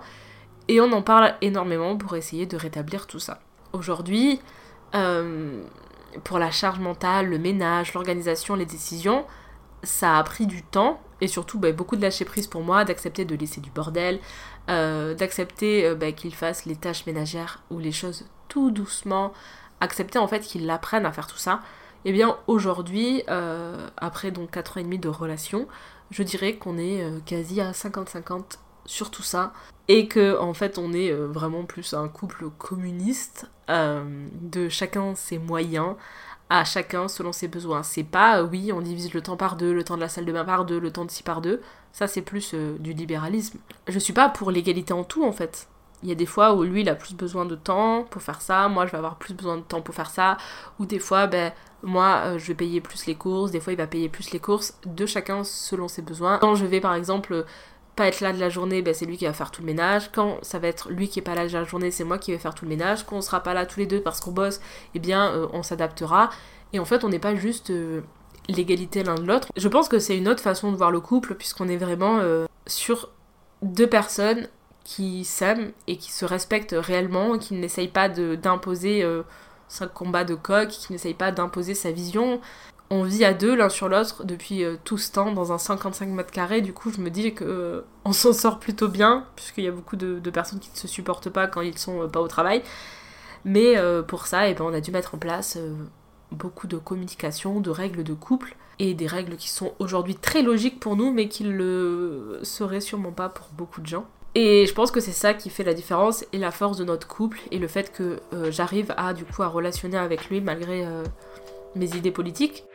et 0.67 0.79
on 0.79 0.91
en 0.91 1.01
parle 1.01 1.35
énormément 1.41 1.97
pour 1.97 2.15
essayer 2.15 2.45
de 2.45 2.55
rétablir 2.55 3.07
tout 3.07 3.19
ça. 3.19 3.41
Aujourd'hui, 3.73 4.39
euh, 4.95 5.61
pour 6.23 6.39
la 6.39 6.51
charge 6.51 6.79
mentale, 6.79 7.27
le 7.27 7.39
ménage, 7.39 7.93
l'organisation, 7.93 8.55
les 8.55 8.65
décisions, 8.65 9.25
ça 9.81 10.17
a 10.17 10.23
pris 10.23 10.45
du 10.45 10.63
temps 10.63 11.01
et 11.19 11.27
surtout 11.27 11.59
bah, 11.59 11.71
beaucoup 11.71 11.95
de 11.95 12.01
lâcher 12.01 12.23
prise 12.25 12.47
pour 12.47 12.61
moi, 12.61 12.85
d'accepter 12.85 13.25
de 13.25 13.35
laisser 13.35 13.59
du 13.61 13.71
bordel, 13.71 14.19
euh, 14.69 15.13
d'accepter 15.15 15.85
euh, 15.85 15.95
bah, 15.95 16.11
qu'il 16.11 16.33
fasse 16.33 16.65
les 16.65 16.75
tâches 16.75 17.05
ménagères 17.05 17.61
ou 17.69 17.79
les 17.79 17.91
choses 17.91 18.25
tout 18.47 18.71
doucement, 18.71 19.33
accepter 19.81 20.19
en 20.19 20.27
fait 20.27 20.41
qu'il 20.41 20.69
apprenne 20.69 21.05
à 21.05 21.11
faire 21.11 21.27
tout 21.27 21.37
ça. 21.37 21.59
Et 22.05 22.09
eh 22.09 22.11
bien 22.11 22.37
aujourd'hui, 22.47 23.23
après 23.95 24.31
donc 24.31 24.51
4 24.51 24.77
ans 24.77 24.81
et 24.81 24.83
demi 24.83 24.99
de 24.99 25.07
relation, 25.07 25.69
je 26.13 26.23
dirais 26.23 26.55
qu'on 26.55 26.77
est 26.77 27.03
quasi 27.25 27.59
à 27.59 27.71
50-50 27.71 28.57
sur 28.85 29.11
tout 29.11 29.23
ça 29.23 29.53
et 29.87 30.07
que 30.07 30.37
en 30.39 30.53
fait 30.53 30.77
on 30.77 30.93
est 30.93 31.11
euh, 31.11 31.27
vraiment 31.27 31.63
plus 31.65 31.93
un 31.93 32.07
couple 32.07 32.49
communiste 32.57 33.49
euh, 33.69 34.03
de 34.41 34.69
chacun 34.69 35.15
ses 35.15 35.37
moyens 35.37 35.95
à 36.49 36.65
chacun 36.65 37.07
selon 37.07 37.31
ses 37.31 37.47
besoins. 37.47 37.83
C'est 37.83 38.03
pas 38.03 38.39
euh, 38.39 38.47
oui 38.47 38.71
on 38.71 38.81
divise 38.81 39.13
le 39.13 39.21
temps 39.21 39.37
par 39.37 39.55
deux, 39.55 39.73
le 39.73 39.83
temps 39.83 39.95
de 39.95 40.01
la 40.01 40.09
salle 40.09 40.25
de 40.25 40.31
bain 40.31 40.45
par 40.45 40.65
deux, 40.65 40.79
le 40.79 40.91
temps 40.91 41.05
de 41.05 41.11
ci 41.11 41.23
par 41.23 41.41
deux. 41.41 41.61
Ça 41.91 42.07
c'est 42.07 42.21
plus 42.21 42.53
du 42.53 42.93
libéralisme. 42.93 43.59
Je 43.87 43.99
suis 43.99 44.13
pas 44.13 44.29
pour 44.29 44.51
l'égalité 44.51 44.93
en 44.93 45.03
tout 45.03 45.23
en 45.23 45.31
fait. 45.31 45.67
Il 46.03 46.09
y 46.09 46.11
a 46.11 46.15
des 46.15 46.25
fois 46.25 46.53
où 46.53 46.63
lui 46.63 46.81
il 46.81 46.89
a 46.89 46.95
plus 46.95 47.15
besoin 47.15 47.45
de 47.45 47.55
temps 47.55 48.03
pour 48.09 48.21
faire 48.21 48.41
ça, 48.41 48.67
moi 48.67 48.85
je 48.85 48.91
vais 48.91 48.97
avoir 48.97 49.15
plus 49.15 49.33
besoin 49.33 49.57
de 49.57 49.61
temps 49.61 49.81
pour 49.81 49.95
faire 49.95 50.09
ça, 50.09 50.37
ou 50.79 50.85
des 50.85 50.99
fois 50.99 51.27
ben 51.27 51.51
moi 51.81 52.37
je 52.37 52.47
vais 52.47 52.55
payer 52.55 52.81
plus 52.81 53.05
les 53.05 53.15
courses, 53.15 53.51
des 53.51 53.59
fois 53.59 53.73
il 53.73 53.77
va 53.77 53.87
payer 53.87 54.09
plus 54.09 54.31
les 54.31 54.39
courses, 54.39 54.77
de 54.85 55.05
chacun 55.05 55.43
selon 55.43 55.87
ses 55.87 56.01
besoins. 56.01 56.37
Quand 56.39 56.55
je 56.55 56.65
vais 56.65 56.81
par 56.81 56.93
exemple 56.93 57.45
pas 57.95 58.07
être 58.07 58.21
là 58.21 58.33
de 58.33 58.39
la 58.39 58.49
journée, 58.49 58.81
ben 58.81 58.93
c'est 58.93 59.05
lui 59.05 59.17
qui 59.17 59.25
va 59.25 59.33
faire 59.33 59.51
tout 59.51 59.61
le 59.61 59.67
ménage. 59.67 60.11
Quand 60.11 60.39
ça 60.41 60.59
va 60.59 60.67
être 60.67 60.89
lui 60.89 61.07
qui 61.07 61.19
est 61.19 61.23
pas 61.23 61.35
là 61.35 61.47
de 61.47 61.53
la 61.53 61.63
journée, 61.63 61.91
c'est 61.91 62.03
moi 62.03 62.17
qui 62.17 62.31
vais 62.31 62.37
faire 62.37 62.55
tout 62.55 62.65
le 62.65 62.69
ménage. 62.69 63.05
Quand 63.05 63.17
on 63.17 63.21
sera 63.21 63.41
pas 63.41 63.53
là 63.53 63.65
tous 63.65 63.79
les 63.79 63.85
deux 63.85 64.01
parce 64.01 64.19
qu'on 64.19 64.31
bosse, 64.31 64.61
eh 64.95 64.99
bien 64.99 65.31
euh, 65.31 65.47
on 65.53 65.63
s'adaptera. 65.63 66.29
Et 66.73 66.79
en 66.79 66.85
fait, 66.85 67.03
on 67.03 67.09
n'est 67.09 67.19
pas 67.19 67.35
juste 67.35 67.69
euh, 67.69 68.01
l'égalité 68.47 69.03
l'un 69.03 69.15
de 69.15 69.23
l'autre. 69.23 69.49
Je 69.55 69.67
pense 69.67 69.89
que 69.89 69.99
c'est 69.99 70.17
une 70.17 70.27
autre 70.27 70.41
façon 70.41 70.71
de 70.71 70.77
voir 70.77 70.91
le 70.91 70.99
couple 70.99 71.35
puisqu'on 71.35 71.67
est 71.67 71.77
vraiment 71.77 72.17
euh, 72.19 72.45
sur 72.65 73.09
deux 73.61 73.87
personnes 73.87 74.47
qui 74.83 75.23
s'aiment 75.23 75.71
et 75.87 75.97
qui 75.97 76.11
se 76.11 76.25
respectent 76.25 76.75
réellement, 76.77 77.37
qui 77.37 77.53
n'essayent 77.53 77.87
pas 77.87 78.09
d'imposer 78.09 79.05
sa 79.67 79.87
combat 79.87 80.23
de 80.23 80.35
coq, 80.35 80.67
qui 80.67 80.91
n'essayent 80.91 81.13
pas 81.13 81.31
d'imposer 81.31 81.73
sa 81.73 81.91
vision, 81.91 82.41
on 82.93 83.03
vit 83.03 83.25
à 83.25 83.33
deux 83.33 83.55
l'un 83.55 83.69
sur 83.69 83.89
l'autre 83.89 84.23
depuis 84.23 84.63
euh, 84.63 84.75
tout 84.83 84.99
ce 84.99 85.11
temps 85.11 85.31
dans 85.31 85.51
un 85.51 85.57
55 85.57 86.09
mètres 86.09 86.31
carrés. 86.31 86.61
Du 86.61 86.73
coup, 86.73 86.91
je 86.91 87.01
me 87.01 87.09
dis 87.09 87.33
que 87.33 87.43
euh, 87.43 87.81
on 88.05 88.13
s'en 88.13 88.33
sort 88.33 88.59
plutôt 88.59 88.87
bien, 88.87 89.25
puisqu'il 89.35 89.63
y 89.63 89.67
a 89.67 89.71
beaucoup 89.71 89.95
de, 89.95 90.19
personnes 90.29 90.59
qui 90.59 90.69
ne 90.71 90.77
se 90.77 90.87
supportent 90.87 91.29
pas 91.29 91.47
quand 91.47 91.61
ils 91.61 91.77
sont 91.77 92.03
euh, 92.03 92.07
pas 92.07 92.21
au 92.21 92.27
travail. 92.27 92.61
Mais 93.45 93.75
pour 94.07 94.25
ça, 94.25 94.47
eh 94.47 94.53
ben, 94.53 94.63
on 94.63 94.73
a 94.73 94.79
dû 94.79 94.91
mettre 94.91 95.15
en 95.15 95.17
place 95.17 95.57
beaucoup 96.31 96.65
de 96.65 96.77
communication, 96.77 97.59
de 97.59 97.69
règles 97.69 98.05
de 98.05 98.13
couple, 98.13 98.55
et 98.79 98.93
des 98.93 99.05
règles 99.05 99.35
qui 99.35 99.49
sont 99.49 99.73
aujourd'hui 99.79 100.15
très 100.15 100.41
logiques 100.41 100.79
pour 100.79 100.95
nous, 100.95 101.11
mais 101.11 101.27
qui 101.27 101.43
le 101.43 102.39
seraient 102.43 102.79
sûrement 102.79 103.11
pas 103.11 103.27
pour 103.27 103.49
beaucoup 103.51 103.81
de 103.81 103.87
gens. 103.87 104.05
Et 104.35 104.65
je 104.65 104.73
pense 104.73 104.89
que 104.89 104.99
c'est 104.99 105.11
ça 105.11 105.33
qui 105.33 105.49
fait 105.49 105.63
la 105.63 105.73
différence 105.73 106.25
et 106.33 106.37
la 106.37 106.51
force 106.51 106.77
de 106.77 106.83
notre 106.83 107.07
couple, 107.07 107.39
et 107.51 107.59
le 107.59 107.67
fait 107.67 107.91
que 107.91 108.19
j'arrive 108.49 108.93
à 108.97 109.13
du 109.13 109.25
coup 109.25 109.43
à 109.43 109.47
relationner 109.47 109.97
avec 109.97 110.29
lui 110.29 110.41
malgré 110.41 110.87
mes 111.75 111.95
idées 111.95 112.11
politiques. 112.11 112.65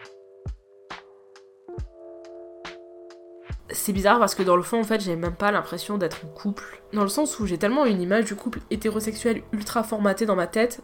C'est 3.71 3.93
bizarre 3.93 4.19
parce 4.19 4.35
que 4.35 4.43
dans 4.43 4.57
le 4.57 4.63
fond, 4.63 4.81
en 4.81 4.85
fait, 4.85 5.01
j'ai 5.01 5.15
même 5.15 5.35
pas 5.35 5.53
l'impression 5.53 5.99
d'être 5.99 6.25
en 6.25 6.29
couple. 6.29 6.81
Dans 6.93 7.03
le 7.03 7.09
sens 7.09 7.39
où 7.39 7.47
j'ai 7.47 7.59
tellement 7.59 7.85
une 7.85 8.01
image 8.01 8.25
du 8.25 8.35
couple 8.35 8.61
hétérosexuel 8.71 9.43
ultra 9.53 9.83
formatée 9.83 10.25
dans 10.25 10.37
ma 10.37 10.47
tête 10.47 10.81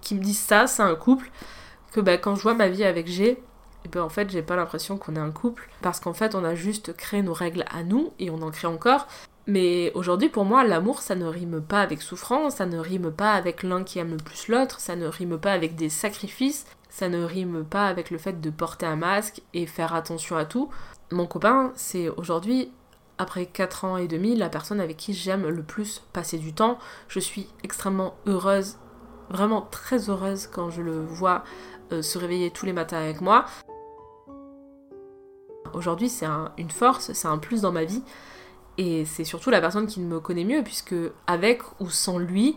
qui 0.00 0.14
me 0.14 0.20
dit 0.20 0.34
ça, 0.34 0.66
c'est 0.66 0.82
un 0.82 0.94
couple, 0.96 1.30
que 1.92 2.00
bah, 2.00 2.18
quand 2.18 2.34
je 2.34 2.42
vois 2.42 2.54
ma 2.54 2.68
vie 2.68 2.84
avec 2.84 3.06
G, 3.06 3.30
et 3.30 3.38
eh 3.84 3.88
ben 3.88 4.02
en 4.02 4.08
fait, 4.08 4.28
j'ai 4.30 4.42
pas 4.42 4.56
l'impression 4.56 4.98
qu'on 4.98 5.14
est 5.14 5.20
un 5.20 5.30
couple 5.30 5.68
parce 5.80 6.00
qu'en 6.00 6.12
fait, 6.12 6.34
on 6.34 6.44
a 6.44 6.56
juste 6.56 6.96
créé 6.96 7.22
nos 7.22 7.32
règles 7.32 7.64
à 7.72 7.84
nous 7.84 8.12
et 8.18 8.30
on 8.30 8.42
en 8.42 8.50
crée 8.50 8.66
encore. 8.66 9.06
Mais 9.46 9.92
aujourd'hui, 9.94 10.28
pour 10.28 10.44
moi, 10.44 10.64
l'amour, 10.64 11.00
ça 11.00 11.14
ne 11.14 11.26
rime 11.26 11.60
pas 11.60 11.80
avec 11.80 12.02
souffrance, 12.02 12.56
ça 12.56 12.66
ne 12.66 12.78
rime 12.78 13.12
pas 13.12 13.32
avec 13.32 13.62
l'un 13.62 13.84
qui 13.84 14.00
aime 14.00 14.10
le 14.10 14.16
plus 14.16 14.48
l'autre, 14.48 14.80
ça 14.80 14.96
ne 14.96 15.06
rime 15.06 15.38
pas 15.38 15.52
avec 15.52 15.76
des 15.76 15.88
sacrifices, 15.88 16.66
ça 16.88 17.08
ne 17.08 17.22
rime 17.22 17.64
pas 17.64 17.86
avec 17.86 18.10
le 18.10 18.18
fait 18.18 18.40
de 18.40 18.50
porter 18.50 18.86
un 18.86 18.96
masque 18.96 19.42
et 19.54 19.66
faire 19.66 19.94
attention 19.94 20.36
à 20.36 20.44
tout. 20.44 20.68
Mon 21.12 21.26
copain, 21.26 21.70
c'est 21.76 22.08
aujourd'hui, 22.08 22.72
après 23.18 23.46
4 23.46 23.84
ans 23.84 23.96
et 23.96 24.08
demi, 24.08 24.34
la 24.34 24.48
personne 24.48 24.80
avec 24.80 24.96
qui 24.96 25.14
j'aime 25.14 25.46
le 25.46 25.62
plus 25.62 26.02
passer 26.12 26.38
du 26.38 26.52
temps. 26.52 26.78
Je 27.06 27.20
suis 27.20 27.46
extrêmement 27.62 28.16
heureuse, 28.26 28.78
vraiment 29.30 29.62
très 29.62 30.10
heureuse 30.10 30.48
quand 30.48 30.70
je 30.70 30.82
le 30.82 31.04
vois 31.04 31.44
euh, 31.92 32.02
se 32.02 32.18
réveiller 32.18 32.50
tous 32.50 32.66
les 32.66 32.72
matins 32.72 32.98
avec 32.98 33.20
moi. 33.20 33.44
Aujourd'hui, 35.72 36.08
c'est 36.08 36.26
une 36.58 36.70
force, 36.70 37.12
c'est 37.12 37.28
un 37.28 37.38
plus 37.38 37.60
dans 37.60 37.72
ma 37.72 37.84
vie. 37.84 38.02
Et 38.78 39.04
c'est 39.04 39.24
surtout 39.24 39.50
la 39.50 39.60
personne 39.60 39.86
qui 39.86 40.00
me 40.00 40.20
connaît 40.20 40.44
mieux, 40.44 40.62
puisque 40.62 40.94
avec 41.26 41.62
ou 41.80 41.88
sans 41.88 42.18
lui, 42.18 42.56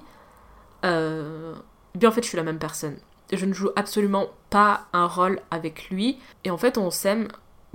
euh, 0.86 1.56
bien 1.96 2.10
en 2.10 2.12
fait, 2.12 2.24
je 2.24 2.28
suis 2.28 2.38
la 2.38 2.44
même 2.44 2.60
personne 2.60 2.98
je 3.38 3.46
ne 3.46 3.54
joue 3.54 3.70
absolument 3.76 4.28
pas 4.50 4.88
un 4.94 5.08
rôle 5.08 5.42
avec 5.52 5.90
lui. 5.90 6.20
Et 6.44 6.52
en 6.52 6.58
fait, 6.58 6.78
on 6.78 6.92
s'aime 6.92 7.28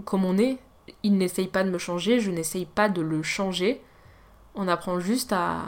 comme 0.05 0.25
on 0.25 0.39
est. 0.39 0.59
Il 1.03 1.17
n'essaye 1.17 1.49
pas 1.49 1.65
de 1.65 1.71
me 1.71 1.79
changer, 1.79 2.21
je 2.21 2.31
n'essaye 2.31 2.67
pas 2.67 2.89
de 2.89 3.01
le 3.01 3.23
changer. 3.23 3.81
On 4.55 4.69
apprend 4.69 5.01
juste 5.01 5.33
à, 5.33 5.63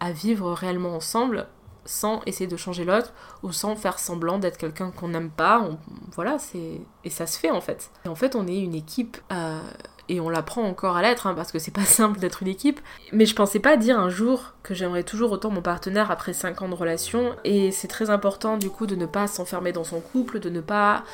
à 0.00 0.12
vivre 0.12 0.52
réellement 0.52 0.94
ensemble 0.94 1.46
sans 1.84 2.20
essayer 2.26 2.46
de 2.46 2.56
changer 2.56 2.84
l'autre 2.84 3.14
ou 3.42 3.50
sans 3.50 3.74
faire 3.74 3.98
semblant 3.98 4.38
d'être 4.38 4.58
quelqu'un 4.58 4.90
qu'on 4.90 5.08
n'aime 5.08 5.30
pas. 5.30 5.66
voilà, 6.14 6.38
c'est 6.38 6.80
et 7.04 7.10
ça 7.10 7.26
se 7.26 7.38
fait 7.38 7.50
en 7.50 7.60
fait. 7.60 7.90
Et 8.04 8.08
en 8.08 8.14
fait, 8.14 8.36
on 8.36 8.46
est 8.46 8.60
une 8.60 8.74
équipe 8.74 9.16
euh, 9.32 9.60
et 10.08 10.20
on 10.20 10.28
l'apprend 10.28 10.62
encore 10.62 10.96
à 10.96 11.02
l'être 11.02 11.26
hein, 11.26 11.34
parce 11.34 11.52
que 11.52 11.58
c'est 11.58 11.70
pas 11.70 11.80
simple 11.84 12.18
d'être 12.18 12.42
une 12.42 12.48
équipe. 12.48 12.80
Mais 13.12 13.26
je 13.26 13.34
pensais 13.34 13.58
pas 13.58 13.76
dire 13.76 13.98
un 13.98 14.10
jour 14.10 14.54
que 14.62 14.74
j'aimerais 14.74 15.04
toujours 15.04 15.32
autant 15.32 15.50
mon 15.50 15.62
partenaire 15.62 16.10
après 16.10 16.32
5 16.32 16.62
ans 16.62 16.68
de 16.68 16.74
relation 16.74 17.34
et 17.44 17.70
c'est 17.72 17.88
très 17.88 18.10
important 18.10 18.56
du 18.56 18.70
coup 18.70 18.86
de 18.86 18.96
ne 18.96 19.06
pas 19.06 19.26
s'enfermer 19.26 19.72
dans 19.72 19.84
son 19.84 20.00
couple, 20.00 20.40
de 20.40 20.50
ne 20.50 20.60
pas 20.60 21.04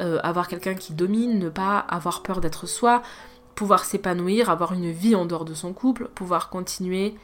euh, 0.00 0.18
avoir 0.22 0.48
quelqu'un 0.48 0.74
qui 0.74 0.94
domine, 0.94 1.38
ne 1.38 1.48
pas 1.48 1.78
avoir 1.78 2.22
peur 2.22 2.40
d'être 2.40 2.66
soi, 2.66 3.02
pouvoir 3.54 3.84
s'épanouir, 3.84 4.50
avoir 4.50 4.72
une 4.72 4.90
vie 4.90 5.14
en 5.14 5.26
dehors 5.26 5.44
de 5.44 5.54
son 5.54 5.72
couple, 5.72 6.08
pouvoir 6.14 6.48
continuer 6.48 7.14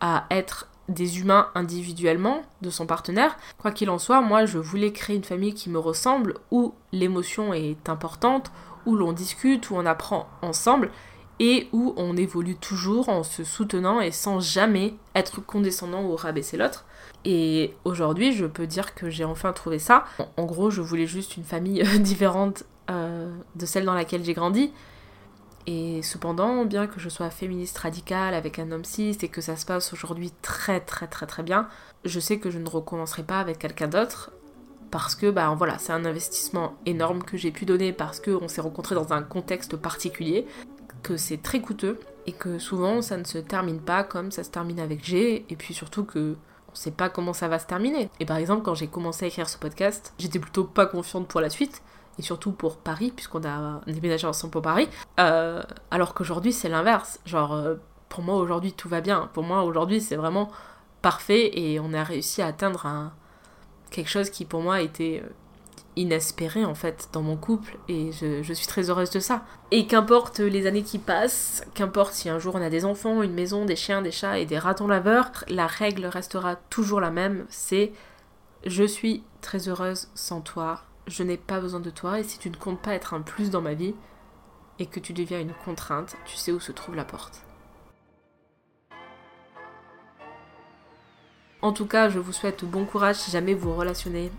à 0.00 0.26
être 0.30 0.68
des 0.88 1.18
humains 1.18 1.48
individuellement 1.54 2.42
de 2.62 2.70
son 2.70 2.86
partenaire. 2.86 3.36
Quoi 3.58 3.72
qu'il 3.72 3.90
en 3.90 3.98
soit, 3.98 4.20
moi 4.20 4.46
je 4.46 4.58
voulais 4.58 4.92
créer 4.92 5.16
une 5.16 5.24
famille 5.24 5.54
qui 5.54 5.68
me 5.68 5.78
ressemble, 5.78 6.34
où 6.50 6.74
l'émotion 6.92 7.52
est 7.52 7.88
importante, 7.88 8.52
où 8.86 8.96
l'on 8.96 9.12
discute, 9.12 9.70
où 9.70 9.76
on 9.76 9.84
apprend 9.84 10.28
ensemble 10.42 10.90
et 11.38 11.68
où 11.72 11.92
on 11.96 12.16
évolue 12.16 12.56
toujours 12.56 13.08
en 13.08 13.22
se 13.22 13.44
soutenant 13.44 14.00
et 14.00 14.10
sans 14.10 14.40
jamais 14.40 14.94
être 15.14 15.44
condescendant 15.44 16.02
ou 16.02 16.16
rabaisser 16.16 16.56
l'autre. 16.56 16.86
Et 17.24 17.74
aujourd'hui, 17.84 18.32
je 18.32 18.46
peux 18.46 18.66
dire 18.66 18.94
que 18.94 19.10
j'ai 19.10 19.24
enfin 19.24 19.52
trouvé 19.52 19.78
ça. 19.78 20.04
En 20.36 20.44
gros, 20.44 20.70
je 20.70 20.80
voulais 20.80 21.06
juste 21.06 21.36
une 21.36 21.44
famille 21.44 21.82
différente 22.00 22.64
euh, 22.90 23.36
de 23.54 23.66
celle 23.66 23.84
dans 23.84 23.94
laquelle 23.94 24.24
j'ai 24.24 24.34
grandi. 24.34 24.72
Et 25.66 26.00
cependant, 26.02 26.64
bien 26.64 26.86
que 26.86 27.00
je 27.00 27.08
sois 27.08 27.28
féministe 27.28 27.76
radicale 27.78 28.34
avec 28.34 28.60
un 28.60 28.70
homme 28.70 28.84
cis 28.84 29.18
et 29.20 29.28
que 29.28 29.40
ça 29.40 29.56
se 29.56 29.66
passe 29.66 29.92
aujourd'hui 29.92 30.32
très 30.40 30.78
très 30.80 31.08
très 31.08 31.26
très 31.26 31.42
bien, 31.42 31.68
je 32.04 32.20
sais 32.20 32.38
que 32.38 32.50
je 32.50 32.58
ne 32.58 32.68
recommencerai 32.68 33.24
pas 33.24 33.40
avec 33.40 33.58
quelqu'un 33.58 33.88
d'autre 33.88 34.30
parce 34.90 35.14
que 35.14 35.30
bah 35.30 35.54
voilà, 35.56 35.78
c'est 35.78 35.92
un 35.92 36.04
investissement 36.04 36.74
énorme 36.86 37.22
que 37.22 37.36
j'ai 37.36 37.50
pu 37.50 37.64
donner 37.64 37.92
parce 37.92 38.20
qu'on 38.20 38.48
s'est 38.48 38.60
rencontrés 38.60 38.94
dans 38.94 39.12
un 39.12 39.22
contexte 39.22 39.76
particulier, 39.76 40.46
que 41.02 41.16
c'est 41.16 41.42
très 41.42 41.60
coûteux 41.60 41.98
et 42.26 42.32
que 42.32 42.58
souvent 42.58 43.02
ça 43.02 43.16
ne 43.16 43.24
se 43.24 43.38
termine 43.38 43.80
pas 43.80 44.02
comme 44.02 44.30
ça 44.30 44.42
se 44.42 44.50
termine 44.50 44.80
avec 44.80 45.04
G 45.04 45.44
et 45.48 45.56
puis 45.56 45.74
surtout 45.74 46.04
que 46.04 46.36
on 46.70 46.74
sait 46.74 46.90
pas 46.90 47.08
comment 47.08 47.32
ça 47.32 47.48
va 47.48 47.58
se 47.58 47.66
terminer. 47.66 48.10
Et 48.20 48.26
par 48.26 48.36
exemple, 48.36 48.62
quand 48.62 48.74
j'ai 48.74 48.88
commencé 48.88 49.24
à 49.24 49.28
écrire 49.28 49.48
ce 49.48 49.56
podcast, 49.56 50.12
j'étais 50.18 50.38
plutôt 50.38 50.64
pas 50.64 50.86
confiante 50.86 51.28
pour 51.28 51.40
la 51.40 51.48
suite 51.48 51.82
et 52.18 52.22
surtout 52.22 52.52
pour 52.52 52.78
Paris, 52.78 53.12
puisqu'on 53.14 53.44
a 53.44 53.80
déménagé 53.86 54.26
ensemble 54.26 54.52
pour 54.52 54.62
Paris. 54.62 54.88
Euh, 55.20 55.62
alors 55.90 56.14
qu'aujourd'hui, 56.14 56.52
c'est 56.52 56.68
l'inverse. 56.68 57.20
Genre, 57.24 57.52
euh, 57.52 57.74
pour 58.08 58.22
moi, 58.22 58.36
aujourd'hui, 58.36 58.72
tout 58.72 58.88
va 58.88 59.00
bien. 59.00 59.30
Pour 59.32 59.42
moi, 59.42 59.62
aujourd'hui, 59.62 60.00
c'est 60.00 60.16
vraiment 60.16 60.50
parfait 61.02 61.58
et 61.58 61.78
on 61.80 61.92
a 61.92 62.02
réussi 62.02 62.42
à 62.42 62.46
atteindre 62.46 62.86
un, 62.86 63.12
quelque 63.96 64.10
chose 64.10 64.30
qui, 64.30 64.44
pour 64.44 64.60
moi, 64.60 64.80
était 64.80 65.22
euh, 65.24 65.28
inespéré, 65.96 66.64
en 66.64 66.74
fait, 66.74 67.08
dans 67.12 67.22
mon 67.22 67.36
couple. 67.36 67.78
Et 67.88 68.12
je, 68.12 68.42
je 68.42 68.52
suis 68.52 68.66
très 68.66 68.90
heureuse 68.90 69.10
de 69.10 69.20
ça. 69.20 69.44
Et 69.70 69.86
qu'importe 69.86 70.38
les 70.38 70.66
années 70.66 70.82
qui 70.82 70.98
passent, 70.98 71.64
qu'importe 71.74 72.12
si 72.12 72.28
un 72.28 72.38
jour 72.38 72.54
on 72.54 72.62
a 72.62 72.70
des 72.70 72.84
enfants, 72.84 73.22
une 73.22 73.34
maison, 73.34 73.64
des 73.64 73.76
chiens, 73.76 74.02
des 74.02 74.12
chats 74.12 74.38
et 74.38 74.46
des 74.46 74.58
ratons 74.58 74.86
laveurs, 74.86 75.30
la 75.48 75.66
règle 75.66 76.06
restera 76.06 76.56
toujours 76.70 77.00
la 77.00 77.10
même. 77.10 77.46
C'est 77.48 77.92
je 78.64 78.84
suis 78.84 79.22
très 79.40 79.68
heureuse 79.68 80.08
sans 80.14 80.40
toi 80.40 80.82
je 81.06 81.22
n'ai 81.22 81.36
pas 81.36 81.60
besoin 81.60 81.80
de 81.80 81.90
toi 81.90 82.20
et 82.20 82.24
si 82.24 82.38
tu 82.38 82.50
ne 82.50 82.56
comptes 82.56 82.80
pas 82.80 82.94
être 82.94 83.14
un 83.14 83.22
plus 83.22 83.50
dans 83.50 83.62
ma 83.62 83.74
vie 83.74 83.94
et 84.78 84.86
que 84.86 85.00
tu 85.00 85.12
deviens 85.12 85.40
une 85.40 85.54
contrainte, 85.64 86.16
tu 86.26 86.36
sais 86.36 86.52
où 86.52 86.60
se 86.60 86.72
trouve 86.72 86.96
la 86.96 87.04
porte. 87.04 87.45
En 91.66 91.72
tout 91.72 91.86
cas, 91.86 92.08
je 92.08 92.20
vous 92.20 92.32
souhaite 92.32 92.64
bon 92.64 92.84
courage 92.84 93.16
si 93.16 93.32
jamais 93.32 93.52
vous 93.52 93.74
relationnez 93.74 94.30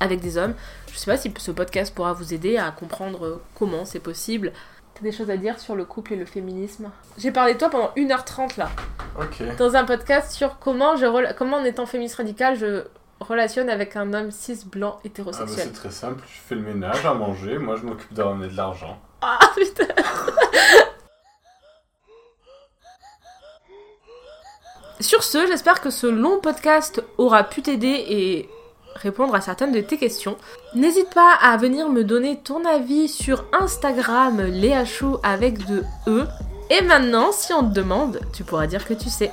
avec 0.00 0.18
des 0.18 0.36
hommes. 0.36 0.54
Je 0.90 0.98
sais 0.98 1.08
pas 1.08 1.16
si 1.16 1.32
ce 1.38 1.52
podcast 1.52 1.94
pourra 1.94 2.12
vous 2.12 2.34
aider 2.34 2.56
à 2.56 2.72
comprendre 2.72 3.40
comment 3.54 3.84
c'est 3.84 4.00
possible. 4.00 4.52
T'as 4.94 5.02
des 5.02 5.12
choses 5.12 5.30
à 5.30 5.36
dire 5.36 5.60
sur 5.60 5.76
le 5.76 5.84
couple 5.84 6.14
et 6.14 6.16
le 6.16 6.24
féminisme? 6.24 6.90
J'ai 7.18 7.30
parlé 7.30 7.54
de 7.54 7.58
toi 7.60 7.70
pendant 7.70 7.92
1h30 7.96 8.58
là. 8.58 8.68
Ok. 9.16 9.44
Dans 9.58 9.76
un 9.76 9.84
podcast 9.84 10.32
sur 10.32 10.58
comment, 10.58 10.96
je, 10.96 11.32
comment 11.34 11.58
en 11.58 11.64
étant 11.64 11.86
féministe 11.86 12.16
radical, 12.16 12.56
je 12.56 12.82
relationne 13.20 13.70
avec 13.70 13.94
un 13.94 14.12
homme 14.12 14.32
cis 14.32 14.58
blanc 14.66 14.98
hétérosexuel 15.04 15.60
ah 15.60 15.66
bah, 15.66 15.70
C'est 15.72 15.80
très 15.80 15.90
simple, 15.92 16.24
je 16.26 16.40
fais 16.40 16.56
le 16.56 16.62
ménage, 16.62 17.06
à 17.06 17.14
manger, 17.14 17.58
moi 17.58 17.76
je 17.76 17.86
m'occupe 17.86 18.12
de 18.12 18.22
ramener 18.22 18.48
de 18.48 18.56
l'argent. 18.56 18.98
Ah 19.22 19.38
putain 19.54 19.86
Sur 25.04 25.22
ce, 25.22 25.46
j'espère 25.46 25.82
que 25.82 25.90
ce 25.90 26.06
long 26.06 26.40
podcast 26.40 27.04
aura 27.18 27.44
pu 27.44 27.60
t'aider 27.60 28.06
et 28.08 28.48
répondre 28.94 29.34
à 29.34 29.42
certaines 29.42 29.70
de 29.70 29.82
tes 29.82 29.98
questions. 29.98 30.38
N'hésite 30.74 31.12
pas 31.12 31.34
à 31.42 31.58
venir 31.58 31.90
me 31.90 32.04
donner 32.04 32.38
ton 32.42 32.64
avis 32.64 33.08
sur 33.08 33.44
Instagram, 33.52 34.40
Léa 34.40 34.86
Chou 34.86 35.18
avec 35.22 35.66
de 35.66 35.84
E. 36.06 36.24
Et 36.70 36.80
maintenant, 36.80 37.32
si 37.32 37.52
on 37.52 37.68
te 37.68 37.74
demande, 37.74 38.18
tu 38.32 38.44
pourras 38.44 38.66
dire 38.66 38.86
que 38.86 38.94
tu 38.94 39.10
sais. 39.10 39.30